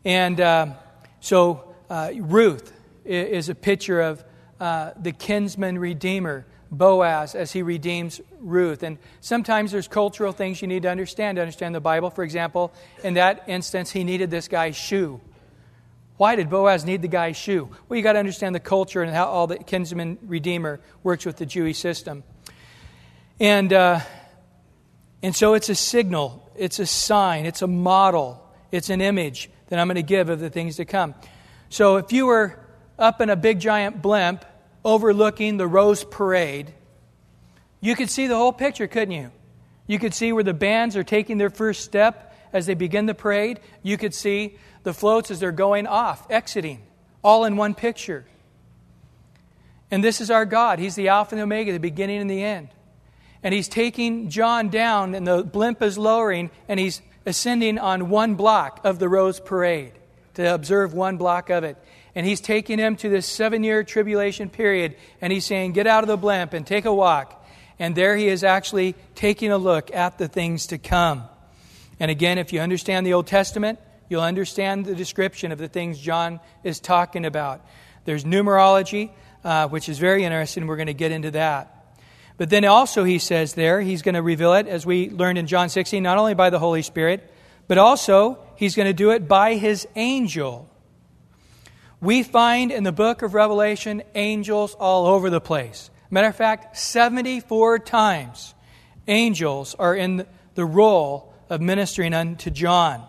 And 0.05 0.41
uh, 0.41 0.75
so 1.21 1.75
uh, 1.91 2.11
Ruth 2.15 2.73
is 3.05 3.49
a 3.49 3.55
picture 3.55 4.01
of 4.01 4.25
uh, 4.61 4.93
the 5.01 5.13
kinsman 5.13 5.79
redeemer, 5.79 6.47
Boaz, 6.71 7.35
as 7.35 7.53
he 7.53 7.63
redeems 7.63 8.21
Ruth. 8.41 8.83
And 8.83 8.99
sometimes 9.21 9.73
there's 9.73 9.89
cultural 9.89 10.33
things 10.33 10.61
you 10.61 10.69
need 10.69 10.83
to 10.83 10.91
understand 10.91 11.37
to 11.37 11.43
understand 11.43 11.75
the 11.75 11.81
Bible. 11.81 12.11
For 12.11 12.23
example, 12.23 12.73
in 13.03 13.15
that 13.15 13.45
instance, 13.47 13.91
he 13.91 14.05
needed 14.05 14.31
this 14.31 14.49
guy's 14.49 14.77
shoe. 14.77 15.21
Why 16.17 16.35
did 16.35 16.51
Boaz 16.51 16.85
need 16.85 17.01
the 17.03 17.09
guy's 17.09 17.37
shoe? 17.37 17.69
Well, 17.89 17.97
you 17.97 18.03
got 18.03 18.15
to 18.15 18.19
understand 18.19 18.55
the 18.55 18.61
culture 18.61 19.03
and 19.03 19.13
how 19.13 19.27
all 19.27 19.47
the 19.47 19.59
kinsman 19.59 20.19
redeemer 20.23 20.81
works 21.03 21.25
with 21.25 21.37
the 21.37 21.47
Jewish 21.47 21.79
system. 21.79 22.25
And, 23.41 23.73
uh, 23.73 24.01
and 25.23 25.35
so 25.35 25.55
it's 25.55 25.69
a 25.69 25.77
signal, 25.77 26.51
it's 26.57 26.81
a 26.81 26.87
sign, 26.87 27.47
it's 27.47 27.63
a 27.63 27.69
model, 27.69 28.45
it's 28.73 28.91
an 28.91 29.01
image 29.01 29.49
that 29.69 29.79
I'm 29.79 29.87
going 29.87 29.97
to 29.97 30.03
give 30.03 30.29
of 30.29 30.41
the 30.41 30.51
things 30.51 30.77
to 30.77 30.85
come. 30.85 31.15
So 31.69 31.97
if 31.97 32.13
you 32.13 32.27
were 32.27 32.59
up 32.99 33.21
in 33.21 33.31
a 33.31 33.37
big 33.37 33.61
giant 33.61 34.03
blimp 34.03 34.45
overlooking 34.85 35.57
the 35.57 35.67
Rose 35.67 36.05
Parade, 36.05 36.73
you 37.81 37.95
could 37.95 38.11
see 38.11 38.27
the 38.27 38.37
whole 38.37 38.53
picture, 38.53 38.87
couldn't 38.87 39.15
you? 39.15 39.31
You 39.87 39.99
could 39.99 40.15
see 40.15 40.33
where 40.33 40.45
the 40.45 40.55
bands 40.55 40.97
are 40.97 41.05
taking 41.05 41.39
their 41.39 41.51
first 41.51 41.85
step 41.85 42.35
as 42.53 42.67
they 42.67 42.75
begin 42.75 43.07
the 43.07 43.15
parade. 43.15 43.61
You 43.83 43.97
could 43.97 44.15
see 44.15 44.57
the 44.83 44.95
floats 44.95 45.31
as 45.31 45.41
they're 45.41 45.53
going 45.53 45.87
off, 45.87 46.31
exiting, 46.31 46.83
all 47.23 47.45
in 47.45 47.57
one 47.57 47.75
picture. 47.75 48.25
And 49.91 50.05
this 50.05 50.21
is 50.21 50.31
our 50.31 50.45
God. 50.45 50.79
He's 50.79 50.95
the 50.95 51.09
Alpha 51.09 51.35
and 51.35 51.41
the 51.41 51.45
Omega, 51.45 51.73
the 51.73 51.81
beginning 51.81 52.21
and 52.21 52.31
the 52.31 52.43
end. 52.43 52.69
And 53.43 53.55
He's 53.55 53.69
taking 53.69 54.29
John 54.29 54.69
down, 54.69 55.15
and 55.15 55.27
the 55.27 55.43
blimp 55.43 55.81
is 55.83 55.97
lowering, 55.97 56.51
and 56.69 56.79
He's 56.79 57.01
ascending 57.27 57.79
on 57.79 58.09
one 58.09 58.35
block 58.35 58.81
of 58.85 58.99
the 58.99 59.09
Rose 59.09 59.41
Parade 59.41 59.93
to 60.35 60.55
observe 60.55 60.95
one 60.95 61.17
block 61.17 61.51
of 61.51 61.65
it. 61.65 61.77
And 62.15 62.27
he's 62.27 62.41
taking 62.41 62.79
him 62.79 62.97
to 62.97 63.09
this 63.09 63.27
seven 63.27 63.63
year 63.63 63.85
tribulation 63.85 64.49
period, 64.49 64.97
and 65.21 65.33
he's 65.33 65.45
saying, 65.45 65.73
Get 65.73 65.87
out 65.87 66.05
of 66.05 66.09
the 66.09 66.17
blimp 66.17 66.53
and 66.53 66.67
take 66.67 66.85
a 66.85 66.95
walk. 66.95 67.35
And 67.79 67.95
there 67.95 68.17
he 68.17 68.29
is 68.29 68.43
actually 68.43 68.97
taking 69.15 69.53
a 69.53 69.59
look 69.59 69.95
at 69.95 70.19
the 70.19 70.27
things 70.27 70.69
to 70.69 70.79
come. 70.79 71.25
And 72.01 72.11
again, 72.11 72.39
if 72.39 72.53
you 72.53 72.61
understand 72.61 73.07
the 73.07 73.13
Old 73.13 73.27
Testament, 73.27 73.79
you'll 74.09 74.23
understand 74.23 74.85
the 74.85 74.95
description 74.95 75.53
of 75.53 75.59
the 75.59 75.69
things 75.69 75.99
John 75.99 76.41
is 76.65 76.81
talking 76.81 77.25
about. 77.25 77.65
There's 78.05 78.25
numerology, 78.25 79.11
uh, 79.45 79.69
which 79.69 79.89
is 79.89 79.99
very 79.99 80.25
interesting. 80.25 80.67
We're 80.67 80.77
going 80.77 80.87
to 80.87 80.95
get 80.95 81.13
into 81.13 81.33
that. 81.33 81.78
But 82.39 82.51
then 82.51 82.65
also, 82.65 83.05
he 83.05 83.19
says 83.19 83.55
there, 83.55 83.81
he's 83.81 84.01
going 84.01 84.15
to 84.15 84.23
reveal 84.23 84.55
it, 84.55 84.69
as 84.69 84.87
we 84.87 85.11
learned 85.11 85.39
in 85.39 85.47
John 85.47 85.69
16, 85.69 86.03
not 86.03 86.19
only 86.19 86.35
by 86.35 86.51
the 86.51 86.59
Holy 86.61 86.83
Spirit, 86.83 87.31
but 87.67 87.79
also 87.79 88.39
he's 88.55 88.75
going 88.75 88.87
to 88.87 88.95
do 88.95 89.11
it 89.11 89.29
by 89.29 89.57
his 89.57 89.87
angel. 89.97 90.71
We 92.01 92.23
find 92.23 92.71
in 92.71 92.85
the 92.85 92.93
book 92.93 93.23
of 93.23 93.35
Revelation 93.35 94.05
angels 94.15 94.75
all 94.79 95.07
over 95.07 95.31
the 95.31 95.41
place. 95.41 95.91
Matter 96.11 96.29
of 96.29 96.37
fact, 96.37 96.77
74 96.79 97.81
times 97.81 98.55
angels 99.09 99.75
are 99.75 99.97
in 99.97 100.25
the 100.55 100.65
role 100.65 101.35
of 101.51 101.61
ministering 101.61 102.15
unto 102.15 102.51
John 102.51 103.05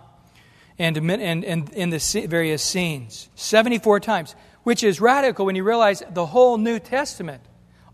and, 0.80 0.98
in 0.98 1.90
the 1.92 2.26
various 2.28 2.64
scenes. 2.64 3.30
74 3.36 4.00
times, 4.00 4.36
which 4.64 4.84
is 4.84 5.00
radical 5.00 5.46
when 5.46 5.56
you 5.56 5.64
realize 5.64 6.02
the 6.10 6.26
whole 6.26 6.58
New 6.58 6.80
Testament 6.80 7.44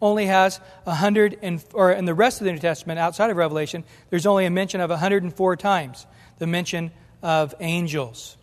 only 0.02 0.26
has 0.26 0.60
100 0.84 1.40
and, 1.42 1.64
or 1.74 1.92
in 1.92 2.06
the 2.06 2.14
rest 2.14 2.42
of 2.42 2.46
the 2.46 2.52
New 2.52 2.60
Testament 2.60 3.00
outside 3.00 3.30
of 3.30 3.38
Revelation, 3.38 3.84
there's 4.10 4.26
only 4.26 4.46
a 4.46 4.50
mention 4.50 4.82
of 4.82 4.90
104 4.90 5.56
times 5.56 6.06
the 6.38 6.48
mention 6.48 6.92
of 7.22 7.56
angels. 7.60 8.38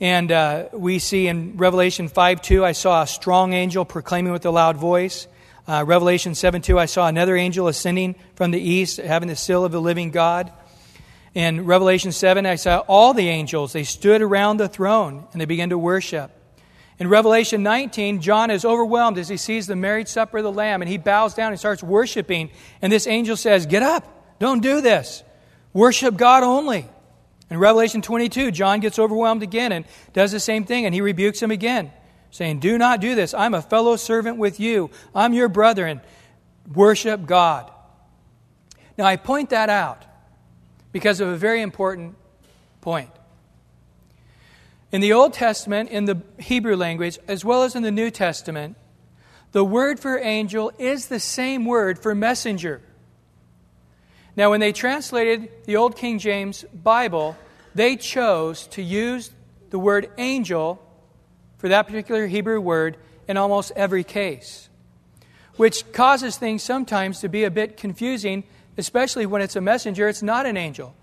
And 0.00 0.32
uh, 0.32 0.68
we 0.72 0.98
see 0.98 1.28
in 1.28 1.56
Revelation 1.56 2.08
5 2.08 2.42
2, 2.42 2.64
I 2.64 2.72
saw 2.72 3.02
a 3.02 3.06
strong 3.06 3.52
angel 3.52 3.84
proclaiming 3.84 4.32
with 4.32 4.44
a 4.46 4.50
loud 4.50 4.76
voice. 4.76 5.28
Uh, 5.66 5.84
Revelation 5.86 6.34
7 6.34 6.62
2, 6.62 6.78
I 6.78 6.86
saw 6.86 7.06
another 7.06 7.36
angel 7.36 7.68
ascending 7.68 8.16
from 8.34 8.50
the 8.50 8.60
east, 8.60 8.98
having 8.98 9.28
the 9.28 9.36
seal 9.36 9.64
of 9.64 9.72
the 9.72 9.80
living 9.80 10.10
God. 10.10 10.52
In 11.32 11.64
Revelation 11.64 12.12
7, 12.12 12.46
I 12.46 12.56
saw 12.56 12.84
all 12.86 13.12
the 13.12 13.28
angels. 13.28 13.72
They 13.72 13.84
stood 13.84 14.22
around 14.22 14.58
the 14.58 14.68
throne 14.68 15.26
and 15.32 15.40
they 15.40 15.46
began 15.46 15.70
to 15.70 15.78
worship. 15.78 16.30
In 16.98 17.08
Revelation 17.08 17.62
19, 17.62 18.20
John 18.20 18.50
is 18.50 18.64
overwhelmed 18.64 19.18
as 19.18 19.28
he 19.28 19.36
sees 19.36 19.66
the 19.66 19.74
marriage 19.74 20.08
supper 20.08 20.38
of 20.38 20.44
the 20.44 20.52
Lamb, 20.52 20.80
and 20.80 20.88
he 20.88 20.98
bows 20.98 21.34
down 21.34 21.50
and 21.50 21.58
starts 21.58 21.82
worshiping. 21.82 22.50
And 22.80 22.92
this 22.92 23.06
angel 23.06 23.36
says, 23.36 23.66
Get 23.66 23.82
up, 23.82 24.38
don't 24.38 24.60
do 24.60 24.80
this. 24.80 25.24
Worship 25.72 26.16
God 26.16 26.44
only. 26.44 26.88
In 27.50 27.58
Revelation 27.58 28.00
22, 28.00 28.52
John 28.52 28.80
gets 28.80 28.98
overwhelmed 28.98 29.42
again 29.42 29.72
and 29.72 29.84
does 30.12 30.30
the 30.30 30.40
same 30.40 30.64
thing, 30.64 30.86
and 30.86 30.94
he 30.94 31.00
rebukes 31.00 31.42
him 31.42 31.50
again, 31.50 31.92
saying, 32.30 32.60
Do 32.60 32.78
not 32.78 33.00
do 33.00 33.14
this. 33.14 33.34
I'm 33.34 33.54
a 33.54 33.62
fellow 33.62 33.96
servant 33.96 34.38
with 34.38 34.60
you, 34.60 34.90
I'm 35.14 35.34
your 35.34 35.48
brother, 35.48 35.86
and 35.86 36.00
worship 36.72 37.26
God. 37.26 37.70
Now, 38.96 39.04
I 39.04 39.16
point 39.16 39.50
that 39.50 39.68
out 39.68 40.04
because 40.92 41.20
of 41.20 41.28
a 41.28 41.36
very 41.36 41.60
important 41.60 42.14
point. 42.80 43.10
In 44.94 45.00
the 45.00 45.12
Old 45.12 45.32
Testament, 45.32 45.90
in 45.90 46.04
the 46.04 46.22
Hebrew 46.38 46.76
language, 46.76 47.18
as 47.26 47.44
well 47.44 47.64
as 47.64 47.74
in 47.74 47.82
the 47.82 47.90
New 47.90 48.12
Testament, 48.12 48.76
the 49.50 49.64
word 49.64 49.98
for 49.98 50.20
angel 50.20 50.70
is 50.78 51.08
the 51.08 51.18
same 51.18 51.64
word 51.64 51.98
for 51.98 52.14
messenger. 52.14 52.80
Now, 54.36 54.50
when 54.50 54.60
they 54.60 54.70
translated 54.70 55.50
the 55.64 55.74
Old 55.74 55.96
King 55.96 56.20
James 56.20 56.64
Bible, 56.72 57.36
they 57.74 57.96
chose 57.96 58.68
to 58.68 58.82
use 58.82 59.32
the 59.70 59.80
word 59.80 60.10
angel 60.16 60.80
for 61.58 61.70
that 61.70 61.88
particular 61.88 62.28
Hebrew 62.28 62.60
word 62.60 62.96
in 63.26 63.36
almost 63.36 63.72
every 63.74 64.04
case, 64.04 64.68
which 65.56 65.90
causes 65.90 66.36
things 66.36 66.62
sometimes 66.62 67.18
to 67.18 67.28
be 67.28 67.42
a 67.42 67.50
bit 67.50 67.76
confusing, 67.76 68.44
especially 68.78 69.26
when 69.26 69.42
it's 69.42 69.56
a 69.56 69.60
messenger, 69.60 70.06
it's 70.06 70.22
not 70.22 70.46
an 70.46 70.56
angel. 70.56 70.94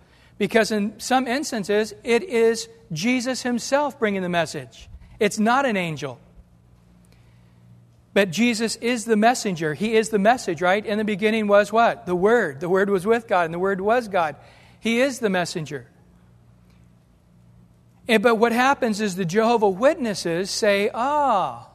Because 0.42 0.72
in 0.72 1.00
some 1.00 1.28
instances, 1.28 1.94
it 2.04 2.24
is 2.24 2.68
Jesus 2.92 3.44
himself 3.44 4.00
bringing 4.00 4.24
the 4.24 4.28
message. 4.28 4.89
It's 5.20 5.38
not 5.38 5.68
an 5.68 5.78
angel. 5.78 6.18
But 8.16 8.32
Jesus 8.32 8.76
is 8.78 9.06
the 9.06 9.16
messenger. 9.16 9.76
He 9.76 9.96
is 9.96 10.10
the 10.10 10.18
message, 10.18 10.60
right? 10.60 10.84
In 10.84 10.98
the 10.98 11.04
beginning 11.04 11.48
was 11.48 11.72
what? 11.72 12.08
The 12.08 12.16
Word. 12.16 12.60
The 12.60 12.70
Word 12.70 12.89
was 12.89 13.06
with 13.06 13.28
God, 13.28 13.46
and 13.46 13.54
the 13.54 13.60
Word 13.60 13.82
was 13.82 14.08
God. 14.08 14.36
He 14.80 15.00
is 15.00 15.20
the 15.20 15.30
messenger. 15.30 15.86
And, 18.08 18.24
but 18.24 18.38
what 18.38 18.52
happens 18.52 19.00
is 19.00 19.16
the 19.16 19.26
Jehovah 19.26 19.70
Witnesses 19.70 20.50
say, 20.50 20.89
ah, 20.92 21.70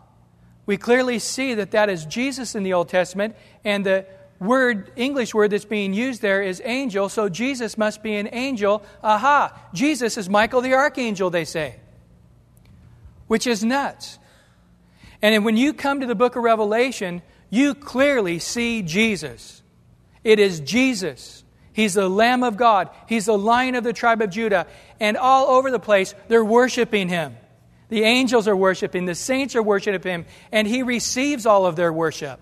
We 0.66 0.76
clearly 0.76 1.20
see 1.20 1.54
that 1.54 1.70
that 1.70 1.88
is 1.88 2.04
Jesus 2.04 2.56
in 2.56 2.64
the 2.64 2.72
Old 2.72 2.88
Testament, 2.88 3.36
and 3.64 3.86
the 3.86 4.06
word, 4.38 4.92
English 4.96 5.34
word 5.34 5.50
that's 5.50 5.64
being 5.64 5.94
used 5.94 6.22
there 6.22 6.42
is 6.42 6.62
angel, 6.64 7.08
so 7.08 7.28
Jesus 7.28 7.78
must 7.78 8.02
be 8.02 8.16
an 8.16 8.28
angel. 8.32 8.82
Aha! 9.02 9.58
Jesus 9.72 10.16
is 10.16 10.28
Michael 10.28 10.60
the 10.60 10.74
archangel, 10.74 11.30
they 11.30 11.44
say, 11.44 11.76
which 13.26 13.46
is 13.46 13.64
nuts. 13.64 14.18
And 15.22 15.44
when 15.44 15.56
you 15.56 15.72
come 15.72 16.00
to 16.00 16.06
the 16.06 16.14
book 16.14 16.36
of 16.36 16.42
Revelation, 16.42 17.22
you 17.50 17.74
clearly 17.74 18.38
see 18.38 18.82
Jesus. 18.82 19.62
It 20.22 20.38
is 20.38 20.60
Jesus. 20.60 21.44
He's 21.72 21.94
the 21.94 22.08
Lamb 22.08 22.42
of 22.42 22.56
God. 22.56 22.90
He's 23.08 23.26
the 23.26 23.38
Lion 23.38 23.74
of 23.74 23.84
the 23.84 23.92
tribe 23.92 24.22
of 24.22 24.30
Judah. 24.30 24.66
And 24.98 25.16
all 25.16 25.48
over 25.48 25.70
the 25.70 25.78
place, 25.78 26.14
they're 26.28 26.44
worshiping 26.44 27.08
him. 27.08 27.36
The 27.88 28.02
angels 28.02 28.48
are 28.48 28.56
worshiping, 28.56 29.04
the 29.04 29.14
saints 29.14 29.54
are 29.54 29.62
worshiping 29.62 30.12
him, 30.12 30.26
and 30.50 30.66
he 30.66 30.82
receives 30.82 31.46
all 31.46 31.66
of 31.66 31.76
their 31.76 31.92
worship. 31.92 32.40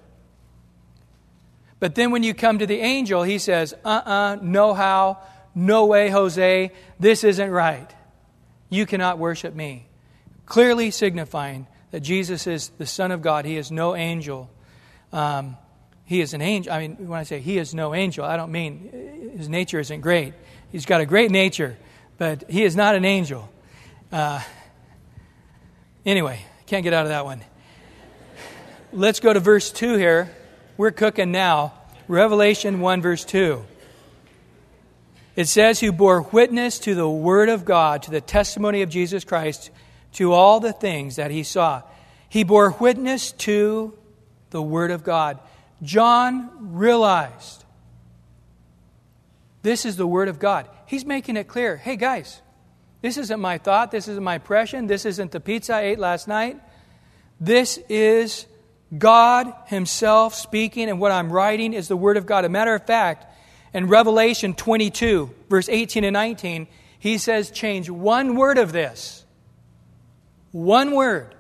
But 1.85 1.95
then 1.95 2.13
when 2.13 2.23
you 2.23 2.33
come 2.33 2.61
to 2.61 2.67
the 2.67 2.81
angel, 2.81 3.25
he 3.25 3.37
says, 3.37 3.75
uh 3.85 3.89
uh-uh, 3.89 4.11
uh, 4.11 4.39
no 4.41 4.73
how, 4.73 5.19
no 5.55 5.85
way, 5.85 6.09
Jose, 6.09 6.73
this 6.99 7.25
isn't 7.25 7.51
right. 7.51 7.95
You 8.71 8.87
cannot 8.87 9.19
worship 9.19 9.55
me. 9.55 9.87
Clearly 10.47 10.91
signifying 10.91 11.67
that 11.91 12.01
Jesus 12.01 12.47
is 12.47 12.71
the 12.79 12.87
Son 12.87 13.11
of 13.11 13.21
God. 13.21 13.45
He 13.45 13.59
is 13.59 13.71
no 13.71 13.95
angel. 13.95 14.49
Um, 15.13 15.59
he 16.07 16.23
is 16.23 16.33
an 16.33 16.41
angel. 16.41 16.73
I 16.73 16.79
mean, 16.79 17.07
when 17.07 17.21
I 17.21 17.25
say 17.25 17.41
he 17.41 17.59
is 17.59 17.75
no 17.75 17.93
angel, 17.93 18.25
I 18.25 18.39
don't 18.39 18.51
mean 18.51 19.35
his 19.37 19.51
nature 19.51 19.79
isn't 19.79 20.01
great. 20.01 20.33
He's 20.73 20.87
got 20.87 21.03
a 21.03 21.07
great 21.07 21.31
nature, 21.31 21.77
but 22.17 22.49
he 22.49 22.65
is 22.65 22.75
not 22.75 22.95
an 22.95 23.05
angel. 23.05 23.47
Uh, 24.11 24.41
anyway, 26.07 26.41
can't 26.65 26.83
get 26.83 26.95
out 26.95 27.05
of 27.05 27.11
that 27.11 27.27
one. 27.27 27.43
Let's 28.91 29.21
go 29.21 29.35
to 29.35 29.41
verse 29.41 29.71
2 29.71 29.99
here. 29.99 30.31
We're 30.77 30.91
cooking 30.91 31.31
now. 31.31 31.73
Revelation 32.09 32.81
1, 32.81 33.03
verse 33.03 33.25
2. 33.25 33.65
It 35.37 35.47
says, 35.47 35.81
Who 35.81 35.93
bore 35.93 36.23
witness 36.23 36.79
to 36.81 36.95
the 36.95 37.09
Word 37.09 37.49
of 37.49 37.65
God, 37.65 38.03
to 38.05 38.11
the 38.11 38.21
testimony 38.21 38.83
of 38.83 38.91
Jesus 38.91 39.25
Christ, 39.25 39.71
to 40.15 40.33
all 40.33 40.61
the 40.61 40.73
things 40.73 41.17
that 41.17 41.31
he 41.31 41.43
saw. 41.43 41.83
He 42.29 42.45
bore 42.45 42.71
witness 42.73 43.33
to 43.33 43.97
the 44.51 44.63
Word 44.63 44.91
of 44.91 45.05
God. 45.05 45.39
John 45.83 46.75
realized 46.75 47.65
this 49.63 49.85
is 49.85 49.97
the 49.97 50.07
Word 50.07 50.29
of 50.29 50.39
God. 50.39 50.69
He's 50.87 51.05
making 51.05 51.37
it 51.37 51.45
clear 51.45 51.77
hey, 51.77 51.97
guys, 51.97 52.41
this 53.01 53.17
isn't 53.17 53.41
my 53.41 53.59
thought, 53.59 53.91
this 53.91 54.09
isn't 54.09 54.23
my 54.23 54.37
impression, 54.37 54.87
this 54.87 55.05
isn't 55.05 55.31
the 55.31 55.41
pizza 55.41 55.75
I 55.75 55.83
ate 55.83 55.99
last 55.99 56.27
night. 56.27 56.61
This 57.41 57.79
is 57.89 58.47
God 58.97 59.53
Himself 59.67 60.35
speaking, 60.35 60.89
and 60.89 61.01
what 61.01 61.13
I'm 61.13 61.33
writing 61.33 61.73
is 61.73 61.89
the 61.89 61.97
Word 61.97 62.17
of 62.17 62.27
God. 62.27 62.45
A 62.45 62.49
matter 62.49 62.75
of 62.75 62.87
fact, 62.87 63.27
in 63.73 63.89
Revelation 63.89 64.55
22, 64.55 65.35
verse 65.51 65.69
18 65.69 66.05
and 66.05 66.15
19, 66.15 66.69
he 66.99 67.19
says, 67.19 67.51
change 67.51 67.91
one 67.91 68.37
word 68.37 68.57
of 68.57 68.73
this. 68.73 69.25
One 70.53 70.93
word. 70.93 71.35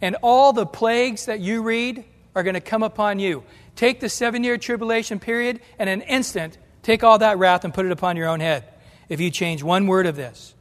And 0.00 0.16
all 0.22 0.52
the 0.52 0.66
plagues 0.66 1.26
that 1.26 1.40
you 1.40 1.62
read 1.62 2.04
are 2.34 2.42
going 2.42 2.54
to 2.54 2.60
come 2.60 2.82
upon 2.82 3.18
you. 3.18 3.44
Take 3.76 4.00
the 4.00 4.08
seven 4.08 4.42
year 4.42 4.56
tribulation 4.56 5.20
period, 5.20 5.60
and 5.78 5.90
in 5.90 6.00
an 6.00 6.08
instant, 6.08 6.58
take 6.82 7.04
all 7.04 7.18
that 7.18 7.38
wrath 7.38 7.64
and 7.64 7.74
put 7.74 7.86
it 7.86 7.92
upon 7.92 8.16
your 8.16 8.28
own 8.28 8.40
head 8.40 8.64
if 9.08 9.20
you 9.20 9.30
change 9.30 9.62
one 9.62 9.86
word 9.86 10.06
of 10.06 10.16
this. 10.16 10.53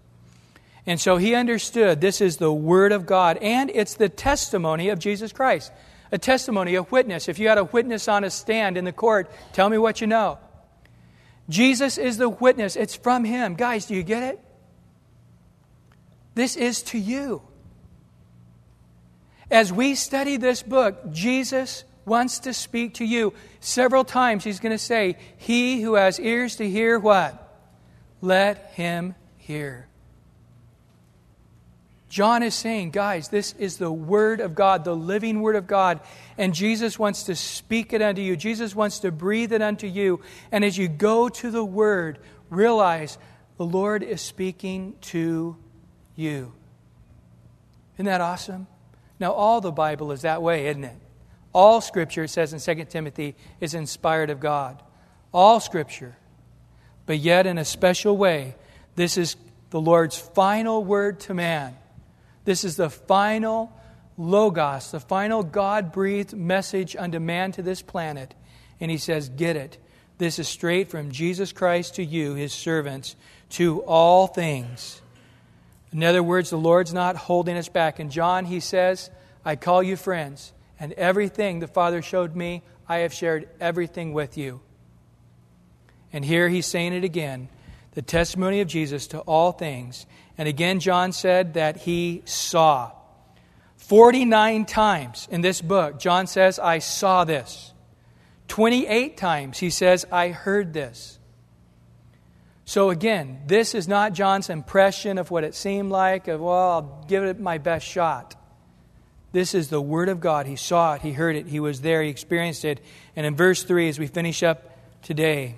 And 0.86 1.00
so 1.00 1.18
he 1.18 1.34
understood 1.34 2.02
this 2.02 2.20
is 2.20 2.38
the 2.38 2.52
Word 2.52 2.92
of 2.92 3.06
God, 3.06 3.38
and 3.38 3.70
it's 3.74 3.94
the 3.96 4.10
testimony 4.10 4.90
of 4.90 5.00
Jesus 5.00 5.32
Christ. 5.32 5.72
A 6.12 6.18
testimony, 6.18 6.76
a 6.76 6.84
witness. 6.84 7.30
If 7.30 7.40
you 7.40 7.48
had 7.48 7.58
a 7.58 7.64
witness 7.64 8.08
on 8.08 8.24
a 8.24 8.30
stand 8.30 8.78
in 8.78 8.86
the 8.86 8.92
court, 8.92 9.32
tell 9.54 9.70
me 9.70 9.78
what 9.78 10.02
you 10.02 10.08
know. 10.08 10.38
Jesus 11.50 11.98
is 11.98 12.18
the 12.18 12.30
witness. 12.30 12.76
It's 12.76 12.96
from 12.96 13.24
him. 13.24 13.56
Guys, 13.56 13.86
do 13.86 13.96
you 13.96 14.04
get 14.04 14.24
it? 14.24 14.40
This 16.36 16.56
is 16.56 16.84
to 16.84 16.98
you. 16.98 17.42
As 19.50 19.72
we 19.72 19.96
study 19.96 20.38
this 20.38 20.64
book, 20.64 21.12
Jesus 21.12 21.84
wants 22.06 22.40
to 22.40 22.54
speak 22.54 22.96
to 22.96 23.06
you. 23.06 23.34
Several 23.60 24.04
times 24.04 24.44
he's 24.44 24.60
going 24.60 24.72
to 24.72 24.78
say, 24.78 25.18
He 25.38 25.82
who 25.82 25.96
has 25.96 26.20
ears 26.20 26.58
to 26.58 26.70
hear 26.70 26.98
what? 27.00 27.40
Let 28.22 28.72
him 28.74 29.16
hear. 29.38 29.88
John 32.14 32.44
is 32.44 32.54
saying, 32.54 32.92
guys, 32.92 33.30
this 33.30 33.54
is 33.54 33.78
the 33.78 33.92
Word 33.92 34.40
of 34.40 34.54
God, 34.54 34.84
the 34.84 34.96
living 34.96 35.42
Word 35.42 35.56
of 35.56 35.66
God, 35.66 36.00
and 36.38 36.54
Jesus 36.54 37.00
wants 37.00 37.24
to 37.24 37.36
speak 37.36 37.92
it 37.92 38.04
unto 38.04 38.22
you. 38.22 38.36
Jesus 38.36 38.76
wants 38.76 39.00
to 39.00 39.12
breathe 39.12 39.52
it 39.52 39.64
unto 39.64 39.88
you. 39.88 40.22
And 40.52 40.64
as 40.64 40.78
you 40.78 40.88
go 40.88 41.28
to 41.28 41.50
the 41.50 41.66
Word, 41.66 42.20
realize 42.52 43.18
the 43.58 43.66
Lord 43.66 44.04
is 44.04 44.22
speaking 44.22 44.94
to 45.02 45.58
you. 46.16 46.54
Isn't 47.96 48.06
that 48.06 48.22
awesome? 48.22 48.68
Now, 49.20 49.32
all 49.32 49.60
the 49.60 49.72
Bible 49.72 50.12
is 50.12 50.22
that 50.22 50.44
way, 50.44 50.68
isn't 50.68 50.84
it? 50.84 50.98
All 51.52 51.82
Scripture, 51.82 52.26
it 52.26 52.30
says 52.30 52.54
in 52.54 52.78
2 52.78 52.86
Timothy, 52.86 53.34
is 53.60 53.74
inspired 53.74 54.30
of 54.30 54.40
God. 54.40 54.84
All 55.34 55.60
Scripture. 55.60 56.16
But 57.08 57.18
yet, 57.18 57.48
in 57.48 57.58
a 57.58 57.66
special 57.66 58.16
way, 58.16 58.54
this 58.94 59.18
is 59.18 59.36
the 59.72 59.82
Lord's 59.82 60.16
final 60.20 60.84
word 60.84 61.20
to 61.22 61.34
man. 61.34 61.76
This 62.46 62.64
is 62.64 62.76
the 62.76 62.90
final 62.90 63.72
Logos, 64.18 64.92
the 64.92 65.00
final 65.00 65.44
God 65.44 65.92
breathed 65.92 66.34
message 66.34 66.96
unto 66.96 67.20
man 67.20 67.52
to 67.54 67.62
this 67.62 67.82
planet. 67.82 68.36
And 68.80 68.92
he 68.92 68.98
says, 68.98 69.30
Get 69.30 69.56
it. 69.56 69.78
This 70.18 70.40
is 70.40 70.48
straight 70.48 70.90
from 70.90 71.12
Jesus 71.12 71.52
Christ 71.52 71.96
to 71.96 72.04
you, 72.04 72.36
his 72.36 72.54
servants, 72.54 73.16
to 73.52 73.82
all 73.82 74.28
things. 74.28 75.02
In 75.92 76.04
other 76.04 76.24
words, 76.24 76.50
the 76.50 76.58
Lord's 76.58 76.94
not 76.94 77.16
holding 77.16 77.58
us 77.58 77.70
back. 77.70 78.00
In 78.00 78.10
John, 78.10 78.46
he 78.46 78.60
says, 78.60 79.10
I 79.44 79.56
call 79.56 79.84
you 79.84 79.96
friends, 79.96 80.54
and 80.80 80.94
everything 80.94 81.60
the 81.60 81.68
Father 81.68 82.02
showed 82.02 82.36
me, 82.36 82.62
I 82.88 83.00
have 83.00 83.14
shared 83.14 83.50
everything 83.60 84.14
with 84.14 84.38
you. 84.38 84.62
And 86.12 86.24
here 86.24 86.50
he's 86.50 86.68
saying 86.68 86.94
it 86.94 87.04
again 87.04 87.50
the 87.92 88.02
testimony 88.02 88.62
of 88.62 88.68
Jesus 88.68 89.08
to 89.08 89.20
all 89.20 89.52
things. 89.52 90.06
And 90.38 90.48
again, 90.48 90.80
John 90.80 91.12
said 91.12 91.54
that 91.56 91.78
he 91.78 92.24
saw. 92.26 92.92
49 93.78 94.66
times 94.66 95.28
in 95.30 95.42
this 95.42 95.62
book, 95.62 96.00
John 96.00 96.28
says, 96.28 96.58
I 96.58 96.80
saw 96.80 97.26
this. 97.26 97.74
28 98.48 99.18
times 99.18 99.58
he 99.60 99.70
says, 99.70 100.06
I 100.12 100.30
heard 100.30 100.74
this. 100.74 101.20
So 102.66 102.90
again, 102.90 103.42
this 103.46 103.76
is 103.76 103.88
not 103.88 104.14
John's 104.14 104.50
impression 104.50 105.18
of 105.18 105.32
what 105.32 105.44
it 105.44 105.54
seemed 105.54 105.92
like, 105.92 106.28
of, 106.28 106.40
well, 106.40 106.70
I'll 106.72 107.06
give 107.08 107.24
it 107.24 107.40
my 107.40 107.58
best 107.58 107.86
shot. 107.86 108.36
This 109.34 109.54
is 109.54 109.70
the 109.70 109.82
Word 109.82 110.10
of 110.10 110.20
God. 110.20 110.46
He 110.46 110.56
saw 110.56 110.94
it, 110.94 111.02
he 111.02 111.12
heard 111.12 111.36
it, 111.36 111.48
he 111.48 111.60
was 111.60 111.82
there, 111.82 112.02
he 112.02 112.10
experienced 112.10 112.64
it. 112.64 112.80
And 113.16 113.26
in 113.26 113.36
verse 113.36 113.64
3, 113.64 113.90
as 113.90 114.00
we 114.00 114.08
finish 114.08 114.44
up 114.44 114.78
today, 115.02 115.56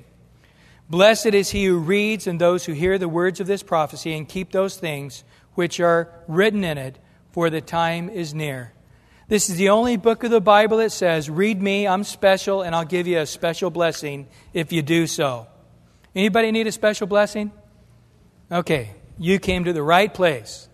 Blessed 0.89 1.27
is 1.27 1.49
he 1.49 1.65
who 1.65 1.77
reads 1.77 2.27
and 2.27 2.39
those 2.39 2.65
who 2.65 2.73
hear 2.73 2.97
the 2.97 3.09
words 3.09 3.39
of 3.39 3.47
this 3.47 3.63
prophecy 3.63 4.13
and 4.13 4.29
keep 4.29 4.51
those 4.51 4.77
things 4.77 5.23
which 5.53 5.79
are 5.79 6.09
written 6.27 6.63
in 6.63 6.77
it, 6.77 6.99
for 7.31 7.49
the 7.49 7.61
time 7.61 8.09
is 8.09 8.33
near. 8.33 8.73
This 9.27 9.49
is 9.49 9.57
the 9.57 9.69
only 9.69 9.97
book 9.97 10.23
of 10.23 10.31
the 10.31 10.39
Bible 10.39 10.77
that 10.77 10.91
says, 10.91 11.29
Read 11.29 11.61
me, 11.61 11.87
I'm 11.87 12.03
special, 12.03 12.61
and 12.61 12.75
I'll 12.75 12.85
give 12.85 13.07
you 13.07 13.19
a 13.19 13.25
special 13.25 13.71
blessing 13.71 14.27
if 14.53 14.71
you 14.71 14.81
do 14.81 15.07
so. 15.07 15.47
Anybody 16.15 16.51
need 16.51 16.67
a 16.67 16.71
special 16.71 17.07
blessing? 17.07 17.51
Okay, 18.51 18.91
you 19.17 19.39
came 19.39 19.65
to 19.65 19.73
the 19.73 19.81
right 19.81 20.13
place 20.13 20.69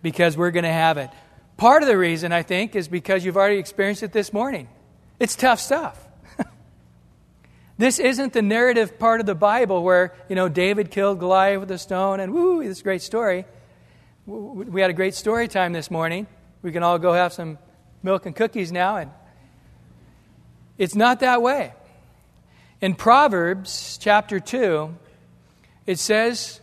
because 0.00 0.36
we're 0.36 0.52
going 0.52 0.64
to 0.64 0.72
have 0.72 0.96
it. 0.96 1.10
Part 1.56 1.82
of 1.82 1.88
the 1.88 1.98
reason, 1.98 2.32
I 2.32 2.42
think, 2.42 2.76
is 2.76 2.86
because 2.86 3.24
you've 3.24 3.36
already 3.36 3.58
experienced 3.58 4.04
it 4.04 4.12
this 4.12 4.32
morning. 4.32 4.68
It's 5.18 5.34
tough 5.34 5.58
stuff. 5.58 6.07
This 7.78 8.00
isn't 8.00 8.32
the 8.32 8.42
narrative 8.42 8.98
part 8.98 9.20
of 9.20 9.26
the 9.26 9.34
Bible 9.36 9.82
where, 9.82 10.12
you 10.28 10.34
know, 10.34 10.48
David 10.48 10.90
killed 10.90 11.20
Goliath 11.20 11.60
with 11.60 11.70
a 11.70 11.78
stone 11.78 12.20
and 12.20 12.34
woo, 12.34 12.62
this 12.64 12.82
great 12.82 13.02
story. 13.02 13.46
We 14.26 14.80
had 14.80 14.90
a 14.90 14.94
great 14.94 15.14
story 15.14 15.48
time 15.48 15.72
this 15.72 15.90
morning. 15.90 16.26
We 16.60 16.72
can 16.72 16.82
all 16.82 16.98
go 16.98 17.12
have 17.12 17.32
some 17.32 17.56
milk 18.02 18.26
and 18.26 18.34
cookies 18.34 18.72
now 18.72 18.96
and 18.96 19.10
it's 20.76 20.94
not 20.94 21.20
that 21.20 21.42
way. 21.42 21.72
In 22.80 22.94
Proverbs 22.94 23.98
chapter 24.00 24.38
2, 24.38 24.94
it 25.86 25.98
says, 25.98 26.60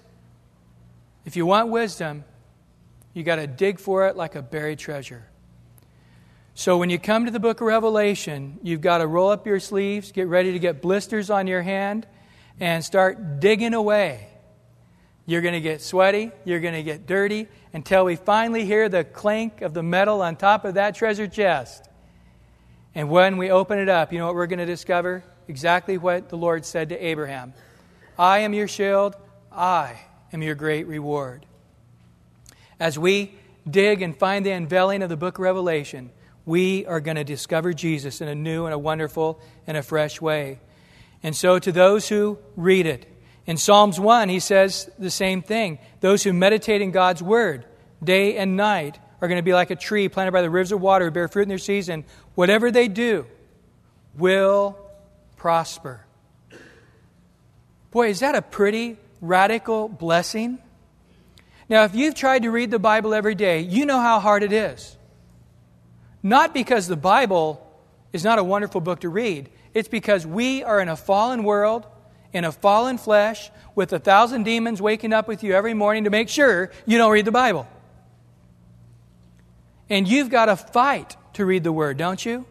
if 1.25 1.35
you 1.35 1.45
want 1.45 1.69
wisdom, 1.69 2.23
you 3.13 3.23
got 3.23 3.35
to 3.37 3.47
dig 3.47 3.79
for 3.79 4.07
it 4.07 4.15
like 4.15 4.35
a 4.35 4.41
buried 4.41 4.79
treasure. 4.79 5.25
So 6.57 6.77
when 6.77 6.89
you 6.89 6.97
come 6.97 7.25
to 7.25 7.31
the 7.31 7.39
book 7.39 7.59
of 7.59 7.67
Revelation, 7.67 8.59
you've 8.63 8.79
got 8.79 8.99
to 8.99 9.07
roll 9.07 9.29
up 9.29 9.45
your 9.45 9.59
sleeves, 9.59 10.13
get 10.13 10.29
ready 10.29 10.53
to 10.53 10.59
get 10.59 10.81
blisters 10.81 11.29
on 11.29 11.47
your 11.47 11.61
hand, 11.61 12.07
and 12.61 12.83
start 12.83 13.41
digging 13.41 13.73
away. 13.73 14.29
You're 15.25 15.41
going 15.41 15.55
to 15.55 15.59
get 15.59 15.81
sweaty, 15.81 16.31
you're 16.45 16.61
going 16.61 16.75
to 16.75 16.81
get 16.81 17.05
dirty, 17.05 17.49
until 17.73 18.05
we 18.05 18.15
finally 18.15 18.63
hear 18.63 18.87
the 18.87 19.03
clink 19.03 19.61
of 19.63 19.73
the 19.73 19.83
metal 19.83 20.21
on 20.21 20.37
top 20.37 20.63
of 20.63 20.75
that 20.75 20.95
treasure 20.95 21.27
chest. 21.27 21.89
And 22.95 23.09
when 23.09 23.35
we 23.35 23.51
open 23.51 23.77
it 23.77 23.89
up, 23.89 24.13
you 24.13 24.19
know 24.19 24.27
what 24.27 24.35
we're 24.35 24.47
going 24.47 24.59
to 24.59 24.65
discover? 24.65 25.25
Exactly 25.49 25.97
what 25.97 26.29
the 26.29 26.37
Lord 26.37 26.63
said 26.63 26.87
to 26.89 27.05
Abraham 27.05 27.53
I 28.17 28.39
am 28.39 28.53
your 28.53 28.69
shield, 28.69 29.17
I 29.51 29.99
am 30.31 30.41
your 30.41 30.55
great 30.55 30.87
reward. 30.87 31.45
As 32.79 32.97
we 32.97 33.35
dig 33.69 34.01
and 34.01 34.17
find 34.17 34.45
the 34.45 34.51
unveiling 34.51 35.01
of 35.01 35.09
the 35.09 35.17
book 35.17 35.37
of 35.37 35.41
Revelation, 35.41 36.11
we 36.45 36.85
are 36.85 36.99
going 36.99 37.17
to 37.17 37.23
discover 37.23 37.73
Jesus 37.73 38.21
in 38.21 38.27
a 38.27 38.35
new 38.35 38.65
and 38.65 38.73
a 38.73 38.79
wonderful 38.79 39.39
and 39.65 39.77
a 39.77 39.83
fresh 39.83 40.21
way. 40.21 40.59
And 41.23 41.35
so, 41.35 41.57
to 41.57 41.71
those 41.71 42.07
who 42.07 42.37
read 42.55 42.85
it, 42.85 43.07
in 43.47 43.57
Psalms 43.57 43.99
1, 43.99 44.29
he 44.29 44.39
says 44.39 44.89
the 44.97 45.11
same 45.11 45.41
thing. 45.41 45.79
Those 45.99 46.23
who 46.23 46.33
meditate 46.33 46.81
in 46.81 46.91
God's 46.91 47.21
word 47.21 47.65
day 48.03 48.37
and 48.37 48.57
night 48.57 48.99
are 49.21 49.27
going 49.27 49.39
to 49.39 49.43
be 49.43 49.53
like 49.53 49.71
a 49.71 49.75
tree 49.75 50.09
planted 50.09 50.31
by 50.31 50.41
the 50.41 50.49
rivers 50.49 50.71
of 50.71 50.81
water, 50.81 51.11
bear 51.11 51.27
fruit 51.27 51.43
in 51.43 51.49
their 51.49 51.57
season. 51.57 52.05
Whatever 52.33 52.71
they 52.71 52.87
do 52.87 53.25
will 54.17 54.77
prosper. 55.35 56.05
Boy, 57.91 58.09
is 58.09 58.19
that 58.19 58.35
a 58.35 58.41
pretty 58.41 58.97
radical 59.21 59.87
blessing? 59.87 60.59
Now, 61.69 61.83
if 61.85 61.95
you've 61.95 62.15
tried 62.15 62.43
to 62.43 62.51
read 62.51 62.71
the 62.71 62.79
Bible 62.79 63.13
every 63.13 63.35
day, 63.35 63.61
you 63.61 63.85
know 63.85 63.99
how 63.99 64.19
hard 64.19 64.43
it 64.43 64.51
is. 64.51 64.97
Not 66.25 66.55
because 66.55 66.87
the 66.87 66.95
Bible 66.95 67.63
is 68.11 68.23
not 68.23 68.39
a 68.39 68.43
wonderful 68.43 68.81
book 68.81 69.01
to 69.01 69.09
read, 69.09 69.47
it's 69.75 69.87
because 69.87 70.25
we 70.25 70.63
are 70.63 70.79
in 70.79 70.89
a 70.89 70.95
fallen 70.95 71.43
world, 71.43 71.85
in 72.33 72.45
a 72.45 72.51
fallen 72.51 72.97
flesh, 72.97 73.51
with 73.75 73.93
a 73.93 73.99
thousand 73.99 74.41
demons 74.41 74.81
waking 74.81 75.13
up 75.13 75.27
with 75.27 75.43
you 75.43 75.53
every 75.53 75.75
morning 75.75 76.05
to 76.05 76.09
make 76.09 76.27
sure 76.27 76.71
you 76.87 76.97
don't 76.97 77.11
read 77.11 77.25
the 77.25 77.31
Bible. 77.31 77.67
And 79.87 80.07
you've 80.07 80.31
got 80.31 80.47
to 80.47 80.55
fight 80.55 81.15
to 81.33 81.45
read 81.45 81.63
the 81.63 81.71
Word, 81.71 81.97
don't 81.97 82.25
you? 82.25 82.47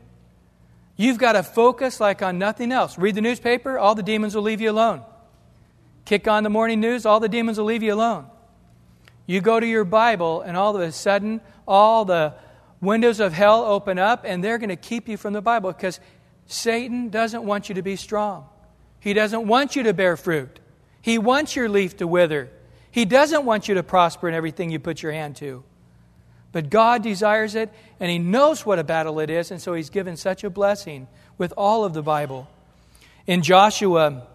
You've 0.96 1.18
got 1.18 1.32
to 1.32 1.42
focus 1.42 1.98
like 1.98 2.22
on 2.22 2.38
nothing 2.38 2.70
else. 2.70 2.96
Read 2.96 3.16
the 3.16 3.22
newspaper, 3.22 3.76
all 3.76 3.96
the 3.96 4.04
demons 4.04 4.36
will 4.36 4.44
leave 4.44 4.60
you 4.60 4.70
alone. 4.70 5.02
Kick 6.04 6.28
on 6.28 6.44
the 6.44 6.48
morning 6.48 6.78
news, 6.78 7.04
all 7.04 7.18
the 7.18 7.28
demons 7.28 7.58
will 7.58 7.64
leave 7.64 7.82
you 7.82 7.92
alone. 7.92 8.26
You 9.26 9.40
go 9.40 9.58
to 9.58 9.66
your 9.66 9.84
Bible, 9.84 10.42
and 10.42 10.56
all 10.56 10.76
of 10.76 10.80
a 10.80 10.92
sudden, 10.92 11.40
all 11.66 12.04
the 12.04 12.34
windows 12.84 13.20
of 13.20 13.32
hell 13.32 13.64
open 13.64 13.98
up, 13.98 14.24
and 14.26 14.42
they're 14.42 14.58
going 14.58 14.68
to 14.68 14.76
keep 14.76 15.08
you 15.08 15.16
from 15.16 15.32
the 15.32 15.42
Bible 15.42 15.72
because 15.72 16.00
Satan 16.46 17.08
doesn't 17.08 17.44
want 17.44 17.68
you 17.68 17.76
to 17.76 17.82
be 17.82 17.96
strong. 17.96 18.46
He 19.00 19.12
doesn't 19.12 19.46
want 19.46 19.76
you 19.76 19.82
to 19.84 19.92
bear 19.92 20.16
fruit. 20.16 20.60
He 21.02 21.18
wants 21.18 21.56
your 21.56 21.68
leaf 21.68 21.96
to 21.98 22.06
wither. 22.06 22.50
He 22.90 23.04
doesn't 23.04 23.44
want 23.44 23.68
you 23.68 23.74
to 23.74 23.82
prosper 23.82 24.28
in 24.28 24.34
everything 24.34 24.70
you 24.70 24.78
put 24.78 25.02
your 25.02 25.12
hand 25.12 25.36
to. 25.36 25.64
But 26.52 26.70
God 26.70 27.02
desires 27.02 27.56
it, 27.56 27.72
and 27.98 28.10
He 28.10 28.18
knows 28.18 28.64
what 28.64 28.78
a 28.78 28.84
battle 28.84 29.18
it 29.18 29.28
is, 29.28 29.50
and 29.50 29.60
so 29.60 29.74
He's 29.74 29.90
given 29.90 30.16
such 30.16 30.44
a 30.44 30.50
blessing 30.50 31.08
with 31.36 31.52
all 31.56 31.84
of 31.84 31.94
the 31.94 32.02
Bible. 32.02 32.48
In 33.26 33.42
Joshua 33.42 34.26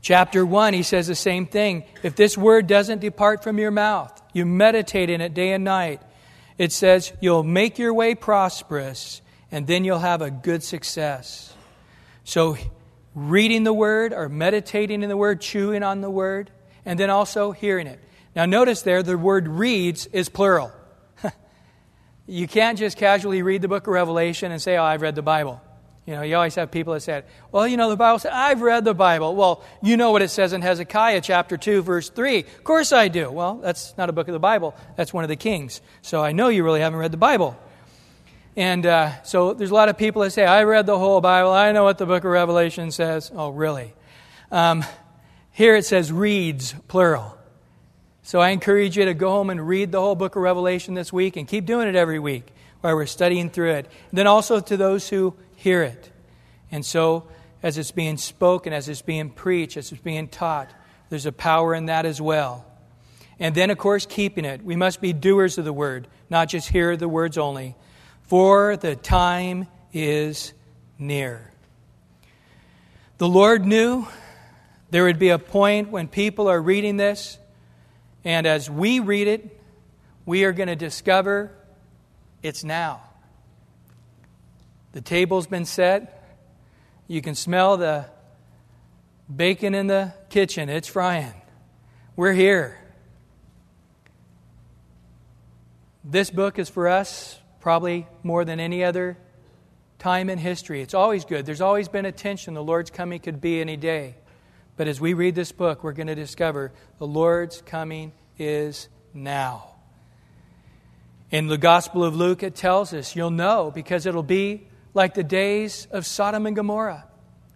chapter 0.00 0.46
1, 0.46 0.72
He 0.72 0.82
says 0.82 1.06
the 1.06 1.14
same 1.14 1.46
thing. 1.46 1.84
If 2.02 2.16
this 2.16 2.38
word 2.38 2.66
doesn't 2.66 3.00
depart 3.00 3.44
from 3.44 3.58
your 3.58 3.70
mouth, 3.70 4.18
you 4.32 4.46
meditate 4.46 5.10
in 5.10 5.20
it 5.20 5.34
day 5.34 5.52
and 5.52 5.62
night, 5.62 6.00
it 6.58 6.72
says 6.72 7.12
you'll 7.20 7.42
make 7.42 7.78
your 7.78 7.92
way 7.92 8.14
prosperous, 8.14 9.20
and 9.50 9.66
then 9.66 9.84
you'll 9.84 9.98
have 9.98 10.22
a 10.22 10.30
good 10.30 10.62
success. 10.62 11.52
So, 12.24 12.56
reading 13.14 13.64
the 13.64 13.72
word 13.72 14.12
or 14.12 14.28
meditating 14.28 15.02
in 15.02 15.08
the 15.08 15.16
word, 15.16 15.40
chewing 15.40 15.82
on 15.82 16.00
the 16.00 16.10
word, 16.10 16.50
and 16.84 16.98
then 16.98 17.10
also 17.10 17.52
hearing 17.52 17.86
it. 17.86 18.00
Now, 18.34 18.46
notice 18.46 18.82
there 18.82 19.02
the 19.02 19.16
word 19.16 19.48
reads 19.48 20.06
is 20.06 20.28
plural. 20.28 20.72
You 22.26 22.48
can't 22.48 22.78
just 22.78 22.96
casually 22.96 23.42
read 23.42 23.60
the 23.60 23.68
book 23.68 23.86
of 23.86 23.92
Revelation 23.92 24.50
and 24.50 24.62
say, 24.62 24.78
Oh, 24.78 24.82
I've 24.82 25.02
read 25.02 25.14
the 25.14 25.20
Bible. 25.20 25.60
You 26.06 26.14
know, 26.14 26.22
you 26.22 26.36
always 26.36 26.54
have 26.56 26.70
people 26.70 26.92
that 26.92 27.00
say, 27.00 27.22
Well, 27.50 27.66
you 27.66 27.78
know, 27.78 27.88
the 27.88 27.96
Bible 27.96 28.18
says, 28.18 28.32
I've 28.34 28.60
read 28.60 28.84
the 28.84 28.92
Bible. 28.92 29.34
Well, 29.34 29.64
you 29.82 29.96
know 29.96 30.10
what 30.12 30.20
it 30.20 30.28
says 30.28 30.52
in 30.52 30.60
Hezekiah 30.60 31.22
chapter 31.22 31.56
2, 31.56 31.82
verse 31.82 32.10
3. 32.10 32.40
Of 32.40 32.64
course 32.64 32.92
I 32.92 33.08
do. 33.08 33.30
Well, 33.30 33.56
that's 33.56 33.96
not 33.96 34.10
a 34.10 34.12
book 34.12 34.28
of 34.28 34.34
the 34.34 34.38
Bible, 34.38 34.74
that's 34.96 35.14
one 35.14 35.24
of 35.24 35.28
the 35.28 35.36
kings. 35.36 35.80
So 36.02 36.22
I 36.22 36.32
know 36.32 36.48
you 36.48 36.62
really 36.62 36.80
haven't 36.80 36.98
read 36.98 37.12
the 37.12 37.16
Bible. 37.16 37.58
And 38.56 38.86
uh, 38.86 39.22
so 39.22 39.54
there's 39.54 39.70
a 39.70 39.74
lot 39.74 39.88
of 39.88 39.98
people 39.98 40.22
that 40.22 40.30
say, 40.30 40.44
I 40.44 40.62
read 40.64 40.86
the 40.86 40.98
whole 40.98 41.20
Bible. 41.20 41.50
I 41.50 41.72
know 41.72 41.84
what 41.84 41.98
the 41.98 42.06
book 42.06 42.22
of 42.22 42.30
Revelation 42.30 42.90
says. 42.92 43.32
Oh, 43.34 43.48
really? 43.48 43.92
Um, 44.52 44.84
here 45.50 45.74
it 45.74 45.84
says 45.84 46.12
reads, 46.12 46.74
plural. 46.86 47.36
So 48.22 48.40
I 48.40 48.50
encourage 48.50 48.96
you 48.96 49.06
to 49.06 49.14
go 49.14 49.30
home 49.30 49.50
and 49.50 49.66
read 49.66 49.90
the 49.90 50.00
whole 50.00 50.14
book 50.14 50.36
of 50.36 50.42
Revelation 50.42 50.94
this 50.94 51.12
week 51.12 51.36
and 51.36 51.48
keep 51.48 51.66
doing 51.66 51.88
it 51.88 51.96
every 51.96 52.18
week 52.18 52.52
while 52.80 52.94
we're 52.94 53.06
studying 53.06 53.50
through 53.50 53.72
it. 53.72 53.86
And 54.10 54.18
then 54.18 54.26
also 54.26 54.60
to 54.60 54.76
those 54.76 55.08
who 55.08 55.34
hear 55.64 55.82
it. 55.82 56.10
And 56.70 56.84
so, 56.84 57.26
as 57.62 57.78
it's 57.78 57.90
being 57.90 58.18
spoken, 58.18 58.74
as 58.74 58.86
it's 58.90 59.00
being 59.00 59.30
preached, 59.30 59.78
as 59.78 59.90
it's 59.90 60.00
being 60.00 60.28
taught, 60.28 60.70
there's 61.08 61.24
a 61.24 61.32
power 61.32 61.74
in 61.74 61.86
that 61.86 62.04
as 62.04 62.20
well. 62.20 62.66
And 63.38 63.54
then, 63.54 63.70
of 63.70 63.78
course, 63.78 64.04
keeping 64.04 64.44
it. 64.44 64.62
We 64.62 64.76
must 64.76 65.00
be 65.00 65.14
doers 65.14 65.56
of 65.56 65.64
the 65.64 65.72
word, 65.72 66.06
not 66.28 66.50
just 66.50 66.68
hear 66.68 66.98
the 66.98 67.08
words 67.08 67.38
only. 67.38 67.76
For 68.24 68.76
the 68.76 68.94
time 68.94 69.66
is 69.94 70.52
near. 70.98 71.50
The 73.16 73.28
Lord 73.28 73.64
knew 73.64 74.06
there 74.90 75.04
would 75.04 75.18
be 75.18 75.30
a 75.30 75.38
point 75.38 75.88
when 75.88 76.08
people 76.08 76.48
are 76.48 76.60
reading 76.60 76.98
this 76.98 77.38
and 78.22 78.46
as 78.46 78.68
we 78.68 79.00
read 79.00 79.28
it, 79.28 79.60
we 80.26 80.44
are 80.44 80.52
going 80.52 80.68
to 80.68 80.76
discover 80.76 81.50
it's 82.42 82.64
now. 82.64 83.02
The 84.94 85.00
table's 85.00 85.48
been 85.48 85.64
set. 85.64 86.22
You 87.08 87.20
can 87.20 87.34
smell 87.34 87.76
the 87.76 88.06
bacon 89.34 89.74
in 89.74 89.88
the 89.88 90.14
kitchen. 90.30 90.68
It's 90.68 90.86
frying. 90.86 91.34
We're 92.14 92.32
here. 92.32 92.78
This 96.04 96.30
book 96.30 96.60
is 96.60 96.68
for 96.68 96.86
us 96.86 97.36
probably 97.58 98.06
more 98.22 98.44
than 98.44 98.60
any 98.60 98.84
other 98.84 99.18
time 99.98 100.30
in 100.30 100.38
history. 100.38 100.80
It's 100.80 100.94
always 100.94 101.24
good. 101.24 101.44
There's 101.44 101.60
always 101.60 101.88
been 101.88 102.06
a 102.06 102.12
tension. 102.12 102.54
The 102.54 102.62
Lord's 102.62 102.92
coming 102.92 103.18
could 103.18 103.40
be 103.40 103.60
any 103.60 103.76
day. 103.76 104.14
But 104.76 104.86
as 104.86 105.00
we 105.00 105.12
read 105.12 105.34
this 105.34 105.50
book, 105.50 105.82
we're 105.82 105.92
going 105.92 106.06
to 106.06 106.14
discover 106.14 106.70
the 106.98 107.06
Lord's 107.06 107.60
coming 107.62 108.12
is 108.38 108.88
now. 109.12 109.74
In 111.32 111.48
the 111.48 111.58
Gospel 111.58 112.04
of 112.04 112.14
Luke, 112.14 112.44
it 112.44 112.54
tells 112.54 112.94
us, 112.94 113.16
you'll 113.16 113.30
know, 113.30 113.72
because 113.74 114.06
it'll 114.06 114.22
be 114.22 114.68
like 114.94 115.14
the 115.14 115.24
days 115.24 115.86
of 115.90 116.06
Sodom 116.06 116.46
and 116.46 116.56
Gomorrah. 116.56 117.04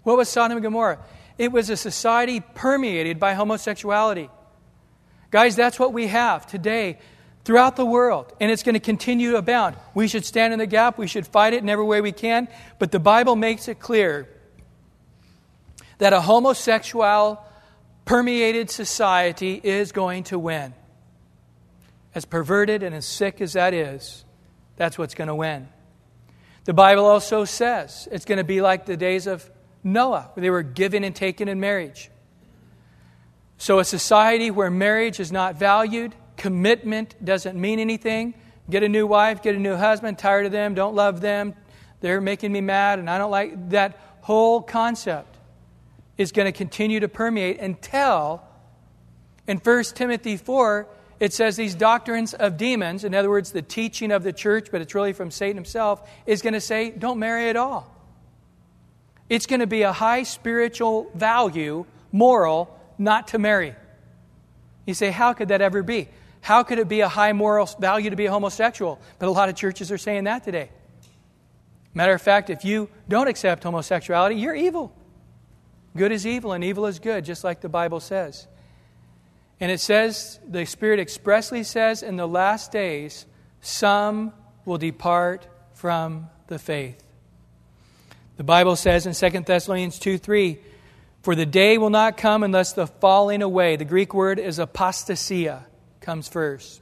What 0.03 0.16
was 0.16 0.28
Sodom 0.28 0.57
and 0.57 0.62
Gomorrah? 0.62 0.99
It 1.39 1.53
was 1.53 1.70
a 1.70 1.76
society 1.76 2.41
permeated 2.41 3.20
by 3.20 3.34
homosexuality. 3.34 4.28
Guys, 5.30 5.55
that's 5.55 5.78
what 5.78 5.93
we 5.93 6.09
have 6.09 6.47
today 6.47 6.99
throughout 7.45 7.76
the 7.76 7.86
world, 7.86 8.32
and 8.41 8.51
it's 8.51 8.62
going 8.62 8.74
to 8.74 8.80
continue 8.80 9.30
to 9.30 9.39
abound. 9.39 9.76
We 9.95 10.09
should 10.09 10.24
stand 10.24 10.53
in 10.53 10.59
the 10.59 10.66
gap, 10.66 10.99
we 10.99 11.07
should 11.07 11.26
fight 11.26 11.55
it 11.55 11.62
in 11.62 11.68
every 11.68 11.84
way 11.84 12.01
we 12.01 12.12
can, 12.12 12.49
but 12.78 12.91
the 12.91 12.99
Bible 12.99 13.36
makes 13.36 13.68
it 13.68 13.78
clear 13.78 14.28
that 15.99 16.12
a 16.12 16.20
homosexual 16.20 17.43
permeated 18.05 18.70
society 18.70 19.61
is 19.62 19.93
going 19.93 20.24
to 20.24 20.39
win. 20.39 20.74
As 22.14 22.24
perverted 22.24 22.82
and 22.82 22.95
as 22.95 23.07
sick 23.07 23.41
as 23.41 23.53
that 23.53 23.74
is, 23.74 24.24
that's 24.76 24.99
what's 24.99 25.14
going 25.14 25.28
to 25.28 25.34
win. 25.34 25.68
The 26.68 26.74
Bible 26.74 27.06
also 27.06 27.46
says 27.46 28.06
it's 28.12 28.26
going 28.26 28.36
to 28.36 28.44
be 28.44 28.60
like 28.60 28.84
the 28.84 28.98
days 28.98 29.26
of 29.26 29.50
Noah, 29.82 30.28
where 30.34 30.42
they 30.42 30.50
were 30.50 30.62
given 30.62 31.02
and 31.02 31.16
taken 31.16 31.48
in 31.48 31.60
marriage. 31.60 32.10
So, 33.56 33.78
a 33.78 33.86
society 33.86 34.50
where 34.50 34.70
marriage 34.70 35.18
is 35.18 35.32
not 35.32 35.58
valued, 35.58 36.14
commitment 36.36 37.14
doesn't 37.24 37.58
mean 37.58 37.78
anything. 37.78 38.34
Get 38.68 38.82
a 38.82 38.88
new 38.90 39.06
wife, 39.06 39.40
get 39.40 39.54
a 39.54 39.58
new 39.58 39.76
husband, 39.76 40.18
tired 40.18 40.44
of 40.44 40.52
them, 40.52 40.74
don't 40.74 40.94
love 40.94 41.22
them, 41.22 41.54
they're 42.02 42.20
making 42.20 42.52
me 42.52 42.60
mad, 42.60 42.98
and 42.98 43.08
I 43.08 43.16
don't 43.16 43.30
like 43.30 43.70
that 43.70 43.98
whole 44.20 44.60
concept 44.60 45.38
is 46.18 46.32
going 46.32 46.44
to 46.44 46.52
continue 46.52 47.00
to 47.00 47.08
permeate 47.08 47.60
until, 47.60 48.42
in 49.46 49.56
1 49.56 49.84
Timothy 49.94 50.36
4, 50.36 50.86
it 51.20 51.32
says 51.32 51.56
these 51.56 51.74
doctrines 51.74 52.32
of 52.34 52.56
demons, 52.56 53.04
in 53.04 53.14
other 53.14 53.28
words, 53.28 53.52
the 53.52 53.62
teaching 53.62 54.12
of 54.12 54.22
the 54.22 54.32
church, 54.32 54.68
but 54.70 54.80
it's 54.80 54.94
really 54.94 55.12
from 55.12 55.30
Satan 55.30 55.56
himself, 55.56 56.08
is 56.26 56.42
going 56.42 56.54
to 56.54 56.60
say, 56.60 56.90
don't 56.90 57.18
marry 57.18 57.48
at 57.48 57.56
all. 57.56 57.92
It's 59.28 59.46
going 59.46 59.60
to 59.60 59.66
be 59.66 59.82
a 59.82 59.92
high 59.92 60.22
spiritual 60.22 61.10
value, 61.14 61.84
moral, 62.12 62.78
not 62.98 63.28
to 63.28 63.38
marry. 63.38 63.74
You 64.86 64.94
say, 64.94 65.10
how 65.10 65.32
could 65.32 65.48
that 65.48 65.60
ever 65.60 65.82
be? 65.82 66.08
How 66.40 66.62
could 66.62 66.78
it 66.78 66.88
be 66.88 67.00
a 67.00 67.08
high 67.08 67.32
moral 67.32 67.66
value 67.66 68.10
to 68.10 68.16
be 68.16 68.26
a 68.26 68.30
homosexual? 68.30 69.00
But 69.18 69.28
a 69.28 69.32
lot 69.32 69.48
of 69.48 69.56
churches 69.56 69.92
are 69.92 69.98
saying 69.98 70.24
that 70.24 70.44
today. 70.44 70.70
Matter 71.94 72.12
of 72.12 72.22
fact, 72.22 72.48
if 72.48 72.64
you 72.64 72.88
don't 73.08 73.28
accept 73.28 73.64
homosexuality, 73.64 74.36
you're 74.36 74.54
evil. 74.54 74.94
Good 75.96 76.12
is 76.12 76.26
evil 76.26 76.52
and 76.52 76.62
evil 76.62 76.86
is 76.86 77.00
good, 77.00 77.24
just 77.24 77.42
like 77.42 77.60
the 77.60 77.68
Bible 77.68 77.98
says. 77.98 78.46
And 79.61 79.72
it 79.72 79.80
says, 79.80 80.38
the 80.46 80.64
Spirit 80.66 81.00
expressly 81.00 81.64
says, 81.64 82.02
in 82.02 82.16
the 82.16 82.28
last 82.28 82.70
days, 82.70 83.26
some 83.61 84.32
will 84.64 84.78
depart 84.78 85.46
from 85.74 86.28
the 86.46 86.59
faith. 86.59 87.02
The 88.36 88.44
Bible 88.44 88.76
says 88.76 89.04
in 89.04 89.14
2 89.14 89.40
Thessalonians 89.40 89.98
2 89.98 90.16
3, 90.16 90.59
For 91.22 91.34
the 91.34 91.46
day 91.46 91.76
will 91.76 91.90
not 91.90 92.16
come 92.16 92.44
unless 92.44 92.72
the 92.72 92.86
falling 92.86 93.42
away, 93.42 93.74
the 93.74 93.84
Greek 93.84 94.14
word 94.14 94.38
is 94.38 94.61
apostasia, 94.61 95.64
comes 96.00 96.28
first. 96.28 96.80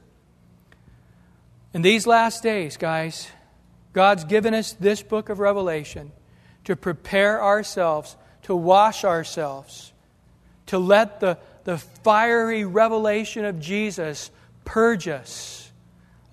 In 1.73 1.81
these 1.81 2.05
last 2.05 2.43
days, 2.43 2.77
guys, 2.77 3.27
God's 3.93 4.23
given 4.23 4.53
us 4.53 4.73
this 4.73 5.01
book 5.01 5.29
of 5.29 5.39
Revelation 5.39 6.11
to 6.65 6.75
prepare 6.75 7.43
ourselves, 7.43 8.15
to 8.43 8.55
wash 8.55 9.03
ourselves, 9.03 9.93
to 10.67 10.77
let 10.77 11.19
the, 11.19 11.37
the 11.67 11.77
fiery 11.77 12.63
revelation 12.63 13.43
of 13.43 13.59
Jesus 13.59 14.31
purge 14.63 15.09
us 15.09 15.69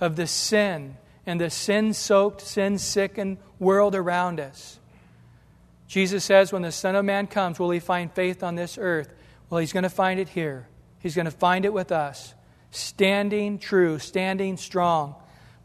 of 0.01 0.15
the 0.15 0.29
sin 0.29 0.97
and 1.27 1.41
the 1.41 1.51
sin 1.51 1.93
soaked, 1.93 2.41
sin 2.41 2.79
sickened 2.79 3.39
world 3.59 3.97
around 3.97 4.39
us. 4.39 4.79
Jesus 5.89 6.23
says, 6.23 6.53
when 6.53 6.63
the 6.63 6.71
Son 6.71 6.95
of 6.95 7.05
Man 7.05 7.27
comes, 7.27 7.59
will 7.59 7.73
he 7.73 7.81
find 7.81 8.13
faith 8.13 8.45
on 8.45 8.55
this 8.55 8.79
earth? 8.79 9.13
Well, 9.51 9.59
he's 9.59 9.73
going 9.73 9.83
to 9.83 9.89
find 9.89 10.21
it 10.21 10.29
here. 10.29 10.69
He's 11.01 11.17
going 11.17 11.25
to 11.25 11.33
find 11.33 11.65
it 11.65 11.73
with 11.73 11.91
us, 11.91 12.33
standing 12.71 13.59
true, 13.59 13.99
standing 13.99 14.57
strong. 14.57 15.17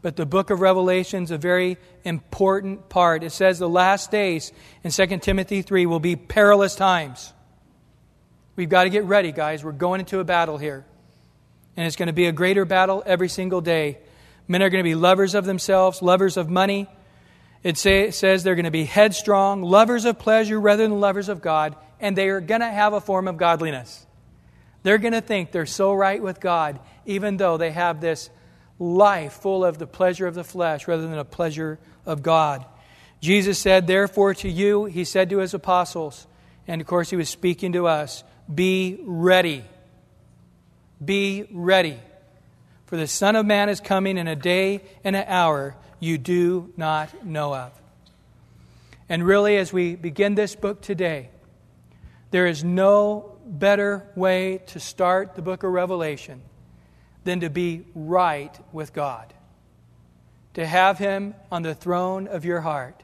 But 0.02 0.16
the 0.16 0.26
book 0.26 0.50
of 0.50 0.60
Revelation 0.60 1.22
is 1.22 1.30
a 1.30 1.38
very 1.38 1.78
important 2.02 2.88
part. 2.88 3.22
It 3.22 3.30
says 3.30 3.60
the 3.60 3.68
last 3.68 4.10
days 4.10 4.50
in 4.82 4.90
2 4.90 5.18
Timothy 5.18 5.62
3 5.62 5.86
will 5.86 6.00
be 6.00 6.16
perilous 6.16 6.74
times. 6.74 7.32
We've 8.56 8.68
got 8.68 8.84
to 8.84 8.90
get 8.90 9.04
ready, 9.04 9.32
guys. 9.32 9.64
We're 9.64 9.72
going 9.72 10.00
into 10.00 10.18
a 10.20 10.24
battle 10.24 10.58
here. 10.58 10.84
And 11.76 11.86
it's 11.86 11.96
going 11.96 12.08
to 12.08 12.12
be 12.12 12.26
a 12.26 12.32
greater 12.32 12.64
battle 12.64 13.02
every 13.06 13.28
single 13.28 13.60
day. 13.60 13.98
Men 14.48 14.62
are 14.62 14.70
going 14.70 14.82
to 14.82 14.88
be 14.88 14.94
lovers 14.94 15.34
of 15.34 15.44
themselves, 15.44 16.02
lovers 16.02 16.36
of 16.36 16.50
money, 16.50 16.88
it, 17.62 17.76
say, 17.76 18.08
it 18.08 18.14
says 18.14 18.42
they're 18.42 18.54
going 18.54 18.64
to 18.64 18.70
be 18.70 18.84
headstrong, 18.84 19.62
lovers 19.62 20.04
of 20.06 20.18
pleasure 20.18 20.58
rather 20.58 20.82
than 20.82 20.98
lovers 20.98 21.28
of 21.28 21.42
God, 21.42 21.76
and 22.00 22.16
they 22.16 22.28
are 22.28 22.40
going 22.40 22.62
to 22.62 22.70
have 22.70 22.94
a 22.94 23.00
form 23.00 23.28
of 23.28 23.36
godliness. 23.36 24.06
They're 24.82 24.98
going 24.98 25.12
to 25.12 25.20
think 25.20 25.52
they're 25.52 25.66
so 25.66 25.92
right 25.92 26.22
with 26.22 26.40
God, 26.40 26.80
even 27.04 27.36
though 27.36 27.58
they 27.58 27.70
have 27.70 28.00
this 28.00 28.30
life 28.78 29.34
full 29.34 29.62
of 29.62 29.76
the 29.76 29.86
pleasure 29.86 30.26
of 30.26 30.34
the 30.34 30.44
flesh 30.44 30.88
rather 30.88 31.06
than 31.06 31.18
a 31.18 31.24
pleasure 31.24 31.78
of 32.06 32.22
God. 32.22 32.64
Jesus 33.20 33.58
said, 33.58 33.86
Therefore, 33.86 34.32
to 34.36 34.48
you, 34.48 34.86
he 34.86 35.04
said 35.04 35.28
to 35.28 35.38
his 35.38 35.52
apostles, 35.52 36.26
and 36.66 36.80
of 36.80 36.86
course, 36.86 37.10
he 37.10 37.16
was 37.16 37.28
speaking 37.28 37.72
to 37.72 37.86
us, 37.86 38.24
be 38.52 38.98
ready. 39.02 39.64
Be 41.04 41.46
ready. 41.52 41.98
For 42.86 42.96
the 42.96 43.06
Son 43.06 43.36
of 43.36 43.46
Man 43.46 43.68
is 43.68 43.80
coming 43.80 44.18
in 44.18 44.26
a 44.26 44.36
day 44.36 44.82
and 45.04 45.14
an 45.14 45.24
hour 45.28 45.76
you 46.00 46.18
do 46.18 46.72
not 46.76 47.24
know 47.24 47.54
of. 47.54 47.72
And 49.08 49.24
really, 49.24 49.56
as 49.56 49.72
we 49.72 49.96
begin 49.96 50.34
this 50.34 50.54
book 50.54 50.80
today, 50.80 51.30
there 52.30 52.46
is 52.46 52.62
no 52.64 53.36
better 53.44 54.06
way 54.14 54.62
to 54.68 54.80
start 54.80 55.34
the 55.34 55.42
book 55.42 55.62
of 55.62 55.72
Revelation 55.72 56.42
than 57.24 57.40
to 57.40 57.50
be 57.50 57.84
right 57.94 58.56
with 58.72 58.92
God, 58.92 59.32
to 60.54 60.64
have 60.66 60.98
Him 60.98 61.34
on 61.50 61.62
the 61.62 61.74
throne 61.74 62.28
of 62.28 62.44
your 62.44 62.60
heart, 62.60 63.02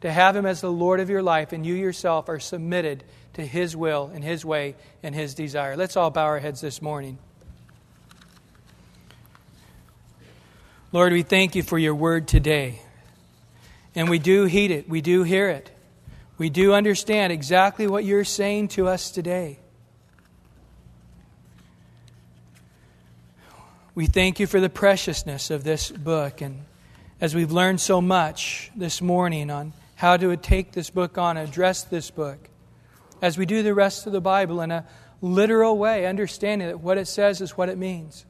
to 0.00 0.10
have 0.10 0.34
Him 0.34 0.46
as 0.46 0.60
the 0.60 0.72
Lord 0.72 1.00
of 1.00 1.10
your 1.10 1.22
life, 1.22 1.52
and 1.52 1.64
you 1.64 1.74
yourself 1.74 2.28
are 2.28 2.40
submitted 2.40 3.04
to 3.34 3.46
His 3.46 3.76
will 3.76 4.10
and 4.14 4.24
His 4.24 4.44
way 4.44 4.74
and 5.02 5.14
His 5.14 5.34
desire. 5.34 5.76
Let's 5.76 5.96
all 5.96 6.10
bow 6.10 6.24
our 6.24 6.38
heads 6.38 6.60
this 6.60 6.80
morning. 6.80 7.18
Lord, 10.92 11.12
we 11.12 11.22
thank 11.22 11.54
you 11.54 11.62
for 11.62 11.78
your 11.78 11.94
word 11.94 12.28
today. 12.28 12.80
And 13.94 14.08
we 14.08 14.18
do 14.18 14.44
heed 14.44 14.70
it, 14.70 14.88
we 14.88 15.00
do 15.00 15.22
hear 15.22 15.48
it. 15.48 15.70
We 16.36 16.50
do 16.50 16.72
understand 16.72 17.32
exactly 17.32 17.86
what 17.86 18.04
you're 18.04 18.24
saying 18.24 18.68
to 18.68 18.88
us 18.88 19.10
today. 19.10 19.58
We 23.94 24.06
thank 24.06 24.40
you 24.40 24.48
for 24.48 24.58
the 24.60 24.68
preciousness 24.68 25.50
of 25.50 25.62
this 25.62 25.92
book. 25.92 26.40
And 26.40 26.64
as 27.20 27.34
we've 27.34 27.52
learned 27.52 27.80
so 27.80 28.00
much 28.00 28.72
this 28.74 29.00
morning 29.00 29.50
on 29.50 29.72
how 29.94 30.16
to 30.16 30.36
take 30.36 30.72
this 30.72 30.90
book 30.90 31.16
on, 31.16 31.36
address 31.36 31.84
this 31.84 32.10
book, 32.10 32.48
as 33.24 33.38
we 33.38 33.46
do 33.46 33.62
the 33.62 33.74
rest 33.74 34.06
of 34.06 34.12
the 34.12 34.20
Bible 34.20 34.60
in 34.60 34.70
a 34.70 34.86
literal 35.20 35.78
way, 35.78 36.06
understanding 36.06 36.68
that 36.68 36.80
what 36.80 36.98
it 36.98 37.06
says 37.06 37.40
is 37.40 37.56
what 37.56 37.68
it 37.68 37.78
means 37.78 38.26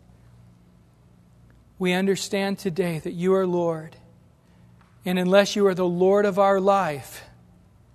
we 1.79 1.93
understand 1.93 2.59
today 2.59 2.99
that 3.01 3.13
you 3.13 3.35
are 3.35 3.47
Lord. 3.47 3.97
And 5.05 5.19
unless 5.19 5.57
you 5.57 5.67
are 5.67 5.75
the 5.75 5.85
Lord 5.87 6.25
of 6.25 6.39
our 6.39 6.61
life, 6.61 7.25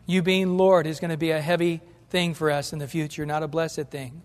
you 0.05 0.21
being 0.21 0.57
Lord 0.57 0.85
is 0.85 0.99
going 0.99 1.11
to 1.11 1.17
be 1.17 1.31
a 1.31 1.41
heavy 1.41 1.81
thing 2.09 2.33
for 2.33 2.51
us 2.51 2.73
in 2.73 2.79
the 2.79 2.87
future, 2.87 3.25
not 3.25 3.41
a 3.41 3.47
blessed 3.47 3.87
thing. 3.87 4.21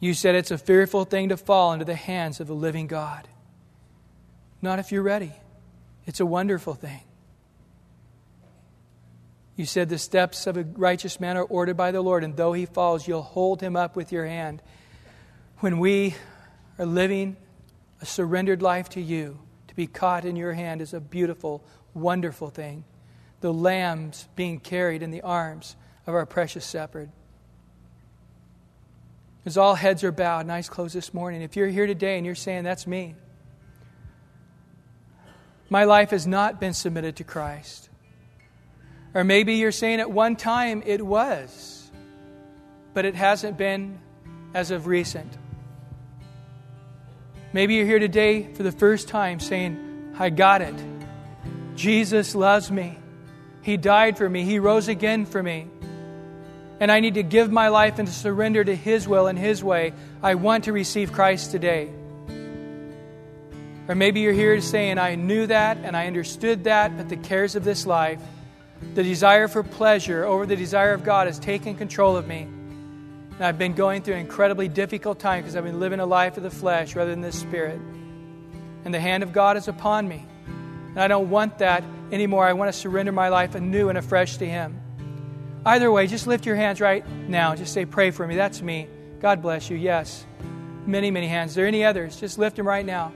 You 0.00 0.12
said 0.12 0.34
it's 0.34 0.50
a 0.50 0.58
fearful 0.58 1.04
thing 1.04 1.30
to 1.30 1.36
fall 1.36 1.72
into 1.72 1.84
the 1.84 1.94
hands 1.94 2.40
of 2.40 2.46
the 2.46 2.54
living 2.54 2.86
God. 2.86 3.28
Not 4.60 4.78
if 4.78 4.92
you're 4.92 5.02
ready. 5.02 5.32
It's 6.06 6.20
a 6.20 6.26
wonderful 6.26 6.74
thing. 6.74 7.00
You 9.56 9.66
said 9.66 9.88
the 9.88 9.98
steps 9.98 10.46
of 10.46 10.56
a 10.56 10.64
righteous 10.64 11.20
man 11.20 11.36
are 11.36 11.44
ordered 11.44 11.76
by 11.76 11.92
the 11.92 12.02
Lord, 12.02 12.24
and 12.24 12.36
though 12.36 12.52
he 12.52 12.66
falls, 12.66 13.06
you'll 13.06 13.22
hold 13.22 13.60
him 13.60 13.76
up 13.76 13.94
with 13.94 14.10
your 14.10 14.26
hand. 14.26 14.60
When 15.58 15.78
we 15.78 16.16
are 16.78 16.86
living 16.86 17.36
a 18.00 18.06
surrendered 18.06 18.62
life 18.62 18.88
to 18.90 19.00
you, 19.00 19.38
to 19.68 19.74
be 19.76 19.86
caught 19.86 20.24
in 20.24 20.34
your 20.34 20.52
hand 20.52 20.82
is 20.82 20.92
a 20.92 21.00
beautiful, 21.00 21.64
wonderful 21.94 22.48
thing. 22.48 22.84
The 23.40 23.52
lambs 23.52 24.26
being 24.34 24.58
carried 24.58 25.02
in 25.02 25.12
the 25.12 25.22
arms 25.22 25.76
of 26.06 26.14
our 26.14 26.26
precious 26.26 26.68
shepherd. 26.68 27.10
As 29.46 29.56
all 29.56 29.74
heads 29.74 30.02
are 30.02 30.12
bowed, 30.12 30.46
nice 30.46 30.68
close 30.68 30.92
this 30.92 31.12
morning. 31.14 31.42
If 31.42 31.54
you're 31.54 31.68
here 31.68 31.86
today 31.86 32.16
and 32.16 32.24
you're 32.24 32.34
saying, 32.34 32.64
That's 32.64 32.86
me, 32.86 33.14
my 35.68 35.84
life 35.84 36.10
has 36.10 36.26
not 36.26 36.60
been 36.60 36.72
submitted 36.72 37.16
to 37.16 37.24
Christ. 37.24 37.90
Or 39.14 39.22
maybe 39.22 39.54
you're 39.54 39.72
saying 39.72 40.00
at 40.00 40.10
one 40.10 40.34
time 40.34 40.82
it 40.84 41.00
was, 41.00 41.90
but 42.92 43.04
it 43.04 43.14
hasn't 43.14 43.56
been 43.56 44.00
as 44.52 44.70
of 44.72 44.86
recent. 44.86 45.32
Maybe 47.52 47.74
you're 47.74 47.86
here 47.86 48.00
today 48.00 48.52
for 48.54 48.64
the 48.64 48.72
first 48.72 49.06
time 49.06 49.38
saying, 49.38 50.14
I 50.18 50.30
got 50.30 50.60
it. 50.62 50.74
Jesus 51.76 52.34
loves 52.34 52.70
me. 52.70 52.98
He 53.62 53.76
died 53.76 54.18
for 54.18 54.28
me. 54.28 54.42
He 54.42 54.58
rose 54.58 54.88
again 54.88 55.24
for 55.24 55.40
me. 55.40 55.68
And 56.80 56.90
I 56.90 56.98
need 56.98 57.14
to 57.14 57.22
give 57.22 57.52
my 57.52 57.68
life 57.68 58.00
and 58.00 58.08
to 58.08 58.14
surrender 58.14 58.64
to 58.64 58.74
His 58.74 59.06
will 59.06 59.28
and 59.28 59.38
His 59.38 59.62
way. 59.62 59.92
I 60.22 60.34
want 60.34 60.64
to 60.64 60.72
receive 60.72 61.12
Christ 61.12 61.52
today. 61.52 61.88
Or 63.86 63.94
maybe 63.94 64.20
you're 64.20 64.32
here 64.32 64.60
saying, 64.60 64.98
I 64.98 65.14
knew 65.14 65.46
that 65.46 65.78
and 65.78 65.96
I 65.96 66.08
understood 66.08 66.64
that, 66.64 66.96
but 66.96 67.08
the 67.08 67.16
cares 67.16 67.54
of 67.54 67.62
this 67.64 67.86
life, 67.86 68.20
the 68.94 69.02
desire 69.02 69.48
for 69.48 69.62
pleasure 69.62 70.24
over 70.24 70.46
the 70.46 70.56
desire 70.56 70.92
of 70.92 71.04
God 71.04 71.26
has 71.26 71.38
taken 71.38 71.74
control 71.74 72.16
of 72.16 72.26
me. 72.26 72.42
And 72.42 73.42
I've 73.42 73.58
been 73.58 73.74
going 73.74 74.02
through 74.02 74.14
an 74.14 74.20
incredibly 74.20 74.68
difficult 74.68 75.18
time 75.18 75.42
because 75.42 75.56
I've 75.56 75.64
been 75.64 75.80
living 75.80 76.00
a 76.00 76.06
life 76.06 76.36
of 76.36 76.42
the 76.42 76.50
flesh 76.50 76.94
rather 76.94 77.10
than 77.10 77.20
the 77.20 77.32
spirit. 77.32 77.80
And 78.84 78.94
the 78.94 79.00
hand 79.00 79.22
of 79.22 79.32
God 79.32 79.56
is 79.56 79.66
upon 79.66 80.06
me. 80.06 80.24
And 80.46 81.00
I 81.00 81.08
don't 81.08 81.30
want 81.30 81.58
that 81.58 81.82
anymore. 82.12 82.46
I 82.46 82.52
want 82.52 82.72
to 82.72 82.78
surrender 82.78 83.10
my 83.10 83.30
life 83.30 83.56
anew 83.56 83.88
and 83.88 83.98
afresh 83.98 84.36
to 84.36 84.46
Him. 84.46 84.80
Either 85.66 85.90
way, 85.90 86.06
just 86.06 86.26
lift 86.26 86.46
your 86.46 86.56
hands 86.56 86.80
right 86.80 87.08
now. 87.28 87.56
Just 87.56 87.72
say, 87.72 87.84
Pray 87.84 88.10
for 88.10 88.26
me. 88.26 88.36
That's 88.36 88.62
me. 88.62 88.86
God 89.20 89.42
bless 89.42 89.70
you. 89.70 89.76
Yes. 89.76 90.24
Many, 90.86 91.10
many 91.10 91.26
hands. 91.26 91.52
Are 91.52 91.60
there 91.60 91.66
any 91.66 91.84
others? 91.84 92.20
Just 92.20 92.38
lift 92.38 92.56
them 92.56 92.68
right 92.68 92.84
now. 92.84 93.12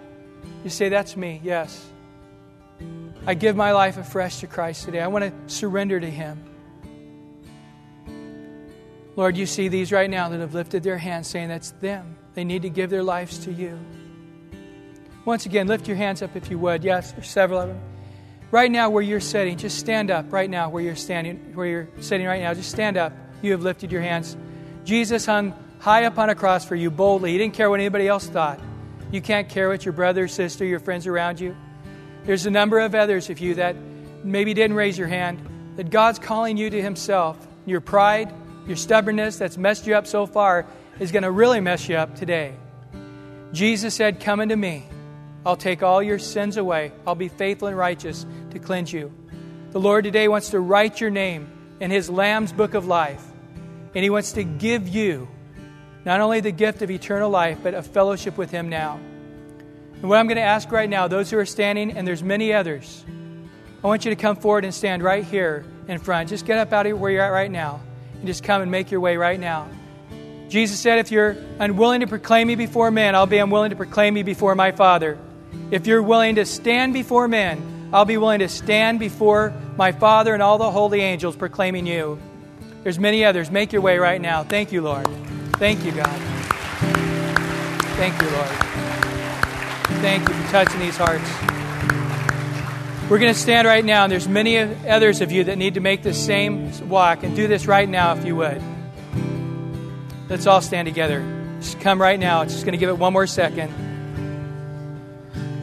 Just 0.64 0.78
say, 0.78 0.88
That's 0.88 1.16
me. 1.16 1.40
Yes. 1.44 1.86
I 3.28 3.34
give 3.34 3.56
my 3.56 3.72
life 3.72 3.98
afresh 3.98 4.40
to 4.40 4.46
Christ 4.46 4.86
today. 4.86 5.02
I 5.02 5.06
want 5.08 5.22
to 5.22 5.54
surrender 5.54 6.00
to 6.00 6.10
Him. 6.10 6.42
Lord, 9.16 9.36
you 9.36 9.44
see 9.44 9.68
these 9.68 9.92
right 9.92 10.08
now 10.08 10.30
that 10.30 10.40
have 10.40 10.54
lifted 10.54 10.82
their 10.82 10.96
hands 10.96 11.28
saying 11.28 11.48
that's 11.48 11.72
them. 11.72 12.16
They 12.32 12.42
need 12.42 12.62
to 12.62 12.70
give 12.70 12.88
their 12.88 13.02
lives 13.02 13.40
to 13.40 13.52
you. 13.52 13.78
Once 15.26 15.44
again, 15.44 15.66
lift 15.66 15.86
your 15.86 15.98
hands 15.98 16.22
up 16.22 16.36
if 16.36 16.50
you 16.50 16.58
would. 16.58 16.82
Yes, 16.82 17.12
there's 17.12 17.28
several 17.28 17.60
of 17.60 17.68
them. 17.68 17.78
Right 18.50 18.70
now, 18.70 18.88
where 18.88 19.02
you're 19.02 19.20
sitting, 19.20 19.58
just 19.58 19.78
stand 19.78 20.10
up. 20.10 20.32
Right 20.32 20.48
now, 20.48 20.70
where 20.70 20.82
you're 20.82 20.96
standing, 20.96 21.52
where 21.54 21.66
you're 21.66 21.88
sitting 22.00 22.26
right 22.26 22.40
now, 22.40 22.54
just 22.54 22.70
stand 22.70 22.96
up. 22.96 23.12
You 23.42 23.52
have 23.52 23.60
lifted 23.60 23.92
your 23.92 24.00
hands. 24.00 24.38
Jesus 24.84 25.26
hung 25.26 25.52
high 25.80 26.06
up 26.06 26.16
on 26.16 26.30
a 26.30 26.34
cross 26.34 26.64
for 26.64 26.76
you 26.76 26.90
boldly. 26.90 27.32
He 27.32 27.36
didn't 27.36 27.52
care 27.52 27.68
what 27.68 27.78
anybody 27.78 28.08
else 28.08 28.26
thought. 28.26 28.58
You 29.12 29.20
can't 29.20 29.50
care 29.50 29.68
what 29.68 29.84
your 29.84 29.92
brother, 29.92 30.28
sister, 30.28 30.64
your 30.64 30.80
friends 30.80 31.06
around 31.06 31.40
you. 31.40 31.54
There's 32.28 32.44
a 32.44 32.50
number 32.50 32.78
of 32.78 32.94
others 32.94 33.30
of 33.30 33.38
you 33.38 33.54
that 33.54 33.74
maybe 34.22 34.52
didn't 34.52 34.76
raise 34.76 34.98
your 34.98 35.08
hand, 35.08 35.40
that 35.76 35.88
God's 35.88 36.18
calling 36.18 36.58
you 36.58 36.68
to 36.68 36.82
Himself. 36.82 37.38
Your 37.64 37.80
pride, 37.80 38.30
your 38.66 38.76
stubbornness 38.76 39.38
that's 39.38 39.56
messed 39.56 39.86
you 39.86 39.94
up 39.94 40.06
so 40.06 40.26
far, 40.26 40.66
is 41.00 41.10
going 41.10 41.22
to 41.22 41.30
really 41.30 41.60
mess 41.60 41.88
you 41.88 41.96
up 41.96 42.16
today. 42.16 42.52
Jesus 43.54 43.94
said, 43.94 44.20
Come 44.20 44.40
unto 44.40 44.56
me. 44.56 44.86
I'll 45.46 45.56
take 45.56 45.82
all 45.82 46.02
your 46.02 46.18
sins 46.18 46.58
away. 46.58 46.92
I'll 47.06 47.14
be 47.14 47.28
faithful 47.28 47.68
and 47.68 47.78
righteous 47.78 48.26
to 48.50 48.58
cleanse 48.58 48.92
you. 48.92 49.10
The 49.70 49.80
Lord 49.80 50.04
today 50.04 50.28
wants 50.28 50.50
to 50.50 50.60
write 50.60 51.00
your 51.00 51.08
name 51.08 51.50
in 51.80 51.90
His 51.90 52.10
Lamb's 52.10 52.52
book 52.52 52.74
of 52.74 52.86
life. 52.86 53.24
And 53.94 54.04
He 54.04 54.10
wants 54.10 54.32
to 54.32 54.44
give 54.44 54.86
you 54.86 55.28
not 56.04 56.20
only 56.20 56.40
the 56.40 56.52
gift 56.52 56.82
of 56.82 56.90
eternal 56.90 57.30
life, 57.30 57.60
but 57.62 57.72
a 57.72 57.82
fellowship 57.82 58.36
with 58.36 58.50
Him 58.50 58.68
now. 58.68 59.00
And 60.00 60.08
what 60.08 60.18
I'm 60.18 60.26
going 60.26 60.36
to 60.36 60.42
ask 60.42 60.70
right 60.70 60.88
now, 60.88 61.08
those 61.08 61.30
who 61.30 61.38
are 61.38 61.46
standing, 61.46 61.90
and 61.90 62.06
there's 62.06 62.22
many 62.22 62.52
others, 62.52 63.04
I 63.82 63.86
want 63.86 64.04
you 64.04 64.10
to 64.10 64.16
come 64.16 64.36
forward 64.36 64.64
and 64.64 64.72
stand 64.72 65.02
right 65.02 65.24
here 65.24 65.64
in 65.88 65.98
front. 65.98 66.28
Just 66.28 66.46
get 66.46 66.58
up 66.58 66.72
out 66.72 66.86
of 66.86 66.98
where 67.00 67.10
you're 67.10 67.22
at 67.22 67.28
right 67.28 67.50
now 67.50 67.80
and 68.14 68.26
just 68.26 68.44
come 68.44 68.62
and 68.62 68.70
make 68.70 68.90
your 68.90 69.00
way 69.00 69.16
right 69.16 69.38
now. 69.38 69.68
Jesus 70.48 70.78
said, 70.78 70.98
If 70.98 71.10
you're 71.10 71.36
unwilling 71.58 72.00
to 72.00 72.06
proclaim 72.06 72.48
me 72.48 72.54
before 72.54 72.90
men, 72.90 73.14
I'll 73.14 73.26
be 73.26 73.38
unwilling 73.38 73.70
to 73.70 73.76
proclaim 73.76 74.14
me 74.14 74.22
before 74.22 74.54
my 74.54 74.72
Father. 74.72 75.18
If 75.70 75.86
you're 75.86 76.02
willing 76.02 76.36
to 76.36 76.46
stand 76.46 76.94
before 76.94 77.28
men, 77.28 77.90
I'll 77.92 78.04
be 78.04 78.16
willing 78.16 78.40
to 78.40 78.48
stand 78.48 78.98
before 78.98 79.52
my 79.76 79.92
Father 79.92 80.32
and 80.32 80.42
all 80.42 80.58
the 80.58 80.70
holy 80.70 81.00
angels 81.00 81.36
proclaiming 81.36 81.86
you. 81.86 82.18
There's 82.82 82.98
many 82.98 83.24
others. 83.24 83.50
Make 83.50 83.72
your 83.72 83.82
way 83.82 83.98
right 83.98 84.20
now. 84.20 84.44
Thank 84.44 84.72
you, 84.72 84.82
Lord. 84.82 85.06
Thank 85.54 85.84
you, 85.84 85.92
God. 85.92 86.20
Thank 87.96 88.20
you, 88.22 88.28
Lord. 88.30 88.67
Thank 90.00 90.28
you 90.28 90.34
for 90.34 90.50
touching 90.50 90.80
these 90.80 90.96
hearts. 90.96 91.28
We're 93.10 93.18
going 93.18 93.32
to 93.32 93.38
stand 93.38 93.66
right 93.66 93.84
now, 93.84 94.04
and 94.04 94.12
there's 94.12 94.28
many 94.28 94.58
others 94.58 95.22
of 95.22 95.32
you 95.32 95.44
that 95.44 95.56
need 95.56 95.74
to 95.74 95.80
make 95.80 96.02
this 96.02 96.22
same 96.22 96.88
walk, 96.88 97.22
and 97.22 97.34
do 97.34 97.48
this 97.48 97.66
right 97.66 97.88
now 97.88 98.14
if 98.14 98.24
you 98.24 98.36
would. 98.36 98.62
Let's 100.28 100.46
all 100.46 100.60
stand 100.60 100.86
together. 100.86 101.24
Just 101.60 101.80
come 101.80 102.00
right 102.00 102.20
now. 102.20 102.42
It's 102.42 102.52
Just 102.52 102.66
going 102.66 102.72
to 102.72 102.78
give 102.78 102.90
it 102.90 102.98
one 102.98 103.14
more 103.14 103.26
second. 103.26 103.72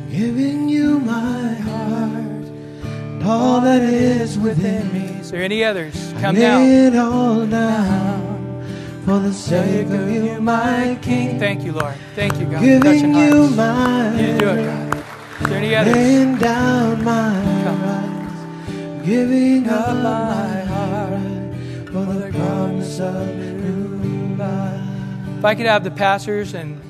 Giving 0.10 0.70
you 0.70 1.00
my 1.00 1.54
heart, 1.54 2.46
and 2.84 3.24
all 3.24 3.62
that 3.62 3.84
is 3.84 4.40
within 4.40 4.92
me. 4.92 5.20
Is 5.20 5.30
there 5.30 5.44
any 5.44 5.64
others? 5.64 6.14
Come 6.20 6.36
now. 6.40 8.35
It 9.06 9.12
all 9.12 9.20
down 9.20 9.24
for 9.24 9.28
the 9.28 9.34
sake 9.34 9.88
of 9.88 10.10
you, 10.10 10.42
my 10.42 10.98
King. 11.02 11.40
Thank 11.40 11.64
you, 11.64 11.72
Lord. 11.72 11.96
Thank 12.16 12.40
you, 12.40 12.46
God. 12.46 12.62
Giving 12.62 13.14
you 13.14 13.50
my 13.50 14.20
You 14.20 14.38
do 14.38 14.50
it, 14.50 14.66
God. 14.66 15.04
Is 15.42 15.48
there 15.48 15.58
any 15.58 15.76
others? 15.76 15.94
laying 15.94 16.38
down 16.38 17.04
my 17.04 17.64
Come. 17.64 17.82
rights, 17.84 19.06
giving 19.06 19.70
up 19.70 19.96
my 19.96 20.62
heart 20.62 21.88
for 21.88 22.14
the 22.14 22.32
promise 22.32 23.00
of 23.00 23.36
new 23.36 24.36
life. 24.36 24.82
If 25.40 25.46
I 25.46 25.56
could 25.56 25.66
have 25.66 25.84
the 25.84 25.92
pastors 25.92 26.54
and 26.54 26.82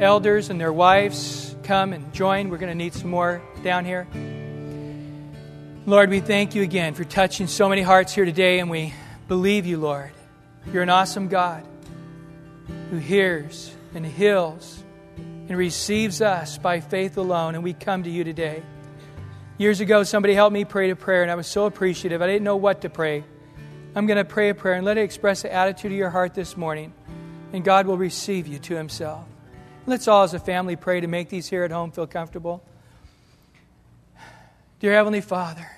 elders 0.00 0.50
and 0.50 0.60
their 0.60 0.72
wives 0.72 1.54
come 1.62 1.92
and 1.92 2.12
join, 2.12 2.48
we're 2.48 2.58
going 2.58 2.72
to 2.72 2.74
need 2.74 2.94
some 2.94 3.10
more 3.10 3.42
down 3.62 3.84
here. 3.84 4.06
Lord, 5.86 6.08
we 6.08 6.20
thank 6.20 6.54
you 6.54 6.62
again 6.62 6.94
for 6.94 7.04
touching 7.04 7.46
so 7.46 7.68
many 7.68 7.82
hearts 7.82 8.14
here 8.14 8.24
today, 8.24 8.58
and 8.58 8.70
we 8.70 8.94
believe 9.28 9.66
you, 9.66 9.76
Lord. 9.76 10.10
You're 10.72 10.82
an 10.82 10.90
awesome 10.90 11.28
God 11.28 11.66
who 12.90 12.96
hears 12.96 13.74
and 13.94 14.04
heals 14.04 14.82
and 15.16 15.56
receives 15.56 16.20
us 16.20 16.58
by 16.58 16.80
faith 16.80 17.16
alone, 17.16 17.54
and 17.54 17.62
we 17.62 17.74
come 17.74 18.02
to 18.04 18.10
you 18.10 18.24
today. 18.24 18.62
Years 19.58 19.80
ago, 19.80 20.02
somebody 20.02 20.34
helped 20.34 20.54
me 20.54 20.64
pray 20.64 20.90
a 20.90 20.96
prayer, 20.96 21.22
and 21.22 21.30
I 21.30 21.34
was 21.34 21.46
so 21.46 21.66
appreciative. 21.66 22.22
I 22.22 22.26
didn't 22.26 22.44
know 22.44 22.56
what 22.56 22.80
to 22.80 22.88
pray. 22.88 23.24
I'm 23.94 24.06
going 24.06 24.16
to 24.16 24.24
pray 24.24 24.48
a 24.48 24.54
prayer 24.54 24.74
and 24.74 24.84
let 24.84 24.98
it 24.98 25.02
express 25.02 25.42
the 25.42 25.52
attitude 25.52 25.92
of 25.92 25.98
your 25.98 26.10
heart 26.10 26.34
this 26.34 26.56
morning, 26.56 26.92
and 27.52 27.62
God 27.62 27.86
will 27.86 27.98
receive 27.98 28.46
you 28.48 28.58
to 28.60 28.74
Himself. 28.74 29.24
Let's 29.86 30.08
all, 30.08 30.24
as 30.24 30.34
a 30.34 30.38
family, 30.38 30.76
pray 30.76 31.00
to 31.00 31.06
make 31.06 31.28
these 31.28 31.48
here 31.48 31.62
at 31.62 31.70
home 31.70 31.92
feel 31.92 32.06
comfortable. 32.06 32.64
Dear 34.80 34.94
Heavenly 34.94 35.20
Father, 35.20 35.70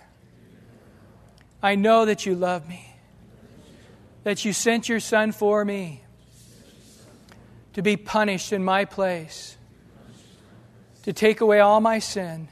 I 1.62 1.74
know 1.74 2.05
that 2.05 2.24
you 2.24 2.37
love 2.37 2.68
me, 2.68 2.86
that 4.26 4.44
you 4.44 4.52
sent 4.52 4.88
your 4.88 4.98
Son 4.98 5.30
for 5.30 5.64
me 5.64 6.02
to 7.74 7.80
be 7.80 7.96
punished 7.96 8.52
in 8.52 8.64
my 8.64 8.84
place, 8.84 9.56
to 11.04 11.12
take 11.12 11.40
away 11.40 11.60
all 11.60 11.80
my 11.80 12.00
sin. 12.00 12.48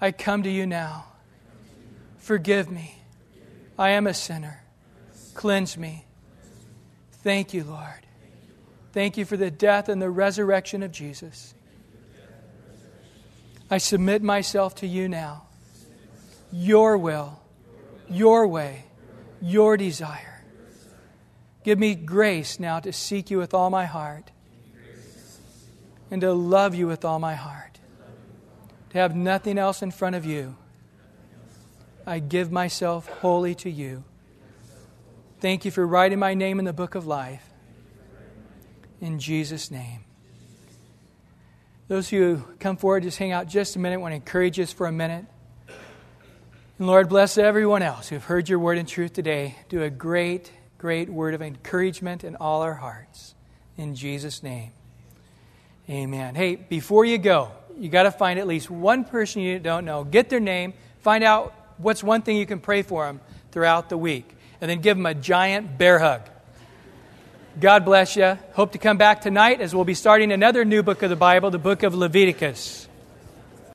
I 0.00 0.10
come 0.10 0.42
to 0.44 0.50
you 0.50 0.64
now. 0.64 1.04
Forgive 2.16 2.70
me. 2.70 2.94
I 3.78 3.90
am 3.90 4.06
a 4.06 4.14
sinner. 4.14 4.62
Cleanse 5.34 5.76
me. 5.76 6.06
Thank 7.22 7.52
you, 7.52 7.64
Lord. 7.64 8.06
Thank 8.94 9.18
you 9.18 9.26
for 9.26 9.36
the 9.36 9.50
death 9.50 9.90
and 9.90 10.00
the 10.00 10.08
resurrection 10.08 10.82
of 10.82 10.92
Jesus. 10.92 11.52
I 13.70 13.76
submit 13.76 14.22
myself 14.22 14.76
to 14.76 14.86
you 14.86 15.10
now. 15.10 15.42
Your 16.50 16.96
will, 16.96 17.38
your 18.08 18.46
way, 18.46 18.83
your 19.44 19.76
desire. 19.76 20.42
Give 21.64 21.78
me 21.78 21.94
grace 21.94 22.58
now 22.58 22.80
to 22.80 22.92
seek 22.92 23.30
you 23.30 23.36
with 23.36 23.52
all 23.52 23.68
my 23.68 23.84
heart 23.84 24.30
and 26.10 26.20
to 26.22 26.32
love 26.32 26.74
you 26.74 26.86
with 26.86 27.04
all 27.04 27.18
my 27.18 27.34
heart, 27.34 27.78
to 28.90 28.98
have 28.98 29.14
nothing 29.14 29.58
else 29.58 29.82
in 29.82 29.90
front 29.90 30.16
of 30.16 30.24
you. 30.24 30.56
I 32.06 32.20
give 32.20 32.50
myself 32.50 33.06
wholly 33.06 33.54
to 33.56 33.70
you. 33.70 34.04
Thank 35.40 35.64
you 35.64 35.70
for 35.70 35.86
writing 35.86 36.18
my 36.18 36.32
name 36.32 36.58
in 36.58 36.64
the 36.64 36.72
book 36.72 36.94
of 36.94 37.06
life. 37.06 37.46
In 39.00 39.18
Jesus' 39.18 39.70
name. 39.70 40.04
Those 41.88 42.08
who 42.08 42.42
come 42.60 42.78
forward, 42.78 43.02
just 43.02 43.18
hang 43.18 43.32
out 43.32 43.46
just 43.46 43.76
a 43.76 43.78
minute. 43.78 43.96
I 43.96 43.98
want 43.98 44.12
to 44.12 44.16
encourage 44.16 44.58
us 44.58 44.72
for 44.72 44.86
a 44.86 44.92
minute. 44.92 45.26
And 46.78 46.88
Lord, 46.88 47.08
bless 47.08 47.38
everyone 47.38 47.82
else 47.82 48.08
who've 48.08 48.24
heard 48.24 48.48
your 48.48 48.58
word 48.58 48.78
in 48.78 48.86
truth 48.86 49.12
today. 49.12 49.54
Do 49.68 49.84
a 49.84 49.90
great, 49.90 50.50
great 50.76 51.08
word 51.08 51.34
of 51.34 51.40
encouragement 51.40 52.24
in 52.24 52.34
all 52.34 52.62
our 52.62 52.74
hearts. 52.74 53.36
In 53.76 53.94
Jesus' 53.94 54.42
name. 54.42 54.72
Amen. 55.88 56.34
Hey, 56.34 56.56
before 56.56 57.04
you 57.04 57.18
go, 57.18 57.52
you 57.78 57.88
got 57.88 58.04
to 58.04 58.10
find 58.10 58.40
at 58.40 58.48
least 58.48 58.70
one 58.70 59.04
person 59.04 59.42
you 59.42 59.60
don't 59.60 59.84
know. 59.84 60.02
Get 60.02 60.28
their 60.30 60.40
name. 60.40 60.74
Find 61.02 61.22
out 61.22 61.54
what's 61.78 62.02
one 62.02 62.22
thing 62.22 62.38
you 62.38 62.46
can 62.46 62.58
pray 62.58 62.82
for 62.82 63.06
them 63.06 63.20
throughout 63.52 63.88
the 63.88 63.98
week. 63.98 64.28
And 64.60 64.68
then 64.68 64.80
give 64.80 64.96
them 64.96 65.06
a 65.06 65.14
giant 65.14 65.78
bear 65.78 66.00
hug. 66.00 66.22
God 67.60 67.84
bless 67.84 68.16
you. 68.16 68.36
Hope 68.54 68.72
to 68.72 68.78
come 68.78 68.98
back 68.98 69.20
tonight 69.20 69.60
as 69.60 69.72
we'll 69.72 69.84
be 69.84 69.94
starting 69.94 70.32
another 70.32 70.64
new 70.64 70.82
book 70.82 71.02
of 71.02 71.10
the 71.10 71.14
Bible, 71.14 71.52
the 71.52 71.58
book 71.58 71.84
of 71.84 71.94
Leviticus. 71.94 72.88